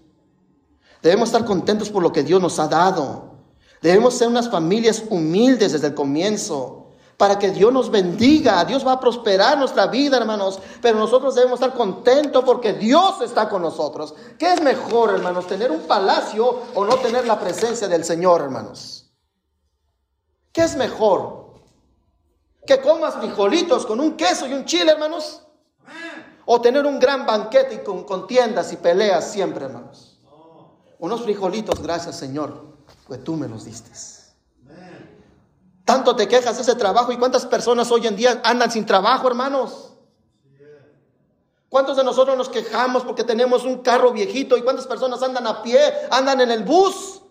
Debemos 1.02 1.28
estar 1.28 1.44
contentos 1.44 1.90
por 1.90 2.02
lo 2.02 2.12
que 2.12 2.24
Dios 2.24 2.42
nos 2.42 2.58
ha 2.58 2.66
dado. 2.66 3.34
Debemos 3.80 4.14
ser 4.14 4.28
unas 4.28 4.50
familias 4.50 5.04
humildes 5.08 5.72
desde 5.72 5.88
el 5.88 5.94
comienzo 5.94 6.77
para 7.18 7.38
que 7.38 7.50
Dios 7.50 7.72
nos 7.72 7.90
bendiga. 7.90 8.64
Dios 8.64 8.86
va 8.86 8.92
a 8.92 9.00
prosperar 9.00 9.58
nuestra 9.58 9.88
vida, 9.88 10.16
hermanos. 10.16 10.60
Pero 10.80 10.98
nosotros 10.98 11.34
debemos 11.34 11.60
estar 11.60 11.76
contentos 11.76 12.44
porque 12.44 12.72
Dios 12.72 13.20
está 13.20 13.48
con 13.48 13.60
nosotros. 13.60 14.14
¿Qué 14.38 14.52
es 14.52 14.62
mejor, 14.62 15.10
hermanos? 15.10 15.48
¿Tener 15.48 15.70
un 15.70 15.80
palacio 15.80 16.62
o 16.74 16.84
no 16.84 16.94
tener 16.96 17.26
la 17.26 17.38
presencia 17.38 17.88
del 17.88 18.04
Señor, 18.04 18.40
hermanos? 18.40 19.10
¿Qué 20.52 20.62
es 20.62 20.76
mejor? 20.76 21.54
¿Que 22.64 22.80
comas 22.80 23.16
frijolitos 23.16 23.84
con 23.84 23.98
un 23.98 24.16
queso 24.16 24.46
y 24.46 24.54
un 24.54 24.64
chile, 24.64 24.92
hermanos? 24.92 25.42
¿O 26.46 26.60
tener 26.60 26.86
un 26.86 27.00
gran 27.00 27.26
banquete 27.26 27.74
y 27.74 27.78
con 27.78 28.04
contiendas 28.04 28.72
y 28.72 28.76
peleas 28.76 29.30
siempre, 29.30 29.64
hermanos? 29.64 30.20
Unos 31.00 31.22
frijolitos, 31.22 31.82
gracias 31.82 32.16
Señor, 32.16 32.76
pues 33.06 33.22
tú 33.24 33.34
me 33.34 33.48
los 33.48 33.64
diste. 33.64 33.90
Tanto 35.88 36.14
te 36.14 36.28
quejas 36.28 36.54
de 36.56 36.62
ese 36.64 36.74
trabajo 36.74 37.12
y 37.12 37.16
cuántas 37.16 37.46
personas 37.46 37.90
hoy 37.90 38.06
en 38.06 38.14
día 38.14 38.42
andan 38.44 38.70
sin 38.70 38.84
trabajo, 38.84 39.26
hermanos. 39.26 39.94
¿Cuántos 41.70 41.96
de 41.96 42.04
nosotros 42.04 42.36
nos 42.36 42.50
quejamos 42.50 43.04
porque 43.04 43.24
tenemos 43.24 43.64
un 43.64 43.78
carro 43.78 44.12
viejito 44.12 44.58
y 44.58 44.60
cuántas 44.60 44.86
personas 44.86 45.22
andan 45.22 45.46
a 45.46 45.62
pie, 45.62 45.80
andan 46.10 46.42
en 46.42 46.50
el 46.50 46.62
bus? 46.62 47.22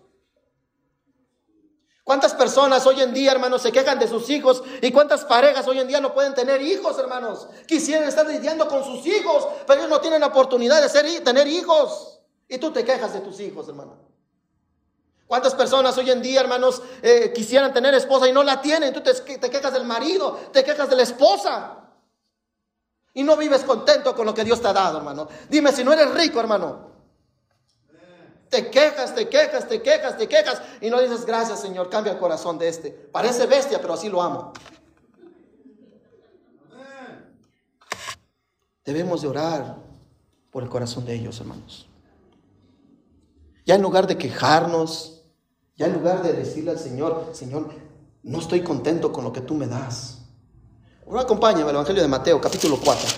¿Cuántas 2.02 2.34
personas 2.34 2.84
hoy 2.84 3.00
en 3.00 3.14
día, 3.14 3.30
hermanos, 3.30 3.62
se 3.62 3.70
quejan 3.70 4.00
de 4.00 4.08
sus 4.08 4.28
hijos? 4.28 4.64
¿Y 4.82 4.90
cuántas 4.90 5.24
parejas 5.24 5.64
hoy 5.68 5.78
en 5.78 5.86
día 5.86 6.00
no 6.00 6.12
pueden 6.12 6.34
tener 6.34 6.60
hijos, 6.60 6.98
hermanos? 6.98 7.46
Quisieran 7.68 8.08
estar 8.08 8.26
lidiando 8.26 8.66
con 8.66 8.82
sus 8.82 9.06
hijos, 9.06 9.46
pero 9.68 9.78
ellos 9.78 9.90
no 9.90 10.00
tienen 10.00 10.20
la 10.20 10.26
oportunidad 10.26 10.82
de 10.82 10.88
ser, 10.88 11.22
tener 11.22 11.46
hijos. 11.46 12.18
Y 12.48 12.58
tú 12.58 12.72
te 12.72 12.84
quejas 12.84 13.12
de 13.12 13.20
tus 13.20 13.38
hijos, 13.38 13.68
hermano. 13.68 14.07
¿Cuántas 15.28 15.54
personas 15.54 15.96
hoy 15.98 16.10
en 16.10 16.22
día, 16.22 16.40
hermanos, 16.40 16.82
eh, 17.02 17.30
quisieran 17.34 17.72
tener 17.72 17.94
esposa 17.94 18.26
y 18.26 18.32
no 18.32 18.42
la 18.42 18.62
tienen? 18.62 18.94
Tú 18.94 19.02
te, 19.02 19.12
te 19.12 19.50
quejas 19.50 19.74
del 19.74 19.84
marido, 19.84 20.40
te 20.52 20.64
quejas 20.64 20.88
de 20.88 20.96
la 20.96 21.02
esposa. 21.02 21.84
Y 23.12 23.22
no 23.22 23.36
vives 23.36 23.62
contento 23.62 24.16
con 24.16 24.24
lo 24.24 24.32
que 24.32 24.42
Dios 24.42 24.62
te 24.62 24.68
ha 24.68 24.72
dado, 24.72 24.96
hermano. 24.96 25.28
Dime 25.50 25.70
si 25.70 25.84
no 25.84 25.92
eres 25.92 26.14
rico, 26.14 26.40
hermano. 26.40 26.88
Te 28.48 28.70
quejas, 28.70 29.14
te 29.14 29.28
quejas, 29.28 29.68
te 29.68 29.82
quejas, 29.82 30.16
te 30.16 30.26
quejas 30.26 30.62
y 30.80 30.88
no 30.88 30.98
dices 30.98 31.26
gracias 31.26 31.60
Señor, 31.60 31.90
cambia 31.90 32.14
el 32.14 32.18
corazón 32.18 32.56
de 32.56 32.68
este. 32.68 32.90
Parece 32.90 33.44
bestia, 33.44 33.78
pero 33.82 33.92
así 33.92 34.08
lo 34.08 34.22
amo. 34.22 34.54
Debemos 38.82 39.20
de 39.20 39.28
orar 39.28 39.76
por 40.50 40.62
el 40.62 40.70
corazón 40.70 41.04
de 41.04 41.14
ellos, 41.14 41.38
hermanos. 41.40 41.86
Ya 43.66 43.74
en 43.74 43.82
lugar 43.82 44.06
de 44.06 44.16
quejarnos, 44.16 45.17
ya 45.78 45.86
en 45.86 45.92
lugar 45.92 46.22
de 46.24 46.32
decirle 46.32 46.72
al 46.72 46.78
Señor, 46.78 47.30
Señor, 47.32 47.70
no 48.24 48.40
estoy 48.40 48.62
contento 48.62 49.12
con 49.12 49.22
lo 49.22 49.32
que 49.32 49.40
tú 49.40 49.54
me 49.54 49.68
das. 49.68 50.18
Ahora 51.06 51.22
acompáñame 51.22 51.70
al 51.70 51.76
Evangelio 51.76 52.02
de 52.02 52.08
Mateo, 52.08 52.40
capítulo 52.40 52.80
4. 52.82 53.08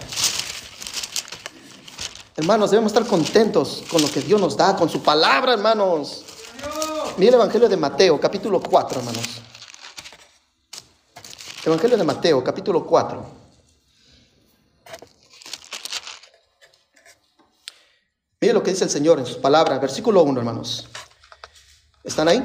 Hermanos, 2.37 2.71
debemos 2.71 2.93
estar 2.93 3.07
contentos 3.07 3.83
con 3.91 4.03
lo 4.03 4.11
que 4.11 4.21
Dios 4.21 4.39
nos 4.39 4.59
da, 4.59 4.77
con 4.77 4.91
su 4.91 5.03
palabra, 5.03 5.55
hermanos. 5.55 6.27
Mira 7.17 7.31
el 7.31 7.35
Evangelio 7.37 7.67
de 7.67 7.79
Mateo, 7.79 8.21
capítulo 8.21 8.61
4, 8.61 9.01
hermanos. 9.01 9.25
Evangelio 11.65 11.97
de 11.97 12.05
Mateo, 12.05 12.45
capítulo 12.45 12.87
4. 12.87 13.25
Mire 18.43 18.53
lo 18.53 18.63
que 18.63 18.71
dice 18.71 18.85
el 18.85 18.91
Señor 18.91 19.19
en 19.19 19.25
sus 19.25 19.37
palabras, 19.39 19.81
versículo 19.81 20.23
1, 20.23 20.41
hermanos. 20.41 20.87
¿Están 22.11 22.27
ahí? 22.27 22.43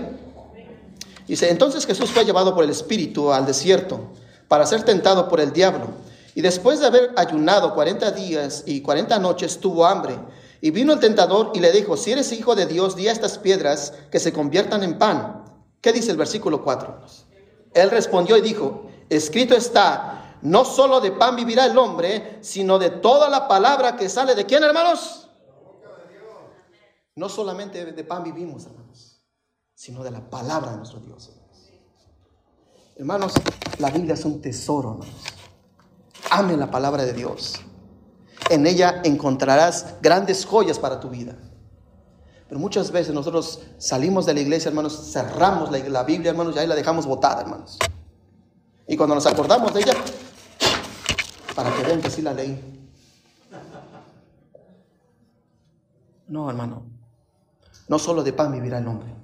Dice, 1.27 1.49
entonces 1.49 1.87
Jesús 1.87 2.11
fue 2.11 2.23
llevado 2.23 2.53
por 2.53 2.63
el 2.63 2.69
Espíritu 2.69 3.31
al 3.31 3.47
desierto 3.47 3.99
para 4.47 4.63
ser 4.67 4.83
tentado 4.83 5.27
por 5.27 5.39
el 5.39 5.53
diablo. 5.53 5.87
Y 6.35 6.41
después 6.41 6.79
de 6.79 6.85
haber 6.85 7.11
ayunado 7.17 7.73
40 7.73 8.11
días 8.11 8.61
y 8.67 8.81
40 8.81 9.17
noches, 9.17 9.59
tuvo 9.59 9.87
hambre. 9.87 10.19
Y 10.61 10.69
vino 10.69 10.93
el 10.93 10.99
tentador 10.99 11.51
y 11.55 11.61
le 11.61 11.71
dijo, 11.71 11.97
si 11.97 12.11
eres 12.11 12.31
hijo 12.31 12.53
de 12.53 12.67
Dios, 12.67 12.95
di 12.95 13.07
a 13.07 13.11
estas 13.11 13.39
piedras 13.39 13.93
que 14.11 14.19
se 14.19 14.31
conviertan 14.31 14.83
en 14.83 14.99
pan. 14.99 15.43
¿Qué 15.81 15.91
dice 15.91 16.11
el 16.11 16.17
versículo 16.17 16.63
4? 16.63 16.99
Él 17.73 17.89
respondió 17.89 18.37
y 18.37 18.41
dijo, 18.41 18.85
escrito 19.09 19.55
está, 19.55 20.37
no 20.43 20.63
solo 20.63 21.01
de 21.01 21.11
pan 21.11 21.35
vivirá 21.35 21.65
el 21.65 21.77
hombre, 21.79 22.37
sino 22.41 22.77
de 22.77 22.91
toda 22.91 23.29
la 23.29 23.47
palabra 23.47 23.95
que 23.95 24.09
sale 24.09 24.35
de 24.35 24.45
quién, 24.45 24.63
hermanos? 24.63 25.27
No 27.15 27.29
solamente 27.29 27.83
de 27.83 28.03
pan 28.03 28.23
vivimos, 28.23 28.65
hermanos, 28.65 29.14
sino 29.75 30.03
de 30.03 30.11
la 30.11 30.29
palabra 30.29 30.71
de 30.71 30.77
nuestro 30.77 30.99
Dios. 30.99 31.31
Hermanos, 32.95 33.33
la 33.77 33.91
Biblia 33.91 34.13
es 34.13 34.23
un 34.25 34.41
tesoro, 34.41 34.93
hermanos. 34.93 35.15
Ame 36.31 36.57
la 36.57 36.71
palabra 36.71 37.05
de 37.05 37.13
Dios. 37.13 37.55
En 38.49 38.65
ella 38.65 39.01
encontrarás 39.03 39.95
grandes 40.01 40.45
joyas 40.45 40.79
para 40.79 40.99
tu 40.99 41.09
vida. 41.09 41.35
Pero 42.47 42.59
muchas 42.59 42.91
veces 42.91 43.13
nosotros 43.13 43.61
salimos 43.77 44.25
de 44.25 44.33
la 44.33 44.39
iglesia, 44.39 44.69
hermanos, 44.69 45.11
cerramos 45.11 45.71
la, 45.71 45.79
la 45.79 46.03
Biblia, 46.03 46.31
hermanos, 46.31 46.55
y 46.55 46.59
ahí 46.59 46.67
la 46.67 46.75
dejamos 46.75 47.05
botada, 47.05 47.41
hermanos. 47.41 47.77
Y 48.87 48.95
cuando 48.95 49.15
nos 49.15 49.25
acordamos 49.25 49.73
de 49.73 49.81
ella, 49.81 49.93
para 51.55 51.75
que 51.75 51.83
vean 51.83 52.01
que 52.01 52.09
sí 52.09 52.21
la 52.21 52.33
leí. 52.33 52.61
No, 56.27 56.49
hermano. 56.49 56.83
No 57.87 57.99
solo 57.99 58.23
de 58.23 58.33
pan 58.33 58.51
vivirá 58.51 58.79
el 58.79 58.87
hombre, 58.87 59.14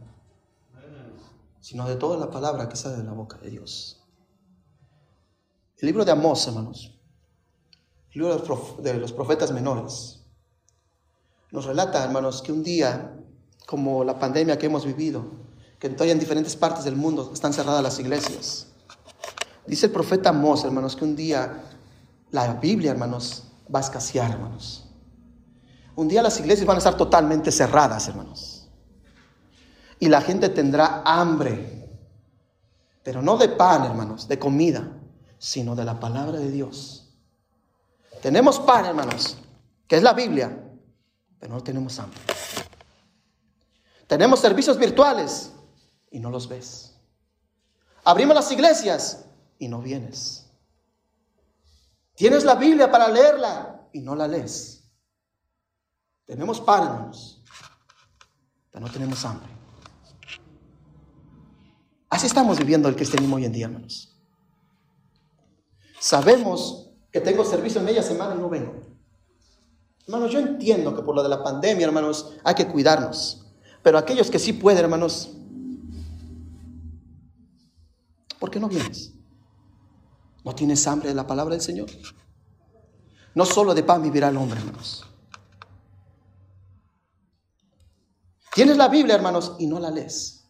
sino 1.61 1.87
de 1.87 1.95
toda 1.95 2.17
la 2.17 2.29
palabra 2.29 2.67
que 2.67 2.75
sale 2.75 2.97
de 2.97 3.03
la 3.03 3.13
boca 3.13 3.37
de 3.37 3.49
Dios. 3.49 4.03
El 5.77 5.87
libro 5.87 6.03
de 6.03 6.11
Amós, 6.11 6.45
hermanos, 6.47 6.99
el 8.11 8.21
libro 8.21 8.37
de 8.79 8.93
los 8.95 9.13
profetas 9.13 9.51
menores, 9.51 10.21
nos 11.51 11.65
relata, 11.65 12.03
hermanos, 12.03 12.41
que 12.41 12.51
un 12.51 12.63
día 12.63 13.17
como 13.65 14.03
la 14.03 14.19
pandemia 14.19 14.57
que 14.57 14.65
hemos 14.65 14.85
vivido, 14.85 15.25
que 15.79 15.89
todavía 15.89 16.13
en 16.13 16.19
diferentes 16.19 16.55
partes 16.55 16.83
del 16.83 16.95
mundo 16.95 17.31
están 17.33 17.53
cerradas 17.53 17.81
las 17.81 17.99
iglesias. 17.99 18.67
Dice 19.65 19.85
el 19.85 19.91
profeta 19.91 20.29
Amós, 20.29 20.63
hermanos, 20.63 20.95
que 20.95 21.03
un 21.03 21.15
día 21.15 21.63
la 22.31 22.53
Biblia, 22.55 22.91
hermanos, 22.91 23.43
va 23.73 23.79
a 23.79 23.81
escasear, 23.81 24.31
hermanos. 24.31 24.85
Un 25.95 26.07
día 26.07 26.21
las 26.21 26.39
iglesias 26.39 26.65
van 26.65 26.75
a 26.75 26.79
estar 26.79 26.97
totalmente 26.97 27.51
cerradas, 27.51 28.07
hermanos. 28.07 28.50
Y 30.01 30.09
la 30.09 30.19
gente 30.19 30.49
tendrá 30.49 31.03
hambre. 31.05 31.87
Pero 33.03 33.21
no 33.21 33.37
de 33.37 33.49
pan, 33.49 33.85
hermanos, 33.85 34.27
de 34.27 34.39
comida, 34.39 34.91
sino 35.37 35.75
de 35.75 35.85
la 35.85 35.99
palabra 35.99 36.39
de 36.39 36.49
Dios. 36.49 37.13
Tenemos 38.19 38.59
pan, 38.59 38.85
hermanos, 38.85 39.37
que 39.87 39.97
es 39.97 40.01
la 40.01 40.13
Biblia, 40.13 40.59
pero 41.39 41.53
no 41.53 41.61
tenemos 41.61 41.99
hambre. 41.99 42.19
Tenemos 44.07 44.39
servicios 44.39 44.79
virtuales 44.79 45.51
y 46.09 46.19
no 46.19 46.31
los 46.31 46.49
ves. 46.49 46.95
Abrimos 48.03 48.35
las 48.35 48.51
iglesias 48.51 49.25
y 49.59 49.67
no 49.67 49.83
vienes. 49.83 50.47
Tienes 52.15 52.43
la 52.43 52.55
Biblia 52.55 52.89
para 52.89 53.07
leerla 53.07 53.87
y 53.93 53.99
no 53.99 54.15
la 54.15 54.27
lees. 54.27 54.83
Tenemos 56.25 56.59
pan, 56.59 56.87
hermanos, 56.87 57.43
pero 58.71 58.83
no 58.83 58.91
tenemos 58.91 59.23
hambre. 59.25 59.60
Así 62.11 62.27
estamos 62.27 62.59
viviendo 62.59 62.89
el 62.89 62.95
cristianismo 62.95 63.37
hoy 63.37 63.45
en 63.45 63.53
día, 63.53 63.67
hermanos. 63.67 64.13
Sabemos 65.97 66.89
que 67.09 67.21
tengo 67.21 67.45
servicio 67.45 67.79
en 67.79 67.85
media 67.85 68.03
semana 68.03 68.35
y 68.35 68.37
no 68.37 68.49
vengo. 68.49 68.73
Hermanos, 70.05 70.29
yo 70.29 70.39
entiendo 70.39 70.93
que 70.93 71.03
por 71.03 71.15
lo 71.15 71.23
de 71.23 71.29
la 71.29 71.41
pandemia, 71.41 71.87
hermanos, 71.87 72.33
hay 72.43 72.53
que 72.53 72.67
cuidarnos. 72.67 73.45
Pero 73.81 73.97
aquellos 73.97 74.29
que 74.29 74.39
sí 74.39 74.51
pueden, 74.51 74.83
hermanos, 74.83 75.31
¿por 78.39 78.51
qué 78.51 78.59
no 78.59 78.67
vienes? 78.67 79.13
¿No 80.43 80.53
tienes 80.53 80.85
hambre 80.87 81.07
de 81.07 81.15
la 81.15 81.25
palabra 81.25 81.55
del 81.55 81.61
Señor? 81.61 81.89
No 83.33 83.45
solo 83.45 83.73
de 83.73 83.83
pan 83.83 84.03
vivirá 84.03 84.27
el 84.27 84.35
hombre, 84.35 84.59
hermanos. 84.59 85.05
Tienes 88.53 88.75
la 88.75 88.89
Biblia, 88.89 89.15
hermanos, 89.15 89.55
y 89.59 89.67
no 89.67 89.79
la 89.79 89.89
lees. 89.89 90.40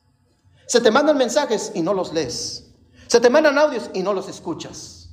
Se 0.72 0.80
te 0.80 0.90
mandan 0.90 1.18
mensajes 1.18 1.74
y 1.76 1.82
no 1.82 1.94
los 1.94 2.14
lees. 2.14 2.72
Se 3.08 3.20
te 3.20 3.30
mandan 3.30 3.58
audios 3.58 3.90
y 3.94 4.02
no 4.02 4.14
los 4.14 4.30
escuchas. 4.30 5.10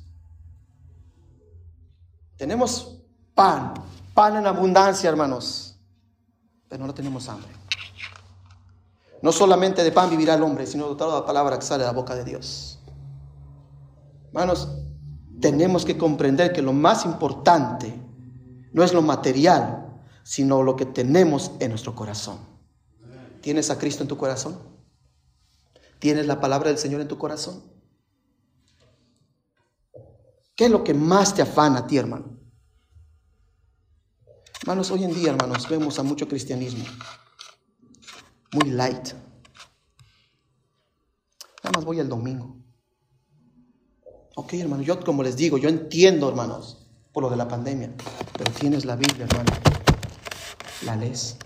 Tenemos 2.36 3.00
pan, 3.34 3.74
pan 4.14 4.36
en 4.36 4.46
abundancia, 4.46 5.10
hermanos, 5.10 5.76
pero 6.68 6.86
no 6.86 6.94
tenemos 6.94 7.28
hambre. 7.28 7.50
No 9.20 9.32
solamente 9.32 9.82
de 9.82 9.90
pan 9.90 10.08
vivirá 10.08 10.34
el 10.34 10.44
hombre, 10.44 10.64
sino 10.64 10.90
de 10.90 10.94
toda 10.94 11.18
la 11.18 11.26
palabra 11.26 11.58
que 11.58 11.66
sale 11.66 11.82
de 11.82 11.88
la 11.88 11.92
boca 11.92 12.14
de 12.14 12.22
Dios. 12.22 12.78
Hermanos, 14.28 14.68
tenemos 15.40 15.84
que 15.84 15.98
comprender 15.98 16.52
que 16.52 16.62
lo 16.62 16.72
más 16.72 17.04
importante 17.04 18.00
no 18.72 18.84
es 18.84 18.94
lo 18.94 19.02
material, 19.02 20.00
sino 20.22 20.62
lo 20.62 20.76
que 20.76 20.86
tenemos 20.86 21.50
en 21.58 21.70
nuestro 21.70 21.96
corazón. 21.96 22.38
¿Tienes 23.40 23.70
a 23.70 23.78
Cristo 23.78 24.04
en 24.04 24.08
tu 24.08 24.16
corazón? 24.16 24.77
¿Tienes 25.98 26.26
la 26.26 26.40
palabra 26.40 26.68
del 26.68 26.78
Señor 26.78 27.00
en 27.00 27.08
tu 27.08 27.18
corazón? 27.18 27.62
¿Qué 30.54 30.66
es 30.66 30.70
lo 30.70 30.82
que 30.84 30.94
más 30.94 31.34
te 31.34 31.42
afana 31.42 31.80
a 31.80 31.86
ti, 31.86 31.96
hermano? 31.96 32.38
Hermanos, 34.60 34.90
hoy 34.90 35.04
en 35.04 35.14
día, 35.14 35.30
hermanos, 35.30 35.68
vemos 35.68 35.98
a 35.98 36.02
mucho 36.02 36.28
cristianismo 36.28 36.84
muy 38.52 38.70
light. 38.70 39.12
Nada 41.62 41.72
más 41.74 41.84
voy 41.84 42.00
el 42.00 42.08
domingo. 42.08 42.56
Ok, 44.36 44.54
hermano, 44.54 44.82
yo 44.82 45.00
como 45.00 45.22
les 45.22 45.36
digo, 45.36 45.58
yo 45.58 45.68
entiendo, 45.68 46.28
hermanos, 46.28 46.86
por 47.12 47.24
lo 47.24 47.30
de 47.30 47.36
la 47.36 47.48
pandemia, 47.48 47.92
pero 48.36 48.50
tienes 48.52 48.84
la 48.84 48.96
Biblia, 48.96 49.26
hermano. 49.26 49.50
La 50.84 50.96
lees. 50.96 51.36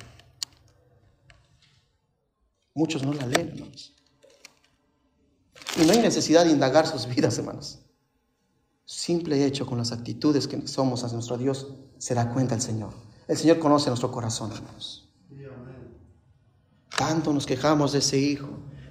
Muchos 2.74 3.02
no 3.02 3.12
la 3.14 3.26
leen, 3.26 3.48
hermanos. 3.48 3.96
Y 5.80 5.86
no 5.86 5.92
hay 5.92 5.98
necesidad 5.98 6.44
de 6.44 6.50
indagar 6.50 6.86
sus 6.86 7.06
vidas, 7.06 7.38
hermanos. 7.38 7.80
Simple 8.84 9.44
hecho 9.44 9.64
con 9.64 9.78
las 9.78 9.92
actitudes 9.92 10.46
que 10.46 10.66
somos 10.66 11.02
hacia 11.02 11.14
nuestro 11.14 11.38
Dios, 11.38 11.74
se 11.98 12.14
da 12.14 12.32
cuenta 12.32 12.54
el 12.54 12.60
Señor. 12.60 12.92
El 13.26 13.36
Señor 13.36 13.58
conoce 13.58 13.88
nuestro 13.88 14.10
corazón, 14.10 14.52
hermanos. 14.52 15.08
Tanto 16.96 17.32
nos 17.32 17.46
quejamos 17.46 17.92
de 17.92 18.00
ese 18.00 18.18
hijo, 18.18 18.48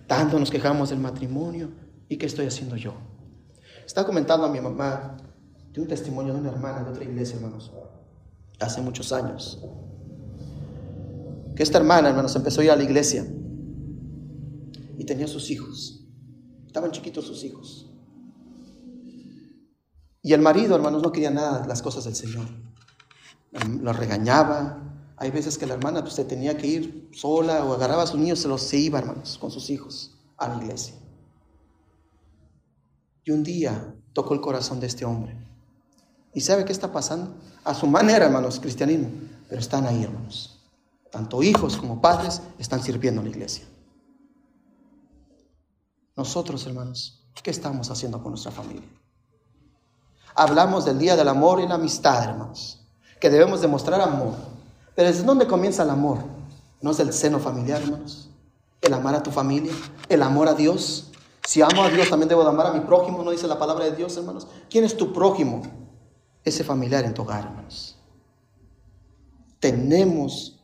tanto 0.08 0.40
nos 0.40 0.50
quejamos 0.50 0.90
del 0.90 1.00
matrimonio. 1.00 1.70
¿Y 2.10 2.18
qué 2.18 2.26
estoy 2.26 2.48
haciendo 2.48 2.76
yo? 2.76 2.94
Estaba 3.86 4.08
comentando 4.08 4.46
a 4.46 4.50
mi 4.50 4.60
mamá 4.60 5.18
de 5.72 5.82
un 5.82 5.88
testimonio 5.88 6.34
de 6.34 6.40
una 6.40 6.50
hermana 6.50 6.84
de 6.84 6.90
otra 6.90 7.04
iglesia, 7.04 7.36
hermanos, 7.36 7.72
hace 8.60 8.82
muchos 8.82 9.14
años. 9.14 9.64
Que 11.56 11.64
esta 11.64 11.78
hermana, 11.78 12.10
hermanos, 12.10 12.36
empezó 12.36 12.62
a 12.62 12.64
ir 12.64 12.72
a 12.72 12.76
la 12.76 12.84
iglesia 12.84 13.26
y 14.98 15.06
tenía 15.06 15.28
sus 15.28 15.52
hijos. 15.52 16.01
Estaban 16.72 16.92
chiquitos 16.92 17.28
sus 17.28 17.44
hijos. 17.44 17.86
Y 20.22 20.32
el 20.32 20.40
marido, 20.40 20.74
hermanos, 20.74 21.04
no 21.04 21.12
quería 21.12 21.30
nada 21.30 21.60
de 21.60 21.68
las 21.68 21.82
cosas 21.82 22.06
del 22.06 22.16
Señor. 22.16 22.46
Lo 23.82 23.92
regañaba. 23.92 24.82
Hay 25.18 25.32
veces 25.32 25.58
que 25.58 25.66
la 25.66 25.74
hermana 25.74 26.00
pues, 26.02 26.14
se 26.14 26.24
tenía 26.24 26.56
que 26.56 26.68
ir 26.68 27.10
sola 27.12 27.66
o 27.66 27.74
agarraba 27.74 28.04
a 28.04 28.08
sus 28.08 28.22
niños, 28.22 28.40
se 28.40 28.48
los 28.48 28.62
se 28.62 28.78
iba, 28.78 29.00
hermanos, 29.00 29.38
con 29.38 29.52
sus 29.52 29.70
hijos 29.70 30.18
a 30.38 30.48
la 30.48 30.64
iglesia. 30.64 30.96
Y 33.26 33.32
un 33.32 33.44
día 33.44 33.94
tocó 34.14 34.34
el 34.34 34.40
corazón 34.40 34.80
de 34.80 34.88
este 34.88 35.04
hombre. 35.04 35.36
¿Y 36.34 36.40
sabe 36.40 36.64
qué 36.64 36.72
está 36.72 36.94
pasando? 36.94 37.36
A 37.66 37.74
su 37.74 37.86
manera, 37.86 38.28
hermanos, 38.28 38.62
cristianismo. 38.62 39.10
Pero 39.50 39.60
están 39.60 39.86
ahí, 39.88 40.06
hermanos. 40.06 40.58
Tanto 41.12 41.44
hijos 41.44 41.76
como 41.76 42.00
padres 42.00 42.42
están 42.58 42.82
sirviendo 42.82 43.20
en 43.20 43.26
la 43.26 43.32
iglesia. 43.32 43.66
Nosotros, 46.16 46.66
hermanos, 46.66 47.24
¿qué 47.42 47.52
estamos 47.52 47.90
haciendo 47.90 48.22
con 48.22 48.32
nuestra 48.32 48.52
familia? 48.52 48.88
Hablamos 50.36 50.86
del 50.86 51.00
día 51.00 51.16
del 51.16 51.28
amor 51.28 51.60
y 51.62 51.68
la 51.68 51.76
amistad, 51.76 52.24
hermanos. 52.24 52.80
Que 53.20 53.30
debemos 53.30 53.62
demostrar 53.62 54.02
amor. 54.02 54.34
Pero 54.96 55.08
¿desde 55.08 55.24
dónde 55.24 55.48
comienza 55.48 55.84
el 55.84 55.90
amor? 55.90 56.20
¿No 56.82 56.92
es 56.92 56.98
del 56.98 57.14
seno 57.14 57.40
familiar, 57.40 57.82
hermanos? 57.82 58.30
El 58.82 58.94
amar 58.94 59.16
a 59.16 59.24
tu 59.24 59.32
familia, 59.32 59.74
el 60.10 60.24
amor 60.24 60.48
a 60.48 60.54
Dios, 60.54 61.12
si 61.46 61.62
amo 61.62 61.84
a 61.84 61.90
Dios, 61.90 62.10
también 62.10 62.30
debo 62.30 62.44
de 62.44 62.50
amar 62.50 62.68
a 62.68 62.74
mi 62.74 62.82
prójimo, 62.82 63.24
¿no 63.24 63.32
dice 63.32 63.48
la 63.48 63.60
palabra 63.60 63.86
de 63.86 63.96
Dios, 63.96 64.16
hermanos? 64.18 64.48
¿Quién 64.70 64.84
es 64.84 64.96
tu 64.96 65.12
prójimo? 65.12 65.62
Ese 66.44 66.64
familiar 66.64 67.04
en 67.04 67.14
tu 67.14 67.24
hogar, 67.24 67.46
hermanos. 67.46 67.98
Tenemos 69.60 70.60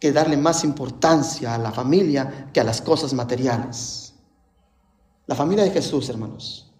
que 0.00 0.12
darle 0.12 0.36
más 0.36 0.64
importancia 0.64 1.54
a 1.54 1.58
la 1.58 1.72
familia 1.72 2.50
que 2.52 2.60
a 2.60 2.64
las 2.64 2.80
cosas 2.80 3.14
materiales. 3.14 4.07
La 5.28 5.34
familia 5.34 5.62
de 5.62 5.70
Jesús, 5.70 6.08
hermanos, 6.08 6.72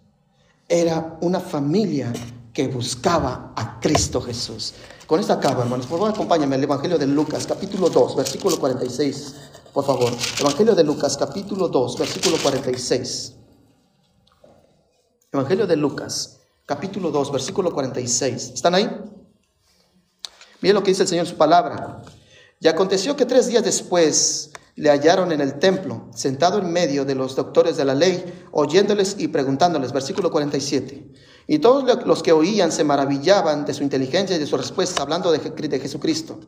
era 0.67 1.19
una 1.21 1.39
familia 1.39 2.11
que 2.51 2.67
buscaba 2.67 3.53
a 3.55 3.79
Cristo 3.79 4.19
Jesús. 4.19 4.73
Con 5.05 5.19
esto 5.19 5.33
acabo, 5.33 5.61
hermanos. 5.61 5.85
Por 5.85 5.99
favor, 5.99 6.15
acompáñame 6.15 6.55
al 6.55 6.63
Evangelio 6.63 6.97
de 6.97 7.05
Lucas, 7.05 7.45
capítulo 7.45 7.89
2, 7.89 8.15
versículo 8.15 8.59
46. 8.59 9.35
Por 9.71 9.85
favor, 9.85 10.11
Evangelio 10.39 10.73
de 10.73 10.83
Lucas, 10.83 11.15
capítulo 11.15 11.67
2, 11.67 11.99
versículo 11.99 12.37
46. 12.41 13.35
Evangelio 15.31 15.67
de 15.67 15.75
Lucas, 15.75 16.39
capítulo 16.65 17.11
2, 17.11 17.31
versículo 17.31 17.71
46. 17.71 18.51
¿Están 18.55 18.73
ahí? 18.73 18.89
Miren 20.61 20.73
lo 20.73 20.81
que 20.81 20.89
dice 20.89 21.03
el 21.03 21.07
Señor 21.07 21.25
en 21.27 21.31
su 21.31 21.37
palabra. 21.37 22.01
Y 22.59 22.67
aconteció 22.67 23.15
que 23.15 23.27
tres 23.27 23.45
días 23.45 23.63
después 23.63 24.49
le 24.79 24.89
hallaron 24.89 25.33
en 25.33 25.41
el 25.41 25.59
templo, 25.59 26.07
sentado 26.15 26.59
en 26.59 26.71
medio 26.71 27.03
de 27.03 27.13
los 27.13 27.35
doctores 27.35 27.75
de 27.75 27.83
la 27.83 27.93
ley, 27.93 28.23
oyéndoles 28.51 29.17
y 29.19 29.27
preguntándoles. 29.27 29.91
Versículo 29.91 30.31
47. 30.31 31.05
Y 31.47 31.59
todos 31.59 32.05
los 32.05 32.23
que 32.23 32.31
oían 32.31 32.71
se 32.71 32.85
maravillaban 32.85 33.65
de 33.65 33.73
su 33.73 33.83
inteligencia 33.83 34.37
y 34.37 34.39
de 34.39 34.45
sus 34.45 34.57
respuestas, 34.57 35.01
hablando 35.01 35.33
de, 35.33 35.39
de 35.39 35.79
Jesucristo. 35.81 36.39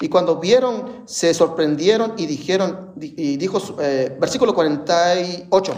Y 0.00 0.08
cuando 0.08 0.40
vieron, 0.40 1.02
se 1.06 1.32
sorprendieron 1.32 2.14
y 2.16 2.26
dijeron, 2.26 2.94
y 3.00 3.36
dijo, 3.36 3.60
eh, 3.80 4.16
versículo 4.20 4.54
48, 4.54 5.72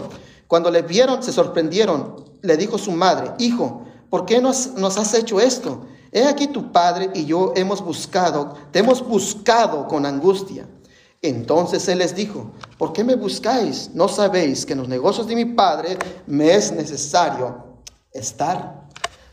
cuando 0.47 0.71
le 0.71 0.81
vieron, 0.81 1.21
se 1.21 1.31
sorprendieron, 1.31 2.15
le 2.41 2.57
dijo 2.57 2.79
su 2.79 2.91
madre, 2.91 3.33
hijo, 3.37 3.85
¿por 4.09 4.25
qué 4.25 4.41
nos, 4.41 4.73
nos 4.73 4.97
has 4.97 5.13
hecho 5.13 5.39
esto? 5.39 5.85
He 6.11 6.25
aquí 6.25 6.47
tu 6.47 6.71
padre 6.71 7.11
y 7.13 7.25
yo 7.25 7.53
hemos 7.55 7.83
buscado, 7.83 8.55
te 8.71 8.79
hemos 8.79 9.07
buscado 9.07 9.87
con 9.87 10.07
angustia. 10.07 10.67
Entonces 11.23 11.87
él 11.87 11.99
les 11.99 12.15
dijo, 12.15 12.51
¿por 12.79 12.93
qué 12.93 13.03
me 13.03 13.15
buscáis? 13.15 13.91
¿No 13.93 14.07
sabéis 14.07 14.65
que 14.65 14.73
en 14.73 14.79
los 14.79 14.87
negocios 14.87 15.27
de 15.27 15.35
mi 15.35 15.45
padre 15.45 15.97
me 16.25 16.51
es 16.51 16.71
necesario 16.71 17.63
estar? 18.11 18.87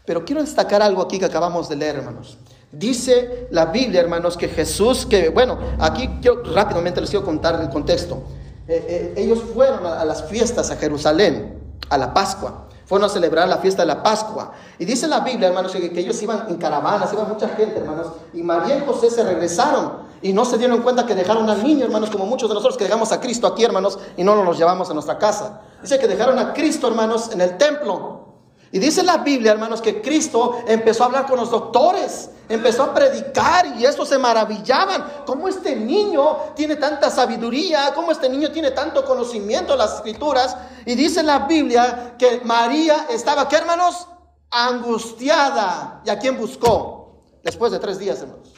Pero 0.05 0.23
quiero 0.25 0.43
destacar 0.43 0.83
algo 0.83 1.01
aquí 1.01 1.19
que 1.19 1.25
acabamos 1.25 1.67
de 1.69 1.77
leer, 1.77 1.97
hermanos. 1.97 2.37
Dice 2.71 3.49
la 3.51 3.67
Biblia, 3.67 4.03
hermanos, 4.03 4.37
que 4.37 4.49
Jesús, 4.49 5.07
que 5.07 5.31
bueno, 5.31 5.59
aquí 5.79 6.11
yo 6.21 6.43
rápidamente 6.43 7.01
les 7.01 7.09
quiero 7.09 7.25
contar 7.25 7.59
el 7.59 7.71
contexto. 7.71 8.23
Eh, 8.67 8.85
eh, 8.87 9.15
ellos 9.17 9.39
fueron 9.55 9.87
a, 9.87 10.05
las 10.05 10.29
fiestas 10.29 10.71
a 10.71 10.77
Jerusalén, 10.77 11.59
a 11.89 11.97
la 11.97 12.13
Pascua. 12.13 12.69
Fueron 12.85 13.09
a 13.09 13.13
celebrar 13.13 13.49
la 13.49 13.59
fiesta 13.59 13.83
de 13.83 13.87
la 13.87 14.03
Pascua. 14.03 14.53
Y 14.79 14.85
dice 14.85 15.09
la 15.09 15.21
Biblia, 15.21 15.49
hermanos, 15.49 15.73
que, 15.73 15.99
ellos 15.99 16.23
iban 16.23 16.45
en 16.51 16.57
caravanas, 16.57 17.11
iba 17.15 17.25
mucha 17.25 17.49
gente, 17.49 17.79
hermanos. 17.79 18.09
Y 18.35 18.43
María 18.43 18.77
y 18.77 18.85
José 18.85 19.11
se 19.11 19.23
regresaron 19.23 20.08
y 20.23 20.33
no 20.33 20.45
se 20.45 20.59
dieron 20.59 20.83
cuenta 20.83 21.07
que 21.07 21.15
dejaron 21.15 21.49
al 21.49 21.63
niño, 21.63 21.85
hermanos, 21.85 22.11
como 22.11 22.27
muchos 22.27 22.49
de 22.49 22.55
nosotros 22.55 22.77
que 22.77 22.85
dejamos 22.85 23.13
a 23.13 23.21
Cristo 23.21 23.47
aquí, 23.47 23.65
hermanos, 23.65 23.99
y 24.17 24.25
no 24.25 24.43
nos 24.43 24.59
llevamos 24.59 24.91
a 24.91 24.95
nuestra 24.95 25.19
casa. 25.19 25.61
Dice 25.81 25.99
que 25.99 26.09
dejaron 26.09 26.39
a 26.39 26.53
Cristo, 26.53 26.89
hermanos, 26.89 27.31
en 27.33 27.41
el 27.41 27.57
templo. 27.57 28.29
Y 28.71 28.79
dice 28.79 29.03
la 29.03 29.19
Biblia, 29.19 29.53
hermanos, 29.53 29.81
que 29.81 30.03
Cristo 30.03 30.59
empezó 30.67 31.05
a 31.05 31.07
hablar 31.07 31.27
con 31.27 31.39
los 31.39 31.51
doctores, 31.51 32.31
empezó 32.49 32.83
a 32.83 32.95
predicar 32.95 33.79
y 33.79 33.87
estos 33.87 34.09
se 34.09 34.19
maravillaban. 34.19 35.23
¿Cómo 35.25 35.49
este 35.49 35.75
niño 35.75 36.37
tiene 36.55 36.77
tanta 36.77 37.11
sabiduría? 37.11 37.93
¿Cómo 37.95 38.13
este 38.13 38.29
niño 38.29 38.51
tiene 38.51 38.73
tanto 38.73 39.05
conocimiento 39.07 39.73
de 39.73 39.79
las 39.79 39.95
escrituras? 39.95 40.55
Y 40.85 40.95
dice 40.97 41.23
la 41.23 41.41
Biblia 41.41 42.17
que 42.19 42.43
María 42.45 43.07
estaba, 43.09 43.49
¿qué 43.49 43.57
hermanos? 43.57 44.07
Angustiada. 44.51 46.03
¿Y 46.05 46.11
a 46.11 46.19
quién 46.19 46.37
buscó? 46.37 47.23
Después 47.43 47.73
de 47.73 47.79
tres 47.79 47.99
días, 47.99 48.21
hermanos. 48.21 48.58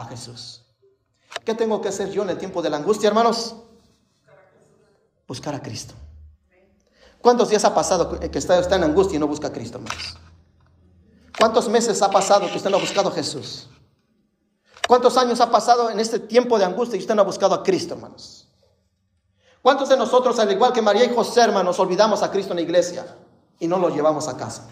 A 0.00 0.06
Jesús. 0.06 0.62
¿Qué 1.44 1.54
tengo 1.54 1.80
que 1.80 1.88
hacer 1.88 2.10
yo 2.10 2.22
en 2.22 2.30
el 2.30 2.38
tiempo 2.38 2.62
de 2.62 2.70
la 2.70 2.78
angustia, 2.78 3.08
hermanos? 3.08 3.54
Buscar 5.28 5.54
a 5.54 5.62
Cristo. 5.62 5.94
¿Cuántos 7.20 7.50
días 7.50 7.64
ha 7.64 7.74
pasado 7.74 8.18
que 8.18 8.38
está, 8.38 8.58
está 8.58 8.76
en 8.76 8.84
angustia 8.84 9.16
y 9.16 9.18
no 9.18 9.26
busca 9.26 9.48
a 9.48 9.52
Cristo, 9.52 9.76
hermanos? 9.76 10.16
¿Cuántos 11.38 11.68
meses 11.68 12.00
ha 12.00 12.10
pasado 12.10 12.48
que 12.48 12.56
usted 12.56 12.70
no 12.70 12.78
ha 12.78 12.80
buscado 12.80 13.10
a 13.10 13.12
Jesús? 13.12 13.68
¿Cuántos 14.88 15.16
años 15.18 15.40
ha 15.40 15.50
pasado 15.50 15.90
en 15.90 16.00
este 16.00 16.18
tiempo 16.18 16.58
de 16.58 16.64
angustia 16.64 16.96
y 16.96 17.00
usted 17.00 17.14
no 17.14 17.22
ha 17.22 17.26
buscado 17.26 17.54
a 17.54 17.62
Cristo, 17.62 17.94
hermanos? 17.94 18.48
¿Cuántos 19.62 19.90
de 19.90 19.96
nosotros, 19.98 20.38
al 20.38 20.50
igual 20.50 20.72
que 20.72 20.80
María 20.80 21.04
y 21.04 21.14
José, 21.14 21.42
hermanos, 21.42 21.78
olvidamos 21.78 22.22
a 22.22 22.30
Cristo 22.30 22.52
en 22.52 22.56
la 22.56 22.62
iglesia 22.62 23.16
y 23.58 23.68
no 23.68 23.78
lo 23.78 23.90
llevamos 23.90 24.26
a 24.28 24.36
casa? 24.36 24.66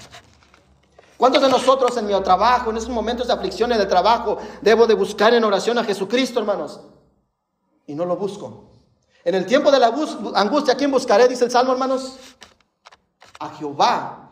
¿Cuántos 1.19 1.43
de 1.43 1.49
nosotros 1.49 1.97
en 1.97 2.07
mi 2.07 2.15
trabajo, 2.23 2.71
en 2.71 2.77
esos 2.77 2.91
momentos 2.91 3.27
de 3.27 3.33
aflicción 3.33 3.73
en 3.73 3.81
el 3.81 3.89
trabajo, 3.89 4.39
debo 4.63 4.87
de 4.87 4.95
buscar 4.95 5.35
en 5.35 5.43
oración 5.43 5.77
a 5.77 5.83
Jesucristo, 5.83 6.39
hermanos? 6.39 6.81
Y 7.89 7.95
no 7.95 8.05
lo 8.05 8.17
busco. 8.17 8.71
En 9.25 9.35
el 9.35 9.45
tiempo 9.45 9.73
de 9.73 9.81
la 9.81 9.93
angustia, 10.37 10.75
¿a 10.75 10.77
quién 10.77 10.93
buscaré? 10.93 11.27
Dice 11.27 11.45
el 11.45 11.51
Salmo, 11.51 11.73
hermanos. 11.73 12.17
A 13.41 13.51
Jehová. 13.51 14.31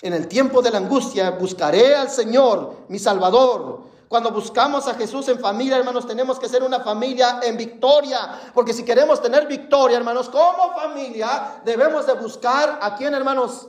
En 0.00 0.12
el 0.12 0.28
tiempo 0.28 0.62
de 0.62 0.70
la 0.70 0.78
angustia 0.78 1.32
buscaré 1.32 1.96
al 1.96 2.08
Señor, 2.08 2.84
mi 2.88 3.00
Salvador. 3.00 3.80
Cuando 4.08 4.30
buscamos 4.30 4.86
a 4.86 4.94
Jesús 4.94 5.26
en 5.26 5.40
familia, 5.40 5.76
hermanos, 5.76 6.06
tenemos 6.06 6.38
que 6.38 6.48
ser 6.48 6.62
una 6.62 6.80
familia 6.80 7.40
en 7.42 7.56
victoria. 7.56 8.52
Porque 8.54 8.72
si 8.72 8.84
queremos 8.84 9.20
tener 9.20 9.48
victoria, 9.48 9.96
hermanos, 9.96 10.28
como 10.28 10.72
familia, 10.72 11.62
debemos 11.64 12.06
de 12.06 12.14
buscar 12.14 12.78
a 12.80 12.94
quién, 12.94 13.12
hermanos? 13.12 13.66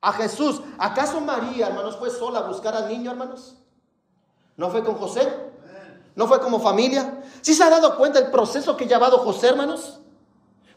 A 0.00 0.12
Jesús. 0.12 0.60
¿Acaso 0.78 1.20
María, 1.20 1.68
hermanos, 1.68 1.96
fue 1.96 2.10
sola 2.10 2.40
a 2.40 2.42
buscar 2.42 2.74
al 2.74 2.88
niño, 2.88 3.10
hermanos? 3.10 3.56
¿No 4.56 4.70
fue 4.70 4.84
con 4.84 4.96
José? 4.96 5.28
¿No 6.14 6.26
fue 6.26 6.40
como 6.40 6.60
familia? 6.60 7.22
¿Sí 7.42 7.54
se 7.54 7.62
ha 7.62 7.70
dado 7.70 7.96
cuenta 7.96 8.18
el 8.18 8.30
proceso 8.30 8.76
que 8.76 8.84
ha 8.84 8.88
llevado 8.88 9.18
José, 9.18 9.48
hermanos? 9.48 10.00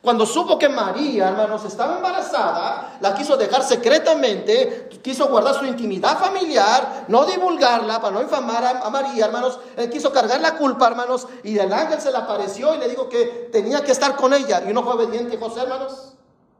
Cuando 0.01 0.25
supo 0.25 0.57
que 0.57 0.67
María, 0.67 1.29
hermanos, 1.29 1.63
estaba 1.63 1.97
embarazada, 1.97 2.97
la 3.01 3.13
quiso 3.13 3.37
dejar 3.37 3.63
secretamente, 3.63 4.89
quiso 5.03 5.27
guardar 5.27 5.59
su 5.59 5.65
intimidad 5.65 6.17
familiar, 6.17 7.05
no 7.07 7.23
divulgarla 7.25 8.01
para 8.01 8.15
no 8.15 8.21
infamar 8.23 8.81
a, 8.83 8.89
María, 8.89 9.25
hermanos. 9.25 9.59
Él 9.77 9.91
quiso 9.91 10.11
cargar 10.11 10.41
la 10.41 10.57
culpa, 10.57 10.87
hermanos, 10.87 11.27
y 11.43 11.57
el 11.59 11.71
ángel 11.71 12.01
se 12.01 12.11
le 12.11 12.17
apareció 12.17 12.73
y 12.73 12.79
le 12.79 12.87
dijo 12.89 13.09
que 13.09 13.49
tenía 13.51 13.83
que 13.83 13.91
estar 13.91 14.15
con 14.15 14.33
ella. 14.33 14.63
Y 14.67 14.73
no 14.73 14.81
fue 14.83 14.93
obediente 14.93 15.37
José, 15.37 15.61
hermanos. 15.61 16.10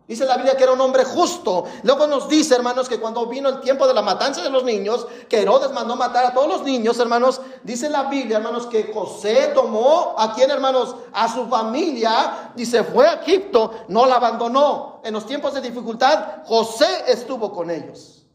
Dice 0.07 0.25
la 0.25 0.35
Biblia 0.35 0.57
que 0.57 0.63
era 0.63 0.73
un 0.73 0.81
hombre 0.81 1.05
justo. 1.05 1.65
Luego 1.83 2.05
nos 2.07 2.27
dice, 2.27 2.55
hermanos, 2.55 2.89
que 2.89 2.99
cuando 2.99 3.27
vino 3.27 3.47
el 3.47 3.61
tiempo 3.61 3.87
de 3.87 3.93
la 3.93 4.01
matanza 4.01 4.41
de 4.41 4.49
los 4.49 4.63
niños, 4.63 5.07
que 5.29 5.41
Herodes 5.41 5.71
mandó 5.71 5.95
matar 5.95 6.25
a 6.25 6.33
todos 6.33 6.47
los 6.47 6.63
niños, 6.63 6.99
hermanos. 6.99 7.39
Dice 7.63 7.89
la 7.89 8.03
Biblia, 8.03 8.37
hermanos, 8.37 8.65
que 8.67 8.91
José 8.93 9.51
tomó 9.53 10.15
a 10.17 10.33
quién, 10.33 10.51
hermanos, 10.51 10.95
a 11.13 11.33
su 11.33 11.47
familia 11.47 12.51
y 12.55 12.65
se 12.65 12.83
fue 12.83 13.07
a 13.07 13.21
Egipto, 13.21 13.71
no 13.87 14.05
la 14.05 14.15
abandonó. 14.15 14.99
En 15.03 15.13
los 15.13 15.25
tiempos 15.25 15.53
de 15.53 15.61
dificultad, 15.61 16.43
José 16.45 17.05
estuvo 17.07 17.53
con 17.53 17.69
ellos. 17.69 18.25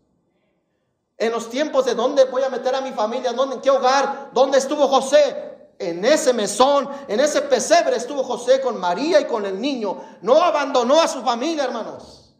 En 1.18 1.32
los 1.32 1.48
tiempos 1.48 1.84
de 1.86 1.94
dónde 1.94 2.24
voy 2.24 2.42
a 2.42 2.50
meter 2.50 2.74
a 2.74 2.80
mi 2.80 2.92
familia, 2.92 3.32
¿dónde, 3.32 3.56
en 3.56 3.60
qué 3.62 3.70
hogar, 3.70 4.30
dónde 4.32 4.58
estuvo 4.58 4.86
José, 4.86 5.45
en 5.78 6.04
ese 6.04 6.32
mesón, 6.32 6.88
en 7.08 7.20
ese 7.20 7.42
pesebre 7.42 7.96
estuvo 7.96 8.22
José 8.22 8.60
con 8.60 8.78
María 8.78 9.20
y 9.20 9.26
con 9.26 9.44
el 9.44 9.60
niño. 9.60 10.00
No 10.22 10.40
abandonó 10.42 11.00
a 11.00 11.08
su 11.08 11.22
familia, 11.22 11.64
hermanos. 11.64 12.34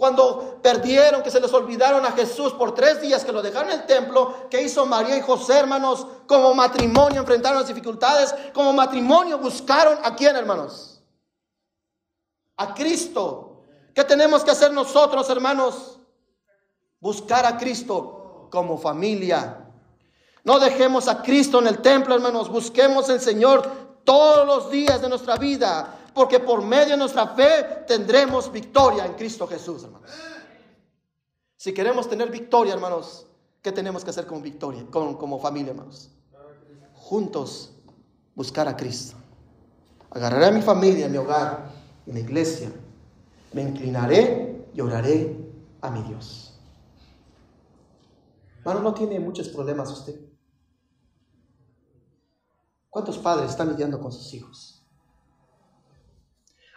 Cuando 0.00 0.60
perdieron, 0.62 1.22
que 1.22 1.30
se 1.30 1.40
les 1.40 1.52
olvidaron 1.52 2.06
a 2.06 2.12
Jesús 2.12 2.54
por 2.54 2.72
tres 2.72 3.02
días, 3.02 3.22
que 3.22 3.32
lo 3.32 3.42
dejaron 3.42 3.70
en 3.70 3.80
el 3.80 3.86
templo, 3.86 4.48
¿qué 4.48 4.62
hizo 4.62 4.86
María 4.86 5.18
y 5.18 5.20
José, 5.20 5.58
hermanos? 5.58 6.06
Como 6.26 6.54
matrimonio 6.54 7.20
enfrentaron 7.20 7.58
las 7.58 7.68
dificultades, 7.68 8.34
como 8.54 8.72
matrimonio 8.72 9.36
buscaron 9.36 9.98
a 10.02 10.16
quién, 10.16 10.34
hermanos? 10.36 11.02
A 12.56 12.72
Cristo. 12.72 13.64
¿Qué 13.94 14.02
tenemos 14.04 14.42
que 14.42 14.50
hacer 14.50 14.72
nosotros, 14.72 15.28
hermanos? 15.28 16.00
Buscar 16.98 17.44
a 17.44 17.58
Cristo 17.58 18.48
como 18.50 18.78
familia. 18.78 19.59
No 20.44 20.58
dejemos 20.58 21.08
a 21.08 21.22
Cristo 21.22 21.60
en 21.60 21.66
el 21.66 21.78
templo, 21.78 22.14
hermanos. 22.14 22.48
Busquemos 22.48 23.10
al 23.10 23.20
Señor 23.20 23.62
todos 24.04 24.46
los 24.46 24.70
días 24.70 25.00
de 25.00 25.08
nuestra 25.08 25.36
vida, 25.36 25.98
porque 26.14 26.40
por 26.40 26.62
medio 26.62 26.92
de 26.92 26.96
nuestra 26.96 27.28
fe 27.28 27.84
tendremos 27.86 28.50
victoria 28.50 29.04
en 29.04 29.14
Cristo 29.14 29.46
Jesús, 29.46 29.84
hermanos. 29.84 30.10
Si 31.56 31.74
queremos 31.74 32.08
tener 32.08 32.30
victoria, 32.30 32.72
hermanos, 32.72 33.26
¿qué 33.60 33.70
tenemos 33.70 34.02
que 34.02 34.10
hacer 34.10 34.26
como 34.26 34.40
victoria, 34.40 34.86
como, 34.90 35.18
como 35.18 35.38
familia, 35.38 35.72
hermanos? 35.72 36.10
Juntos 36.94 37.72
buscar 38.34 38.66
a 38.66 38.76
Cristo. 38.76 39.16
Agarraré 40.10 40.46
a 40.46 40.50
mi 40.50 40.62
familia, 40.62 41.06
a 41.06 41.08
mi 41.08 41.18
hogar, 41.18 41.70
la 42.06 42.18
iglesia. 42.18 42.72
Me 43.52 43.62
inclinaré 43.62 44.66
y 44.74 44.80
oraré 44.80 45.36
a 45.82 45.90
mi 45.90 46.02
Dios. 46.02 46.58
Hermano, 48.58 48.80
no 48.80 48.94
tiene 48.94 49.20
muchos 49.20 49.48
problemas 49.48 49.90
usted. 49.90 50.29
¿Cuántos 52.90 53.18
padres 53.18 53.50
están 53.50 53.68
lidiando 53.68 54.00
con 54.00 54.12
sus 54.12 54.34
hijos? 54.34 54.84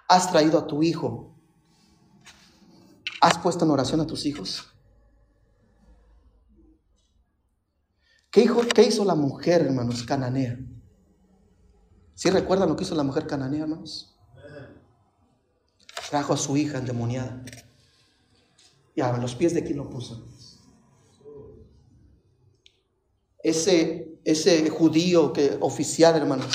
¿Has 0.07 0.31
traído 0.31 0.59
a 0.59 0.67
tu 0.67 0.83
hijo? 0.83 1.35
¿Has 3.19 3.39
puesto 3.39 3.65
en 3.65 3.71
oración 3.71 3.99
a 3.99 4.05
tus 4.05 4.25
hijos? 4.27 4.69
¿Qué, 8.29 8.41
hijo, 8.41 8.61
hizo 8.77 9.05
la 9.05 9.15
mujer, 9.15 9.61
hermanos, 9.61 10.03
cananea? 10.03 10.59
¿Sí 12.13 12.29
recuerdan 12.29 12.69
lo 12.69 12.75
que 12.75 12.83
hizo 12.83 12.95
la 12.95 13.03
mujer 13.03 13.25
cananea, 13.25 13.63
hermanos? 13.63 14.15
Trajo 16.09 16.33
a 16.33 16.37
su 16.37 16.55
hija 16.57 16.77
endemoniada. 16.77 17.43
Y 18.95 19.01
a 19.01 19.17
los 19.17 19.33
pies 19.35 19.53
de 19.55 19.63
quién 19.63 19.77
lo 19.77 19.89
puso. 19.89 20.27
Ese 23.39 24.12
ese 24.23 24.69
judío 24.69 25.33
que 25.33 25.57
oficial, 25.59 26.15
hermanos, 26.15 26.47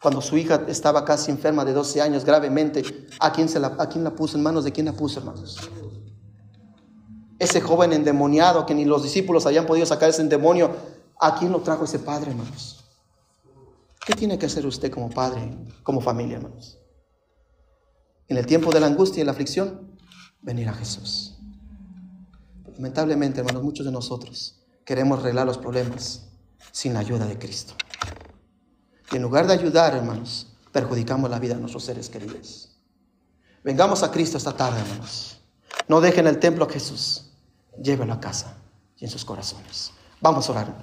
cuando 0.00 0.20
su 0.20 0.36
hija 0.36 0.64
estaba 0.68 1.04
casi 1.04 1.30
enferma 1.30 1.64
de 1.64 1.72
12 1.72 2.00
años 2.00 2.24
gravemente, 2.24 2.82
¿a 3.18 3.32
quién, 3.32 3.48
se 3.48 3.58
la, 3.58 3.74
¿a 3.78 3.88
quién 3.88 4.04
la 4.04 4.14
puso? 4.14 4.36
¿En 4.36 4.42
manos 4.42 4.64
de 4.64 4.72
quién 4.72 4.86
la 4.86 4.92
puso, 4.92 5.20
hermanos? 5.20 5.68
Ese 7.38 7.60
joven 7.60 7.92
endemoniado 7.92 8.64
que 8.64 8.74
ni 8.74 8.84
los 8.84 9.02
discípulos 9.02 9.46
habían 9.46 9.66
podido 9.66 9.84
sacar 9.84 10.10
ese 10.10 10.22
demonio, 10.24 10.74
¿a 11.20 11.36
quién 11.38 11.52
lo 11.52 11.60
trajo 11.60 11.84
ese 11.84 11.98
padre, 11.98 12.30
hermanos? 12.30 12.84
¿Qué 14.06 14.14
tiene 14.14 14.38
que 14.38 14.46
hacer 14.46 14.64
usted 14.64 14.90
como 14.90 15.10
padre, 15.10 15.56
como 15.82 16.00
familia, 16.00 16.36
hermanos? 16.36 16.78
En 18.28 18.36
el 18.36 18.46
tiempo 18.46 18.70
de 18.70 18.80
la 18.80 18.86
angustia 18.86 19.22
y 19.22 19.24
la 19.24 19.32
aflicción, 19.32 19.98
venir 20.40 20.68
a 20.68 20.74
Jesús. 20.74 21.36
Lamentablemente, 22.74 23.40
hermanos, 23.40 23.62
muchos 23.62 23.84
de 23.84 23.92
nosotros 23.92 24.62
queremos 24.84 25.18
arreglar 25.18 25.46
los 25.46 25.58
problemas 25.58 26.26
sin 26.76 26.92
la 26.92 27.00
ayuda 27.00 27.24
de 27.24 27.38
Cristo. 27.38 27.72
Y 29.10 29.16
en 29.16 29.22
lugar 29.22 29.46
de 29.46 29.54
ayudar, 29.54 29.94
hermanos, 29.94 30.48
perjudicamos 30.72 31.30
la 31.30 31.38
vida 31.38 31.54
de 31.54 31.60
nuestros 31.60 31.82
seres 31.82 32.10
queridos. 32.10 32.68
Vengamos 33.64 34.02
a 34.02 34.10
Cristo 34.10 34.36
esta 34.36 34.54
tarde, 34.54 34.80
hermanos. 34.80 35.40
No 35.88 36.02
dejen 36.02 36.26
el 36.26 36.38
templo 36.38 36.66
a 36.66 36.68
Jesús. 36.68 37.30
Llévenlo 37.82 38.12
a 38.12 38.20
casa 38.20 38.58
y 38.98 39.06
en 39.06 39.10
sus 39.10 39.24
corazones. 39.24 39.90
Vamos 40.20 40.50
a 40.50 40.52
orar. 40.52 40.74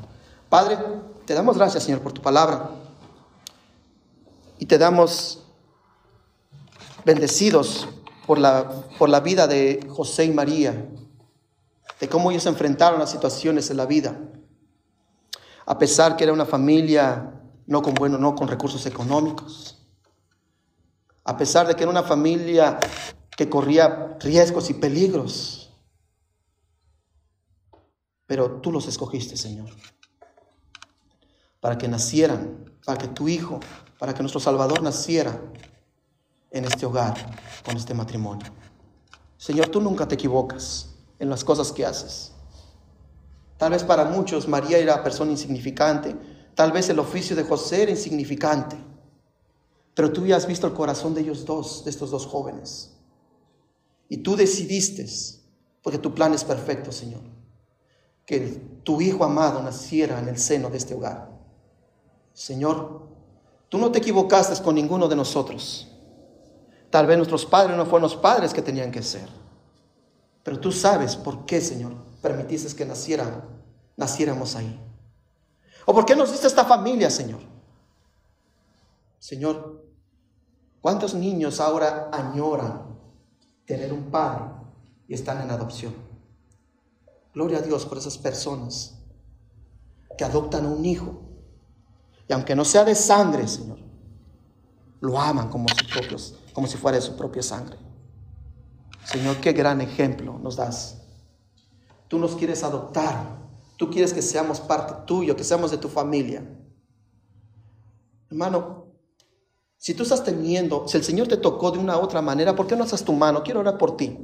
Padre, 0.49 0.79
te 1.27 1.35
damos 1.35 1.57
gracias, 1.57 1.83
Señor, 1.83 2.01
por 2.01 2.11
tu 2.11 2.23
palabra. 2.23 2.71
Y 4.57 4.65
te 4.65 4.79
damos 4.79 5.43
bendecidos 7.05 7.87
por 8.25 8.39
la, 8.39 8.67
por 8.97 9.09
la 9.09 9.19
vida 9.19 9.45
de 9.45 9.87
José 9.91 10.25
y 10.25 10.31
María. 10.31 10.89
de 11.99 12.09
cómo 12.09 12.31
ellos 12.31 12.47
enfrentaron 12.47 12.99
las 12.99 13.11
situaciones 13.11 13.69
en 13.69 13.77
la 13.77 13.85
vida. 13.85 14.17
A 15.65 15.77
pesar 15.77 16.15
que 16.15 16.23
era 16.23 16.33
una 16.33 16.45
familia 16.45 17.41
no 17.65 17.81
con 17.81 17.93
bueno, 17.93 18.17
no 18.17 18.35
con 18.35 18.47
recursos 18.47 18.85
económicos. 18.85 19.77
A 21.23 21.37
pesar 21.37 21.67
de 21.67 21.75
que 21.75 21.83
era 21.83 21.91
una 21.91 22.03
familia 22.03 22.79
que 23.35 23.49
corría 23.49 24.17
riesgos 24.19 24.69
y 24.69 24.73
peligros. 24.73 25.71
Pero 28.25 28.61
tú 28.61 28.71
los 28.71 28.87
escogiste, 28.87 29.37
Señor, 29.37 29.69
para 31.59 31.77
que 31.77 31.87
nacieran, 31.87 32.77
para 32.85 32.97
que 32.97 33.07
tu 33.07 33.27
Hijo, 33.27 33.59
para 33.99 34.13
que 34.13 34.21
nuestro 34.21 34.39
Salvador 34.39 34.81
naciera 34.81 35.39
en 36.51 36.65
este 36.65 36.85
hogar, 36.85 37.15
con 37.65 37.77
este 37.77 37.93
matrimonio. 37.93 38.51
Señor, 39.37 39.69
tú 39.69 39.81
nunca 39.81 40.07
te 40.07 40.15
equivocas 40.15 40.95
en 41.19 41.29
las 41.29 41.43
cosas 41.43 41.71
que 41.71 41.85
haces. 41.85 42.32
Tal 43.63 43.71
vez 43.71 43.85
para 43.85 44.03
muchos 44.03 44.49
María 44.49 44.77
era 44.77 45.01
persona 45.01 45.31
insignificante, 45.31 46.13
tal 46.53 46.73
vez 46.73 46.89
el 46.89 46.99
oficio 46.99 47.33
de 47.33 47.45
José 47.45 47.83
era 47.83 47.91
insignificante, 47.91 48.75
pero 49.93 50.11
tú 50.11 50.25
ya 50.25 50.35
has 50.35 50.45
visto 50.45 50.67
el 50.67 50.73
corazón 50.73 51.13
de 51.13 51.21
ellos 51.21 51.45
dos, 51.45 51.85
de 51.85 51.89
estos 51.89 52.11
dos 52.11 52.25
jóvenes. 52.25 52.91
Y 54.09 54.17
tú 54.17 54.35
decidiste, 54.35 55.07
porque 55.81 55.97
tu 55.97 56.13
plan 56.13 56.33
es 56.33 56.43
perfecto, 56.43 56.91
Señor, 56.91 57.21
que 58.25 58.41
tu 58.83 58.99
Hijo 58.99 59.23
amado 59.23 59.63
naciera 59.63 60.19
en 60.19 60.27
el 60.27 60.37
seno 60.37 60.69
de 60.69 60.79
este 60.79 60.95
hogar. 60.95 61.31
Señor, 62.33 63.07
tú 63.69 63.77
no 63.77 63.93
te 63.93 63.99
equivocaste 63.99 64.61
con 64.61 64.75
ninguno 64.75 65.07
de 65.07 65.15
nosotros. 65.15 65.87
Tal 66.89 67.07
vez 67.07 67.15
nuestros 67.15 67.45
padres 67.45 67.77
no 67.77 67.85
fueron 67.85 68.01
los 68.01 68.17
padres 68.17 68.53
que 68.53 68.61
tenían 68.61 68.91
que 68.91 69.03
ser. 69.03 69.29
Pero 70.43 70.59
tú 70.59 70.69
sabes 70.73 71.15
por 71.15 71.45
qué, 71.45 71.61
Señor, 71.61 72.11
permitiste 72.23 72.73
que 72.73 72.85
nacieran, 72.85 73.43
naciéramos 73.97 74.55
ahí. 74.55 74.79
¿O 75.85 75.93
por 75.93 76.05
qué 76.05 76.15
nos 76.15 76.31
diste 76.31 76.47
esta 76.47 76.63
familia, 76.63 77.09
Señor? 77.09 77.41
Señor, 79.19 79.85
¿cuántos 80.79 81.13
niños 81.13 81.59
ahora 81.59 82.09
añoran 82.13 82.97
tener 83.65 83.91
un 83.91 84.09
padre 84.09 84.45
y 85.09 85.13
están 85.13 85.41
en 85.41 85.51
adopción? 85.51 85.93
Gloria 87.33 87.57
a 87.57 87.61
Dios 87.61 87.85
por 87.85 87.97
esas 87.97 88.17
personas 88.17 88.97
que 90.17 90.23
adoptan 90.23 90.65
a 90.65 90.69
un 90.69 90.85
hijo. 90.85 91.21
Y 92.29 92.31
aunque 92.31 92.55
no 92.55 92.63
sea 92.63 92.85
de 92.85 92.95
sangre, 92.95 93.49
Señor, 93.49 93.79
lo 95.01 95.19
aman 95.19 95.49
como, 95.49 95.65
propios, 95.91 96.39
como 96.53 96.67
si 96.67 96.77
fuera 96.77 96.97
de 96.97 97.01
su 97.01 97.17
propia 97.17 97.43
sangre. 97.43 97.77
Señor, 99.03 99.41
qué 99.41 99.51
gran 99.51 99.81
ejemplo 99.81 100.39
nos 100.39 100.55
das. 100.55 101.02
Tú 102.13 102.19
nos 102.19 102.35
quieres 102.35 102.63
adoptar. 102.63 103.25
Tú 103.75 103.89
quieres 103.89 104.13
que 104.13 104.21
seamos 104.21 104.59
parte 104.59 104.93
tuyo, 105.07 105.35
que 105.35 105.43
seamos 105.43 105.71
de 105.71 105.79
tu 105.79 105.89
familia. 105.89 106.47
Hermano, 108.29 108.85
si 109.79 109.95
tú 109.95 110.03
estás 110.03 110.23
teniendo, 110.23 110.87
si 110.87 110.95
el 110.95 111.03
Señor 111.03 111.27
te 111.27 111.37
tocó 111.37 111.71
de 111.71 111.79
una 111.79 111.97
otra 111.97 112.21
manera, 112.21 112.55
¿por 112.55 112.67
qué 112.67 112.75
no 112.75 112.83
haces 112.83 113.03
tu 113.03 113.13
mano? 113.13 113.41
Quiero 113.41 113.61
orar 113.61 113.79
por 113.79 113.97
ti. 113.97 114.15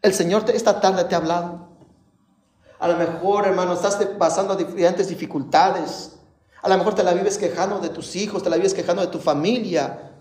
El 0.00 0.14
Señor 0.14 0.48
esta 0.48 0.80
tarde 0.80 1.04
te 1.04 1.14
ha 1.14 1.18
hablado. 1.18 1.76
A 2.78 2.88
lo 2.88 2.96
mejor, 2.96 3.46
hermano, 3.46 3.74
estás 3.74 4.02
pasando 4.18 4.56
diferentes 4.56 5.08
dificultades. 5.08 6.16
A 6.62 6.70
lo 6.70 6.78
mejor 6.78 6.94
te 6.94 7.02
la 7.02 7.12
vives 7.12 7.36
quejando 7.36 7.80
de 7.80 7.90
tus 7.90 8.16
hijos, 8.16 8.42
te 8.42 8.48
la 8.48 8.56
vives 8.56 8.72
quejando 8.72 9.02
de 9.02 9.08
tu 9.08 9.18
familia. 9.18 10.11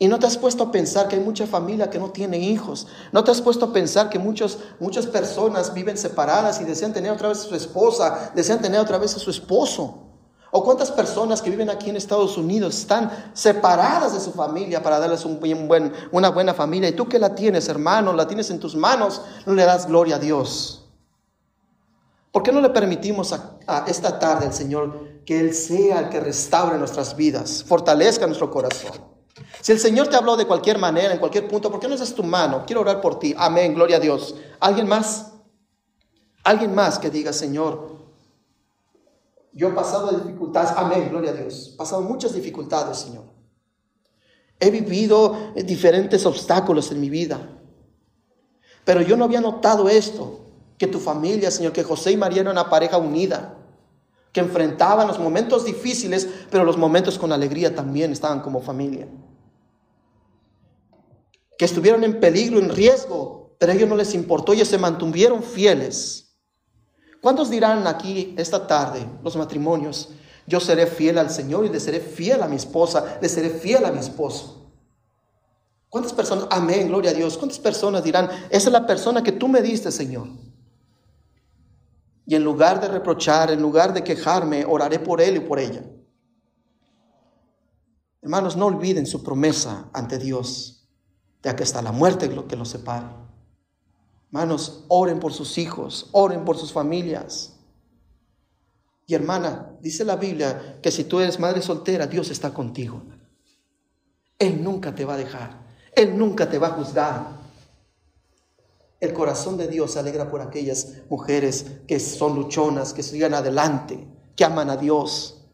Y 0.00 0.06
no 0.06 0.20
te 0.20 0.26
has 0.26 0.38
puesto 0.38 0.64
a 0.64 0.70
pensar 0.70 1.08
que 1.08 1.16
hay 1.16 1.22
mucha 1.22 1.46
familia 1.46 1.90
que 1.90 1.98
no 1.98 2.10
tiene 2.10 2.38
hijos. 2.38 2.86
No 3.10 3.24
te 3.24 3.32
has 3.32 3.42
puesto 3.42 3.66
a 3.66 3.72
pensar 3.72 4.08
que 4.08 4.20
muchos, 4.20 4.58
muchas 4.78 5.06
personas 5.06 5.74
viven 5.74 5.98
separadas 5.98 6.60
y 6.60 6.64
desean 6.64 6.92
tener 6.92 7.10
otra 7.10 7.28
vez 7.28 7.40
a 7.40 7.48
su 7.48 7.54
esposa, 7.56 8.30
desean 8.34 8.62
tener 8.62 8.78
otra 8.80 8.98
vez 8.98 9.16
a 9.16 9.18
su 9.18 9.30
esposo. 9.30 10.04
O 10.52 10.62
cuántas 10.64 10.92
personas 10.92 11.42
que 11.42 11.50
viven 11.50 11.68
aquí 11.68 11.90
en 11.90 11.96
Estados 11.96 12.38
Unidos 12.38 12.78
están 12.78 13.10
separadas 13.34 14.14
de 14.14 14.20
su 14.20 14.32
familia 14.32 14.82
para 14.82 15.00
darles 15.00 15.24
un 15.24 15.40
buen, 15.40 15.92
una 16.12 16.30
buena 16.30 16.54
familia. 16.54 16.88
Y 16.88 16.92
tú 16.92 17.08
que 17.08 17.18
la 17.18 17.34
tienes, 17.34 17.68
hermano, 17.68 18.12
la 18.12 18.28
tienes 18.28 18.50
en 18.50 18.60
tus 18.60 18.76
manos, 18.76 19.20
no 19.46 19.52
le 19.52 19.64
das 19.64 19.88
gloria 19.88 20.16
a 20.16 20.20
Dios. 20.20 20.86
¿Por 22.30 22.44
qué 22.44 22.52
no 22.52 22.60
le 22.60 22.70
permitimos 22.70 23.32
a, 23.32 23.58
a 23.66 23.84
esta 23.88 24.20
tarde 24.20 24.46
al 24.46 24.54
Señor 24.54 25.24
que 25.26 25.40
Él 25.40 25.52
sea 25.54 25.98
el 25.98 26.08
que 26.08 26.20
restaure 26.20 26.78
nuestras 26.78 27.16
vidas, 27.16 27.64
fortalezca 27.64 28.26
nuestro 28.26 28.50
corazón? 28.50 29.17
Si 29.60 29.72
el 29.72 29.78
Señor 29.78 30.08
te 30.08 30.16
habló 30.16 30.36
de 30.36 30.46
cualquier 30.46 30.78
manera, 30.78 31.12
en 31.12 31.18
cualquier 31.18 31.48
punto, 31.48 31.70
¿por 31.70 31.80
qué 31.80 31.88
no 31.88 31.94
haces 31.94 32.14
tu 32.14 32.22
mano? 32.22 32.64
Quiero 32.66 32.82
orar 32.82 33.00
por 33.00 33.18
ti. 33.18 33.34
Amén, 33.36 33.74
gloria 33.74 33.96
a 33.96 34.00
Dios. 34.00 34.34
¿Alguien 34.60 34.88
más? 34.88 35.32
Alguien 36.44 36.74
más 36.74 36.98
que 36.98 37.10
diga, 37.10 37.32
Señor, 37.32 37.98
yo 39.52 39.68
he 39.68 39.72
pasado 39.72 40.10
dificultades. 40.12 40.72
Amén, 40.76 41.08
gloria 41.10 41.32
a 41.32 41.34
Dios. 41.34 41.72
He 41.74 41.76
pasado 41.76 42.02
muchas 42.02 42.32
dificultades, 42.34 42.98
Señor. 42.98 43.24
He 44.60 44.70
vivido 44.70 45.52
diferentes 45.54 46.24
obstáculos 46.26 46.90
en 46.90 47.00
mi 47.00 47.10
vida. 47.10 47.40
Pero 48.84 49.02
yo 49.02 49.16
no 49.16 49.24
había 49.24 49.40
notado 49.40 49.88
esto, 49.88 50.40
que 50.78 50.86
tu 50.86 51.00
familia, 51.00 51.50
Señor, 51.50 51.72
que 51.72 51.82
José 51.82 52.12
y 52.12 52.16
María 52.16 52.42
eran 52.42 52.52
una 52.52 52.70
pareja 52.70 52.98
unida 52.98 53.54
que 54.32 54.40
enfrentaban 54.40 55.08
los 55.08 55.18
momentos 55.18 55.64
difíciles, 55.64 56.28
pero 56.50 56.64
los 56.64 56.76
momentos 56.76 57.18
con 57.18 57.32
alegría 57.32 57.74
también 57.74 58.12
estaban 58.12 58.40
como 58.40 58.60
familia. 58.60 59.08
Que 61.58 61.66
estuvieron 61.66 62.04
en 62.04 62.20
peligro, 62.20 62.58
en 62.58 62.70
riesgo, 62.70 63.54
pero 63.58 63.72
a 63.72 63.74
ellos 63.74 63.88
no 63.88 63.96
les 63.96 64.14
importó, 64.14 64.54
ellos 64.54 64.68
se 64.68 64.78
mantuvieron 64.78 65.42
fieles. 65.42 66.36
¿Cuántos 67.20 67.50
dirán 67.50 67.86
aquí 67.86 68.34
esta 68.38 68.66
tarde, 68.66 69.04
los 69.22 69.36
matrimonios, 69.36 70.10
yo 70.46 70.60
seré 70.60 70.86
fiel 70.86 71.18
al 71.18 71.30
Señor 71.30 71.66
y 71.66 71.68
le 71.68 71.80
seré 71.80 72.00
fiel 72.00 72.42
a 72.42 72.48
mi 72.48 72.56
esposa, 72.56 73.18
le 73.20 73.28
seré 73.28 73.50
fiel 73.50 73.84
a 73.84 73.92
mi 73.92 73.98
esposo? 73.98 74.72
¿Cuántas 75.88 76.12
personas, 76.12 76.46
amén, 76.50 76.88
gloria 76.88 77.10
a 77.10 77.14
Dios, 77.14 77.36
cuántas 77.36 77.58
personas 77.58 78.04
dirán, 78.04 78.28
esa 78.50 78.68
es 78.68 78.72
la 78.72 78.86
persona 78.86 79.22
que 79.22 79.32
tú 79.32 79.48
me 79.48 79.60
diste, 79.60 79.90
Señor? 79.90 80.28
Y 82.24 82.34
en 82.34 82.44
lugar 82.44 82.80
de 82.80 82.88
reprochar, 82.88 83.50
en 83.50 83.60
lugar 83.60 83.92
de 83.94 84.04
quejarme, 84.04 84.64
oraré 84.64 84.98
por 84.98 85.20
él 85.20 85.36
y 85.36 85.40
por 85.40 85.58
ella. 85.58 85.82
Hermanos, 88.20 88.56
no 88.56 88.66
olviden 88.66 89.06
su 89.06 89.22
promesa 89.22 89.88
ante 89.94 90.18
Dios, 90.18 90.77
ya 91.42 91.56
que 91.56 91.62
hasta 91.62 91.82
la 91.82 91.92
muerte 91.92 92.28
lo 92.28 92.46
que 92.46 92.56
los 92.56 92.68
separe. 92.68 93.06
Hermanos, 94.30 94.84
oren 94.88 95.20
por 95.20 95.32
sus 95.32 95.56
hijos, 95.58 96.08
oren 96.12 96.44
por 96.44 96.58
sus 96.58 96.72
familias. 96.72 97.54
Y 99.06 99.14
hermana, 99.14 99.74
dice 99.80 100.04
la 100.04 100.16
Biblia 100.16 100.78
que 100.82 100.90
si 100.90 101.04
tú 101.04 101.20
eres 101.20 101.40
madre 101.40 101.62
soltera, 101.62 102.06
Dios 102.06 102.30
está 102.30 102.52
contigo. 102.52 103.02
Él 104.38 104.62
nunca 104.62 104.94
te 104.94 105.04
va 105.04 105.14
a 105.14 105.16
dejar. 105.16 105.66
Él 105.96 106.16
nunca 106.16 106.48
te 106.48 106.58
va 106.58 106.68
a 106.68 106.72
juzgar. 106.72 107.38
El 109.00 109.12
corazón 109.12 109.56
de 109.56 109.68
Dios 109.68 109.92
se 109.92 109.98
alegra 109.98 110.30
por 110.30 110.42
aquellas 110.42 110.94
mujeres 111.08 111.78
que 111.86 111.98
son 112.00 112.34
luchonas, 112.34 112.92
que 112.92 113.02
sigan 113.02 113.32
adelante, 113.32 114.06
que 114.36 114.44
aman 114.44 114.70
a 114.70 114.76
Dios. 114.76 115.48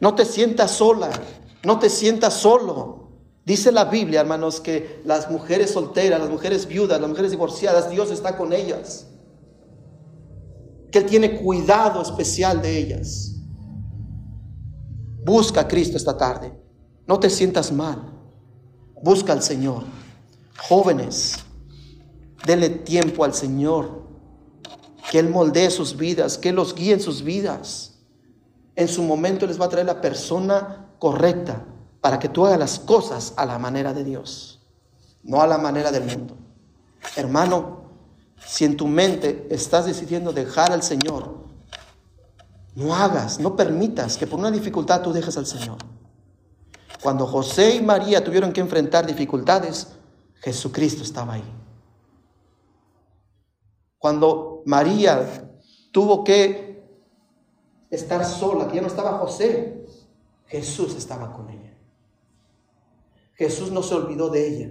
No 0.00 0.14
te 0.14 0.24
sientas 0.24 0.70
sola, 0.70 1.10
no 1.64 1.78
te 1.78 1.90
sientas 1.90 2.34
solo. 2.34 3.07
Dice 3.48 3.72
la 3.72 3.86
Biblia, 3.86 4.20
hermanos, 4.20 4.60
que 4.60 5.00
las 5.06 5.30
mujeres 5.30 5.70
solteras, 5.70 6.20
las 6.20 6.28
mujeres 6.28 6.68
viudas, 6.68 7.00
las 7.00 7.08
mujeres 7.08 7.30
divorciadas, 7.30 7.88
Dios 7.88 8.10
está 8.10 8.36
con 8.36 8.52
ellas. 8.52 9.06
Que 10.92 10.98
Él 10.98 11.06
tiene 11.06 11.40
cuidado 11.40 12.02
especial 12.02 12.60
de 12.60 12.76
ellas. 12.76 13.36
Busca 15.24 15.62
a 15.62 15.68
Cristo 15.68 15.96
esta 15.96 16.14
tarde. 16.14 16.52
No 17.06 17.18
te 17.18 17.30
sientas 17.30 17.72
mal. 17.72 18.12
Busca 19.02 19.32
al 19.32 19.42
Señor. 19.42 19.84
Jóvenes, 20.68 21.38
Denle 22.44 22.68
tiempo 22.68 23.24
al 23.24 23.32
Señor. 23.32 24.02
Que 25.10 25.20
Él 25.20 25.30
moldee 25.30 25.70
sus 25.70 25.96
vidas, 25.96 26.36
que 26.36 26.50
Él 26.50 26.56
los 26.56 26.74
guíe 26.74 26.92
en 26.92 27.00
sus 27.00 27.22
vidas. 27.22 27.98
En 28.76 28.88
su 28.88 29.02
momento 29.02 29.46
les 29.46 29.58
va 29.58 29.64
a 29.64 29.70
traer 29.70 29.86
la 29.86 30.02
persona 30.02 30.90
correcta 30.98 31.64
para 32.00 32.18
que 32.18 32.28
tú 32.28 32.46
hagas 32.46 32.58
las 32.58 32.78
cosas 32.78 33.34
a 33.36 33.44
la 33.44 33.58
manera 33.58 33.92
de 33.92 34.04
Dios, 34.04 34.60
no 35.22 35.40
a 35.42 35.46
la 35.46 35.58
manera 35.58 35.90
del 35.90 36.04
mundo. 36.04 36.36
Hermano, 37.16 37.82
si 38.44 38.64
en 38.64 38.76
tu 38.76 38.86
mente 38.86 39.46
estás 39.50 39.86
decidiendo 39.86 40.32
dejar 40.32 40.72
al 40.72 40.82
Señor, 40.82 41.38
no 42.74 42.94
hagas, 42.94 43.40
no 43.40 43.56
permitas 43.56 44.16
que 44.16 44.26
por 44.26 44.38
una 44.38 44.50
dificultad 44.50 45.02
tú 45.02 45.12
dejes 45.12 45.36
al 45.36 45.46
Señor. 45.46 45.78
Cuando 47.02 47.26
José 47.26 47.76
y 47.76 47.82
María 47.82 48.22
tuvieron 48.22 48.52
que 48.52 48.60
enfrentar 48.60 49.06
dificultades, 49.06 49.88
Jesucristo 50.40 51.02
estaba 51.02 51.34
ahí. 51.34 51.54
Cuando 53.98 54.62
María 54.64 55.50
tuvo 55.90 56.22
que 56.22 56.68
estar 57.90 58.24
sola, 58.24 58.68
que 58.68 58.76
ya 58.76 58.82
no 58.82 58.88
estaba 58.88 59.18
José, 59.18 59.84
Jesús 60.46 60.94
estaba 60.94 61.32
con 61.32 61.50
ella. 61.50 61.67
Jesús 63.38 63.70
no 63.70 63.84
se 63.84 63.94
olvidó 63.94 64.30
de 64.30 64.48
ella. 64.48 64.70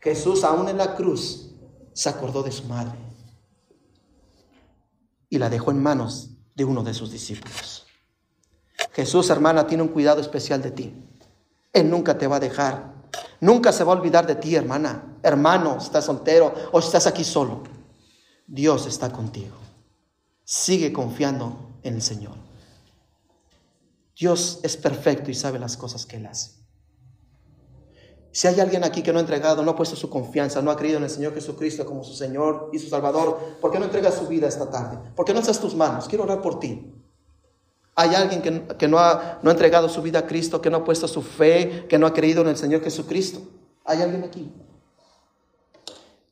Jesús 0.00 0.42
aún 0.42 0.68
en 0.68 0.76
la 0.76 0.96
cruz 0.96 1.54
se 1.92 2.08
acordó 2.08 2.42
de 2.42 2.52
su 2.52 2.64
madre. 2.64 2.98
y 5.30 5.38
la 5.38 5.50
dejó 5.50 5.70
en 5.70 5.82
manos 5.82 6.30
de 6.54 6.64
uno 6.64 6.82
de 6.82 6.94
sus 6.94 7.12
discípulos. 7.12 7.86
Jesús, 8.92 9.28
hermana, 9.28 9.66
tiene 9.66 9.82
un 9.82 9.90
cuidado 9.90 10.22
especial 10.22 10.62
de 10.62 10.70
ti. 10.70 10.94
Él 11.70 11.90
nunca 11.90 12.16
te 12.16 12.26
va 12.26 12.36
a 12.36 12.40
dejar. 12.40 12.94
Nunca 13.38 13.70
se 13.70 13.84
va 13.84 13.92
a 13.92 13.96
olvidar 13.96 14.26
de 14.26 14.36
ti, 14.36 14.54
hermana. 14.54 15.18
Hermano, 15.22 15.76
estás 15.76 16.06
soltero 16.06 16.54
o 16.72 16.78
estás 16.78 17.06
aquí 17.06 17.24
solo. 17.24 17.62
Dios 18.46 18.86
está 18.86 19.12
contigo. 19.12 19.54
Sigue 20.44 20.94
confiando 20.94 21.74
en 21.82 21.96
el 21.96 22.02
Señor. 22.02 22.36
Dios 24.16 24.60
es 24.62 24.78
perfecto 24.78 25.30
y 25.30 25.34
sabe 25.34 25.58
las 25.58 25.76
cosas 25.76 26.06
que 26.06 26.16
Él 26.16 26.24
hace. 26.24 26.57
Si 28.30 28.46
hay 28.46 28.60
alguien 28.60 28.84
aquí 28.84 29.02
que 29.02 29.12
no 29.12 29.18
ha 29.18 29.22
entregado, 29.22 29.62
no 29.62 29.70
ha 29.70 29.76
puesto 29.76 29.96
su 29.96 30.10
confianza, 30.10 30.60
no 30.60 30.70
ha 30.70 30.76
creído 30.76 30.98
en 30.98 31.04
el 31.04 31.10
Señor 31.10 31.34
Jesucristo 31.34 31.86
como 31.86 32.04
su 32.04 32.14
Señor 32.14 32.70
y 32.72 32.78
su 32.78 32.88
Salvador, 32.88 33.38
¿por 33.60 33.70
qué 33.70 33.78
no 33.78 33.86
entregas 33.86 34.14
su 34.14 34.26
vida 34.26 34.46
esta 34.46 34.70
tarde? 34.70 34.98
¿Por 35.14 35.24
qué 35.24 35.32
no 35.32 35.40
haces 35.40 35.58
tus 35.58 35.74
manos? 35.74 36.06
Quiero 36.08 36.24
orar 36.24 36.42
por 36.42 36.60
ti. 36.60 36.92
Hay 37.94 38.14
alguien 38.14 38.40
que, 38.42 38.86
no, 38.88 38.98
ha, 38.98 39.40
no 39.42 39.50
ha 39.50 39.52
entregado 39.52 39.88
su 39.88 40.02
vida 40.02 40.20
a 40.20 40.26
Cristo, 40.26 40.60
que 40.60 40.70
no 40.70 40.78
ha 40.78 40.84
puesto 40.84 41.08
su 41.08 41.20
fe, 41.20 41.86
que 41.88 41.98
no 41.98 42.06
ha 42.06 42.12
creído 42.12 42.42
en 42.42 42.48
el 42.48 42.56
Señor 42.56 42.82
Jesucristo. 42.82 43.40
¿Hay 43.84 44.02
alguien 44.02 44.22
aquí? 44.22 44.52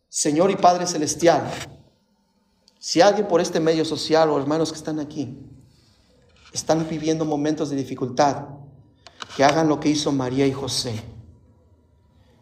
Señor 0.09 0.51
y 0.51 0.57
Padre 0.57 0.86
Celestial, 0.86 1.51
si 2.78 3.01
alguien 3.01 3.26
por 3.26 3.40
este 3.40 3.59
medio 3.59 3.84
social 3.84 4.30
o 4.30 4.38
hermanos 4.38 4.70
que 4.70 4.78
están 4.78 5.01
aquí 5.01 5.38
están 6.53 6.86
viviendo 6.88 7.24
momentos 7.24 7.68
de 7.70 7.76
dificultad, 7.76 8.44
que 9.36 9.44
hagan 9.44 9.68
lo 9.68 9.80
que 9.80 9.88
hizo 9.88 10.12
María 10.12 10.47
y 10.47 10.53
José 10.53 11.15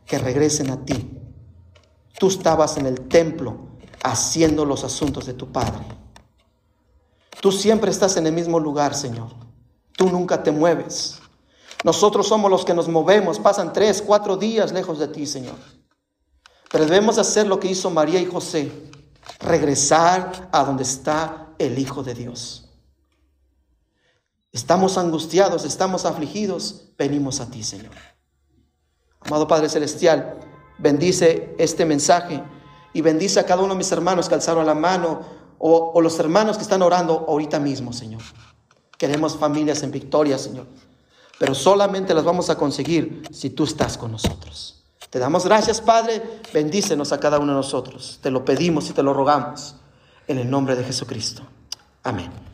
que 0.07 0.19
regresen 0.19 0.71
a 0.71 0.85
ti. 0.85 1.19
Tú 2.19 2.29
estabas 2.29 2.77
en 2.77 2.87
el 2.87 3.09
templo 3.09 3.69
haciendo 4.03 4.65
los 4.65 4.85
asuntos 4.85 5.27
de 5.27 5.35
tu 5.35 5.51
Padre. 5.51 5.85
Tú 7.41 7.51
siempre 7.53 7.91
estás 7.91 8.17
en 8.17 8.27
el 8.27 8.33
mismo 8.33 8.61
lugar, 8.61 8.95
Señor. 8.95 9.31
Tú 9.97 10.09
nunca 10.09 10.43
te 10.43 10.51
mueves. 10.51 11.21
Nosotros 11.83 12.27
somos 12.29 12.51
los 12.51 12.65
que 12.65 12.75
nos 12.75 12.89
movemos, 12.89 13.39
pasan 13.39 13.73
tres, 13.73 14.01
cuatro 14.01 14.37
días 14.37 14.73
lejos 14.73 14.99
de 14.99 15.09
ti, 15.09 15.27
Señor. 15.27 15.57
Pero 16.71 16.87
debemos 16.87 17.19
hacer 17.19 17.47
lo 17.47 17.61
que 17.61 17.69
hizo 17.69 17.91
María 17.91 18.21
y 18.21 18.27
José, 18.27 18.73
regresar 19.41 20.49
a 20.51 20.65
donde 20.65 20.83
está 20.83 21.51
el 21.59 21.79
Hijo 21.79 22.03
de 22.03 22.15
Dios. 22.15 22.69
Estamos 24.53 24.97
angustiados, 24.99 25.65
estamos 25.65 26.05
afligidos, 26.05 26.87
venimos 26.97 27.41
a 27.41 27.51
ti, 27.51 27.63
Señor. 27.63 27.93
Amado 29.27 29.49
Padre 29.49 29.68
Celestial, 29.68 30.39
bendice 30.79 31.55
este 31.59 31.85
mensaje 31.85 32.43
y 32.93 33.01
bendice 33.01 33.41
a 33.41 33.47
cada 33.47 33.62
uno 33.62 33.75
de 33.75 33.79
mis 33.79 33.93
hermanos 33.93 34.29
que 34.29 34.35
alzaron 34.35 34.66
la 34.66 34.75
mano 34.75 35.20
o, 35.59 36.01
los 36.01 36.18
hermanos 36.18 36.57
que 36.57 36.62
están 36.62 36.83
orando 36.83 37.25
ahorita 37.27 37.59
mismo, 37.59 37.93
Señor. 37.93 38.20
Queremos 38.99 39.37
familias 39.37 39.83
en 39.83 39.91
victoria, 39.91 40.37
Señor. 40.39 40.66
Pero 41.39 41.55
solamente 41.55 42.12
las 42.14 42.25
vamos 42.25 42.51
a 42.51 42.57
conseguir 42.57 43.22
si 43.33 43.51
tú 43.51 43.64
estás 43.64 43.97
con 43.97 44.12
nosotros. 44.12 44.85
Te 45.11 45.18
damos 45.18 45.45
gracias, 45.45 45.81
Padre. 45.81 46.41
Bendícenos 46.53 47.12
a 47.12 47.18
cada 47.18 47.39
uno 47.39 47.53
de 47.53 47.57
nosotros. 47.57 48.18
Te 48.22 48.31
lo 48.31 48.45
pedimos 48.45 48.91
y 48.91 48.93
te 48.93 49.03
lo 49.03 49.14
rogamos. 49.14 49.77
En 50.27 50.39
el 50.39 50.51
nombre 50.51 50.77
de 50.77 50.85
Jesucristo. 50.85 51.43
Amén. 52.03 52.54